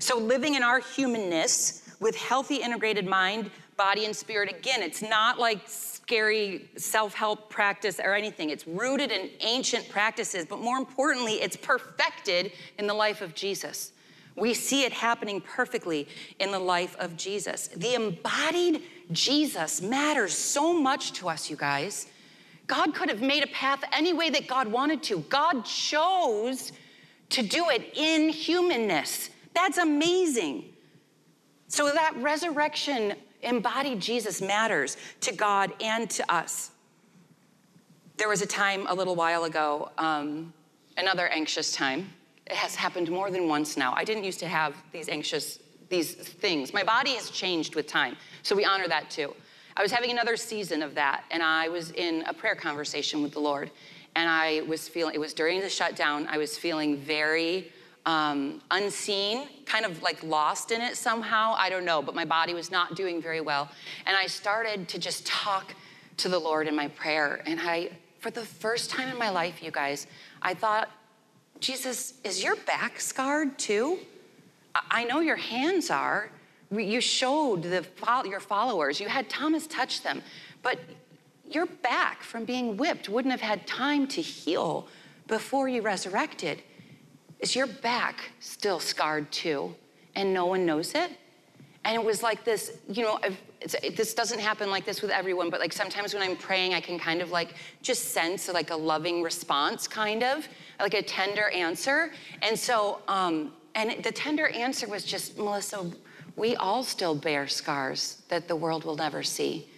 So, 0.03 0.19
living 0.19 0.57
in 0.57 0.65
our 0.65 0.81
humanness 0.81 1.89
with 2.01 2.17
healthy, 2.17 2.57
integrated 2.57 3.07
mind, 3.07 3.53
body, 3.77 4.05
and 4.05 4.17
spirit, 4.17 4.51
again, 4.51 4.83
it's 4.83 5.01
not 5.01 5.39
like 5.39 5.61
scary 5.69 6.69
self 6.77 7.15
help 7.15 7.49
practice 7.49 8.01
or 8.03 8.13
anything. 8.13 8.51
It's 8.51 8.67
rooted 8.67 9.13
in 9.13 9.31
ancient 9.43 9.89
practices, 9.89 10.45
but 10.45 10.59
more 10.59 10.77
importantly, 10.77 11.35
it's 11.35 11.57
perfected 11.57 12.51
in 12.81 12.89
the 12.89 12.95
life 12.95 13.21
of 13.21 13.37
Jesus. 13.37 13.93
We 14.35 14.55
see 14.55 14.83
it 14.83 14.93
happening 14.93 15.41
perfectly 15.41 16.09
in 16.41 16.51
the 16.51 16.59
life 16.59 16.97
of 16.99 17.17
Jesus. 17.17 17.69
The 17.69 17.95
embodied 17.95 18.83
Jesus 19.13 19.81
matters 19.81 20.37
so 20.37 20.73
much 20.73 21.13
to 21.13 21.29
us, 21.29 21.49
you 21.49 21.55
guys. 21.55 22.09
God 22.67 22.93
could 22.93 23.09
have 23.09 23.23
made 23.23 23.45
a 23.45 23.53
path 23.53 23.85
any 23.93 24.13
way 24.13 24.31
that 24.31 24.49
God 24.49 24.67
wanted 24.67 25.01
to. 25.05 25.21
God 25.29 25.65
chose 25.65 26.73
to 27.29 27.43
do 27.45 27.71
it 27.71 27.93
in 27.95 28.31
humanness. 28.31 29.31
That's 29.55 29.79
amazing. 29.79 30.65
So 31.69 31.91
that 31.91 32.15
resurrection 32.17 33.15
embodied 33.43 34.01
Jesus 34.01 34.41
matters 34.41 34.97
to 35.21 35.33
God 35.33 35.73
and 35.81 36.09
to 36.11 36.33
us. 36.33 36.71
There 38.17 38.29
was 38.29 38.43
a 38.43 38.47
time 38.47 38.87
a 38.89 38.95
little 38.95 39.15
while 39.15 39.45
ago, 39.45 39.91
um, 39.99 40.53
another 40.97 41.29
anxious 41.29 41.73
time. 41.73 42.09
It 42.47 42.57
has 42.57 42.75
happened 42.75 43.11
more 43.11 43.31
than 43.31 43.49
once 43.49 43.77
now. 43.77 43.95
I 43.97 44.05
didn't 44.05 44.25
used 44.25 44.39
to 44.41 44.49
have 44.49 44.77
these 44.93 45.09
anxious 45.09 45.59
these 45.89 46.15
things. 46.15 46.73
My 46.73 46.83
body 46.83 47.11
has 47.17 47.29
changed 47.29 47.75
with 47.75 47.87
time, 47.87 48.17
so 48.43 48.57
we 48.57 48.65
honor 48.65 48.89
that 48.89 49.11
too. 49.11 49.35
I 49.77 49.83
was 49.83 49.93
having 49.93 50.11
another 50.11 50.37
season 50.39 50.83
of 50.83 50.95
that, 50.95 51.25
and 51.31 51.43
I 51.43 51.69
was 51.69 51.91
in 51.91 52.23
a 52.27 52.33
prayer 52.33 52.55
conversation 52.55 53.23
with 53.23 53.33
the 53.33 53.41
Lord, 53.41 53.71
and 54.17 54.29
I 54.29 54.63
was 54.63 54.89
feeling. 54.89 55.15
It 55.15 55.21
was 55.21 55.35
during 55.35 55.61
the 55.61 55.69
shutdown. 55.69 56.27
I 56.29 56.39
was 56.39 56.57
feeling 56.57 56.97
very 56.97 57.73
um, 58.07 58.61
unseen, 58.71 59.49
kind 59.65 59.85
of 59.85 60.03
like 60.03 60.23
lost 60.23 60.73
in 60.73 60.81
it 60.81 60.97
somehow. 60.97 61.55
I 61.57 61.71
don't 61.71 61.85
know, 61.85 62.03
but 62.03 62.15
my 62.15 62.25
body 62.25 62.55
was 62.55 62.71
not 62.71 62.97
doing 62.97 63.23
very 63.23 63.41
well. 63.41 63.71
And 64.07 64.17
I 64.17 64.27
started 64.27 64.89
to 64.89 64.99
just 64.99 65.27
talk 65.27 65.75
to 66.19 66.29
the 66.29 66.39
Lord 66.39 66.67
in 66.67 66.75
my 66.75 66.89
prayer. 66.89 67.43
And 67.47 67.61
I, 67.61 67.91
for 68.19 68.31
the 68.31 68.45
first 68.45 68.91
time 68.91 69.09
in 69.09 69.19
my 69.19 69.31
life, 69.31 69.63
you 69.63 69.71
guys, 69.71 70.07
I 70.41 70.55
thought, 70.55 70.91
Jesus, 71.61 72.15
is 72.25 72.43
your 72.43 72.57
back 72.57 73.01
scarred 73.01 73.59
too? 73.59 73.99
I 74.75 75.05
know 75.05 75.21
your 75.21 75.37
hands 75.37 75.91
are. 75.91 76.31
You 76.71 77.01
showed 77.01 77.63
the, 77.63 77.87
your 78.25 78.41
followers, 78.41 78.99
you 78.99 79.09
had 79.09 79.29
Thomas 79.29 79.67
touch 79.67 80.03
them, 80.03 80.23
but 80.63 80.79
your 81.49 81.67
back 81.67 82.23
from 82.23 82.45
being 82.47 82.79
whipped 82.79 83.09
wouldn't 83.11 83.31
have 83.31 83.43
had 83.43 83.67
time 83.67 84.07
to 84.09 84.23
heal 84.23 84.89
before 85.29 85.69
you 85.69 85.83
resurrected. 85.83 86.63
Is 87.43 87.57
your 87.57 87.67
back 87.67 88.31
still 88.41 88.79
scarred 88.81 89.31
too? 89.31 89.75
And 90.15 90.33
no 90.33 90.47
one 90.47 90.65
knows 90.65 90.95
it? 90.95 91.11
And 91.85 91.97
it 91.97 92.05
was 92.05 92.23
like 92.23 92.45
this, 92.45 92.79
you 92.89 93.03
know, 93.03 93.19
it, 93.83 93.97
this 93.97 94.15
doesn't 94.15 94.39
happen 94.39 94.71
like 94.71 94.85
this 94.85 95.03
with 95.03 95.11
everyone, 95.11 95.51
but 95.51 95.59
like 95.59 95.73
sometimes 95.73 96.15
when 96.15 96.23
I'm 96.23 96.37
praying, 96.37 96.75
I 96.75 96.81
can 96.81 96.99
kind 96.99 97.21
of 97.21 97.33
like 97.33 97.55
just 97.83 98.11
sense 98.11 98.49
like 98.49 98.71
a 98.71 98.77
loving 98.77 99.23
response, 99.23 99.89
kind 99.89 100.23
of 100.23 100.49
like 100.79 100.95
a 100.95 101.03
tender 101.03 101.49
answer. 101.51 102.13
And 102.43 102.57
so, 102.57 103.01
um, 103.09 103.53
and 103.75 104.05
the 104.05 104.13
tender 104.13 104.49
answer 104.49 104.87
was 104.87 105.05
just, 105.05 105.37
Melissa, 105.37 105.91
we 106.37 106.55
all 106.57 106.85
still 106.85 107.15
bear 107.15 107.49
scars 107.49 108.23
that 108.29 108.47
the 108.47 108.57
world 108.57 108.85
will 108.85 108.97
never 108.97 109.23
see. 109.25 109.69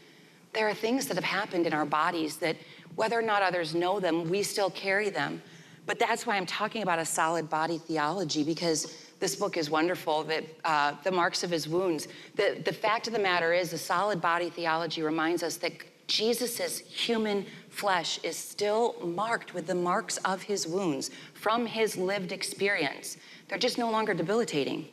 There 0.52 0.68
are 0.68 0.74
things 0.74 1.06
that 1.06 1.14
have 1.14 1.24
happened 1.24 1.66
in 1.66 1.72
our 1.72 1.86
bodies 1.86 2.36
that, 2.36 2.56
whether 2.94 3.18
or 3.18 3.22
not 3.22 3.42
others 3.42 3.74
know 3.74 3.98
them, 3.98 4.30
we 4.30 4.42
still 4.42 4.70
carry 4.70 5.10
them. 5.10 5.42
But 5.86 5.98
that's 5.98 6.26
why 6.26 6.36
I'm 6.36 6.46
talking 6.46 6.82
about 6.82 6.98
a 6.98 7.04
solid 7.04 7.50
body 7.50 7.78
theology 7.78 8.42
because 8.42 8.96
this 9.20 9.36
book 9.36 9.56
is 9.56 9.70
wonderful 9.70 10.24
that 10.24 10.44
uh, 10.64 10.94
the 11.02 11.10
marks 11.10 11.44
of 11.44 11.50
his 11.50 11.68
wounds. 11.68 12.08
The, 12.36 12.60
the 12.64 12.72
fact 12.72 13.06
of 13.06 13.12
the 13.12 13.18
matter 13.18 13.52
is, 13.52 13.70
the 13.70 13.78
solid 13.78 14.20
body 14.20 14.50
theology 14.50 15.02
reminds 15.02 15.42
us 15.42 15.56
that 15.58 15.72
Jesus' 16.06 16.78
human 16.78 17.46
flesh 17.70 18.18
is 18.22 18.36
still 18.36 18.96
marked 19.02 19.54
with 19.54 19.66
the 19.66 19.74
marks 19.74 20.16
of 20.18 20.42
his 20.42 20.66
wounds 20.66 21.10
from 21.32 21.66
his 21.66 21.96
lived 21.96 22.32
experience. 22.32 23.16
They're 23.48 23.58
just 23.58 23.78
no 23.78 23.90
longer 23.90 24.14
debilitating. 24.14 24.88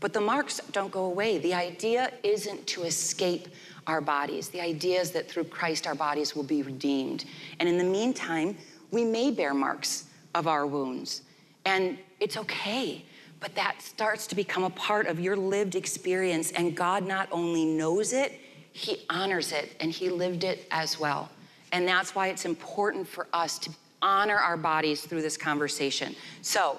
But 0.00 0.14
the 0.14 0.20
marks 0.20 0.60
don't 0.72 0.90
go 0.90 1.04
away. 1.04 1.38
The 1.38 1.54
idea 1.54 2.12
isn't 2.22 2.66
to 2.68 2.84
escape 2.84 3.48
our 3.86 4.00
bodies. 4.00 4.48
The 4.48 4.60
idea 4.60 5.00
is 5.00 5.10
that 5.12 5.30
through 5.30 5.44
Christ, 5.44 5.86
our 5.86 5.94
bodies 5.94 6.34
will 6.34 6.42
be 6.42 6.62
redeemed. 6.62 7.26
And 7.58 7.68
in 7.68 7.76
the 7.76 7.84
meantime, 7.84 8.56
we 8.90 9.04
may 9.04 9.30
bear 9.30 9.52
marks 9.52 10.06
of 10.34 10.46
our 10.46 10.66
wounds. 10.66 11.22
And 11.64 11.98
it's 12.20 12.36
okay, 12.36 13.04
but 13.40 13.54
that 13.54 13.82
starts 13.82 14.26
to 14.28 14.36
become 14.36 14.64
a 14.64 14.70
part 14.70 15.06
of 15.06 15.20
your 15.20 15.36
lived 15.36 15.74
experience. 15.74 16.52
And 16.52 16.76
God 16.76 17.06
not 17.06 17.28
only 17.32 17.64
knows 17.64 18.12
it, 18.12 18.38
He 18.72 19.04
honors 19.10 19.52
it, 19.52 19.74
and 19.80 19.90
He 19.90 20.08
lived 20.10 20.44
it 20.44 20.66
as 20.70 20.98
well. 20.98 21.30
And 21.72 21.86
that's 21.86 22.14
why 22.14 22.28
it's 22.28 22.44
important 22.44 23.06
for 23.06 23.26
us 23.32 23.58
to 23.60 23.70
honor 24.02 24.36
our 24.36 24.56
bodies 24.56 25.02
through 25.02 25.22
this 25.22 25.36
conversation. 25.36 26.14
So, 26.42 26.78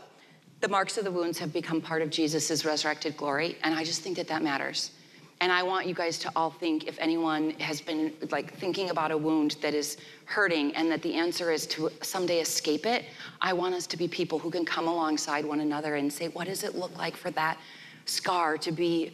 the 0.60 0.68
marks 0.68 0.98
of 0.98 1.04
the 1.06 1.12
wounds 1.12 1.40
have 1.40 1.52
become 1.52 1.82
part 1.82 2.04
of 2.04 2.12
Jesus' 2.12 2.64
resurrected 2.66 3.18
glory, 3.18 3.58
and 3.64 3.74
I 3.74 3.84
just 3.84 4.02
think 4.02 4.18
that 4.18 4.28
that 4.28 4.44
matters. 4.44 4.92
And 5.42 5.52
I 5.52 5.64
want 5.64 5.88
you 5.88 5.96
guys 5.96 6.20
to 6.20 6.32
all 6.36 6.52
think 6.52 6.88
if 6.88 7.00
anyone 7.00 7.50
has 7.60 7.82
been 7.82 8.14
like 8.30 8.54
thinking 8.54 8.92
about 8.92 9.10
a 9.10 9.18
wound 9.18 9.56
that 9.62 9.74
is 9.74 9.98
hurting 10.26 10.76
and 10.76 10.92
that 10.92 11.02
the 11.02 11.16
answer 11.16 11.52
is 11.52 11.66
to 11.68 11.90
someday 12.04 12.42
escape 12.42 12.86
it, 12.86 13.06
I 13.42 13.52
want 13.52 13.74
us 13.74 13.88
to 13.88 13.98
be 13.98 14.08
people 14.08 14.38
who 14.38 14.52
can 14.52 14.64
come 14.64 14.88
alongside 14.88 15.44
one 15.44 15.62
another 15.62 15.96
and 15.96 16.14
say, 16.14 16.28
what 16.28 16.46
does 16.46 16.64
it 16.64 16.76
look 16.76 16.96
like 16.96 17.18
for 17.18 17.32
that 17.32 17.58
scar 18.06 18.56
to 18.60 18.72
be 18.72 19.14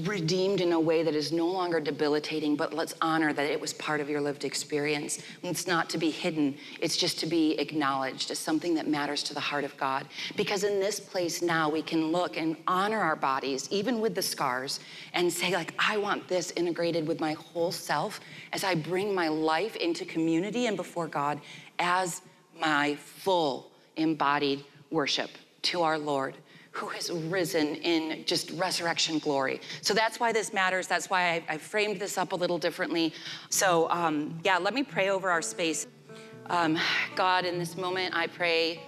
redeemed 0.00 0.60
in 0.60 0.72
a 0.72 0.80
way 0.80 1.04
that 1.04 1.14
is 1.14 1.30
no 1.30 1.46
longer 1.46 1.78
debilitating, 1.78 2.56
but 2.56 2.72
let's 2.72 2.94
honor 3.00 3.32
that 3.32 3.46
it 3.48 3.60
was 3.60 3.72
part 3.74 4.00
of 4.00 4.08
your 4.08 4.20
lived 4.20 4.44
experience. 4.44 5.18
And 5.42 5.50
It's 5.50 5.68
not 5.68 5.88
to 5.90 5.98
be 5.98 6.10
hidden, 6.10 6.56
it's 6.80 6.96
just 6.96 7.20
to 7.20 7.26
be 7.26 7.52
acknowledged 7.60 8.30
as 8.32 8.38
something 8.38 8.74
that 8.74 8.88
matters 8.88 9.22
to 9.24 9.34
the 9.34 9.40
heart 9.40 9.62
of 9.62 9.76
God. 9.76 10.06
Because 10.36 10.64
in 10.64 10.80
this 10.80 10.98
place 10.98 11.42
now, 11.42 11.68
we 11.68 11.80
can 11.80 12.10
look 12.10 12.36
and 12.36 12.56
honor 12.66 13.00
our 13.00 13.14
bodies, 13.14 13.68
even 13.70 14.00
with 14.00 14.14
the 14.14 14.22
scars, 14.22 14.80
and 15.12 15.32
say, 15.32 15.52
like, 15.52 15.74
I 15.78 15.96
want 15.96 16.26
this 16.26 16.50
integrated 16.56 17.06
with 17.06 17.20
my 17.20 17.34
whole 17.34 17.70
self 17.70 18.20
as 18.52 18.64
I 18.64 18.74
bring 18.74 19.14
my 19.14 19.28
life 19.28 19.76
into 19.76 20.04
community 20.04 20.66
and 20.66 20.76
before 20.76 21.06
God 21.06 21.40
as 21.78 22.22
my 22.60 22.96
full 22.96 23.70
embodied 23.96 24.64
worship 24.90 25.30
to 25.62 25.82
our 25.82 25.98
Lord 25.98 26.34
who 26.74 26.88
has 26.88 27.08
risen 27.10 27.76
in 27.76 28.24
just 28.24 28.50
resurrection 28.50 29.20
glory. 29.20 29.60
So 29.80 29.94
that's 29.94 30.18
why 30.18 30.32
this 30.32 30.52
matters. 30.52 30.88
That's 30.88 31.08
why 31.08 31.34
I, 31.34 31.44
I 31.50 31.58
framed 31.58 32.00
this 32.00 32.18
up 32.18 32.32
a 32.32 32.36
little 32.36 32.58
differently. 32.58 33.14
So, 33.48 33.88
um, 33.90 34.36
yeah, 34.42 34.58
let 34.58 34.74
me 34.74 34.82
pray 34.82 35.08
over 35.08 35.30
our 35.30 35.40
space. 35.40 35.86
Um, 36.46 36.76
God, 37.14 37.44
in 37.44 37.60
this 37.60 37.76
moment, 37.76 38.16
I 38.16 38.26
pray 38.26 38.80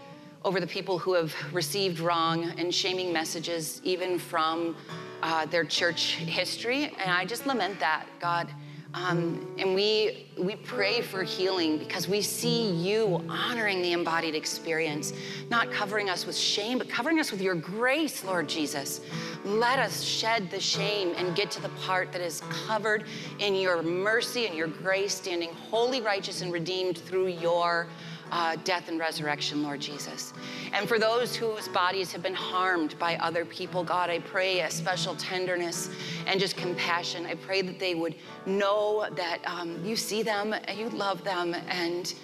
over 0.45 0.59
the 0.59 0.67
people 0.67 0.99
who 0.99 1.15
have 1.15 1.33
received 1.53 2.01
wrong 2.01 2.59
and 2.59 2.75
shaming 2.75 3.13
messages, 3.13 3.81
even 3.85 4.19
from 4.19 4.77
uh, 5.23 5.47
their 5.47 5.65
church 5.65 6.17
history. 6.17 6.87
And 6.87 7.11
I 7.11 7.25
just 7.25 7.47
lament 7.47 7.79
that, 7.79 8.07
God. 8.21 8.49
Um, 8.97 9.47
and 9.59 9.75
we 9.75 10.27
we 10.39 10.57
pray 10.57 11.03
for 11.03 11.23
healing 11.23 11.77
because 11.77 12.09
we 12.09 12.23
see 12.23 12.71
you 12.71 13.23
honoring 13.29 13.83
the 13.83 13.93
embodied 13.93 14.35
experience, 14.35 15.13
not 15.51 15.71
covering 15.71 16.09
us 16.09 16.27
with 16.27 16.35
shame, 16.35 16.79
but 16.79 16.89
covering 16.89 17.21
us 17.21 17.31
with 17.31 17.43
your 17.43 17.55
grace, 17.55 18.25
Lord 18.25 18.49
Jesus. 18.49 19.03
Let 19.45 19.79
us 19.79 20.03
shed 20.03 20.51
the 20.51 20.61
shame 20.61 21.13
and 21.19 21.37
get 21.37 21.51
to 21.53 21.63
the 21.63 21.69
part 21.71 22.11
that 22.13 22.23
is 22.23 22.41
covered 22.49 23.05
in 23.39 23.55
your 23.55 23.83
mercy 23.83 24.47
and 24.47 24.57
your 24.57 24.69
grace, 24.69 25.15
standing 25.15 25.53
holy, 25.71 26.01
righteous, 26.01 26.41
and 26.41 26.51
redeemed 26.51 26.97
through 26.97 27.29
your 27.29 27.89
uh, 28.33 28.57
death 28.65 28.89
and 28.89 28.99
resurrection, 28.99 29.63
Lord 29.63 29.81
Jesus. 29.81 30.33
And 30.73 30.89
for 30.89 30.99
those 30.99 31.37
whose 31.37 31.69
bodies 31.69 32.13
have 32.13 32.23
been 32.23 32.35
harmed 32.35 32.99
by 32.99 33.17
other 33.17 33.45
people, 33.45 33.85
God, 33.85 34.11
I 34.11 34.19
pray 34.21 34.61
a 34.61 34.71
special 34.71 35.15
tenderness 35.17 35.91
and 36.27 36.41
just 36.41 36.57
compassion. 36.57 37.27
I 37.27 37.35
pray 37.35 37.63
that 37.63 37.79
they 37.79 37.95
would 37.95 38.15
know 38.47 39.09
that 39.15 39.39
um, 39.47 39.85
you 39.85 39.97
see 39.97 40.23
them 40.23 40.53
and 40.53 40.79
you 40.79 40.89
love 40.91 41.23
them 41.25 41.55
and 41.69 42.15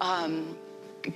um, 0.00 0.56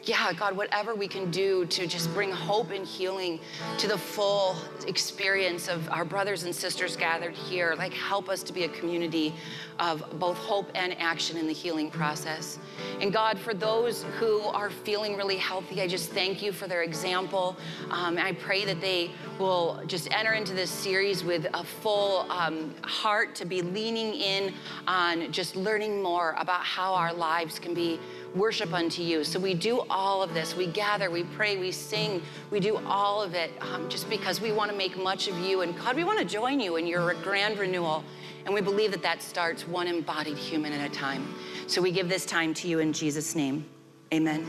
yeah, 0.05 0.33
God, 0.33 0.57
whatever 0.57 0.95
we 0.95 1.09
can 1.09 1.31
do 1.31 1.67
to 1.67 1.87
just 1.87 2.13
bring 2.13 2.31
hope 2.31 2.71
and 2.71 2.87
healing 2.87 3.41
to 3.79 3.89
the 3.89 3.99
full 3.99 4.57
experience 4.87 5.69
of 5.69 5.89
our 5.91 6.05
brothers 6.05 6.45
and 6.45 6.55
sisters 6.55 6.97
gathered 6.97 7.35
here, 7.35 7.75
like 7.77 7.93
help 7.93 8.29
us 8.29 8.43
to 8.45 8.53
be 8.53 8.65
a 8.65 8.69
community 8.69 9.35
of 9.79 10.05
both 10.19 10.37
hope 10.39 10.71
and 10.75 10.97
action 10.99 11.37
in 11.37 11.47
the 11.47 11.53
healing 11.53 11.91
process. 11.91 12.59
And 13.01 13.13
God, 13.13 13.39
for 13.39 13.55
those 13.55 14.05
who 14.19 14.41
are 14.41 14.71
feeling 14.71 15.17
really 15.17 15.37
healthy, 15.37 15.83
I 15.83 15.87
just 15.87 16.11
thank 16.11 16.43
you 16.43 16.53
for 16.53 16.67
their 16.67 16.83
example. 16.83 17.57
Um, 17.91 18.19
I 18.19 18.33
pray 18.33 18.65
that 18.65 18.81
they 18.81 19.11
will 19.39 19.83
just 19.87 20.11
enter 20.13 20.33
into 20.33 20.55
this 20.55 20.71
series 20.71 21.23
with 21.25 21.47
a 21.53 21.63
full 21.63 22.31
um, 22.31 22.75
heart 22.83 23.35
to 23.37 23.45
be 23.45 23.63
leaning 23.63 24.15
in 24.15 24.55
on 24.89 25.31
just 25.31 25.57
learning 25.57 26.03
more 26.03 26.35
about 26.39 26.65
how 26.65 26.95
our 26.95 27.13
lives 27.13 27.59
can 27.59 27.75
be 27.75 28.01
worship 28.37 28.73
unto 28.73 29.03
you. 29.03 29.25
So 29.25 29.39
we 29.39 29.55
do 29.55 29.81
all 29.91 30.23
of 30.23 30.35
this. 30.35 30.57
We 30.57 30.67
gather, 30.67 31.11
we 31.11 31.25
pray, 31.25 31.57
we 31.57 31.73
sing, 31.73 32.23
we 32.51 32.61
do 32.61 32.77
all 32.87 33.23
of 33.23 33.35
it 33.35 33.51
um, 33.61 33.89
just 33.89 34.09
because 34.11 34.41
we 34.41 34.53
want 34.53 34.71
to 34.71 34.77
make 34.77 34.97
much 34.97 35.29
of 35.29 35.39
you. 35.39 35.63
And 35.63 35.77
God, 35.77 35.97
we 35.97 36.05
want 36.05 36.19
to 36.19 36.25
join 36.25 36.61
you 36.61 36.77
in 36.77 36.87
your 36.87 37.15
grand 37.23 37.59
renewal. 37.59 38.05
And 38.45 38.55
we 38.55 38.61
believe 38.61 38.93
that 38.93 39.03
that 39.03 39.23
starts 39.23 39.67
one 39.67 39.89
embodied 39.89 40.39
human 40.39 40.73
at 40.73 40.89
a 40.89 40.95
time. 40.95 41.35
So 41.67 41.83
we 41.83 41.91
give 41.91 42.09
this 42.09 42.25
time 42.25 42.55
to 42.55 42.69
you 42.69 42.79
in 42.79 42.93
Jesus' 42.93 43.35
name. 43.35 43.67
Amen. 44.15 44.47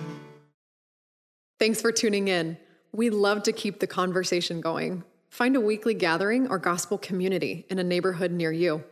Thanks 1.59 1.81
for 1.81 1.91
tuning 1.91 2.27
in. 2.27 2.57
We 2.91 3.09
love 3.09 3.43
to 3.43 3.51
keep 3.51 3.79
the 3.79 3.87
conversation 3.87 4.61
going. 4.61 5.03
Find 5.29 5.55
a 5.55 5.61
weekly 5.61 5.93
gathering 5.93 6.47
or 6.49 6.57
gospel 6.57 6.97
community 6.97 7.65
in 7.69 7.79
a 7.79 7.83
neighborhood 7.83 8.31
near 8.31 8.51
you. 8.51 8.83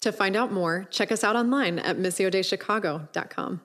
To 0.00 0.12
find 0.12 0.36
out 0.36 0.52
more, 0.52 0.86
check 0.90 1.10
us 1.10 1.24
out 1.24 1.34
online 1.34 1.78
at 1.78 1.96
missiodeichicago.com. 1.98 3.60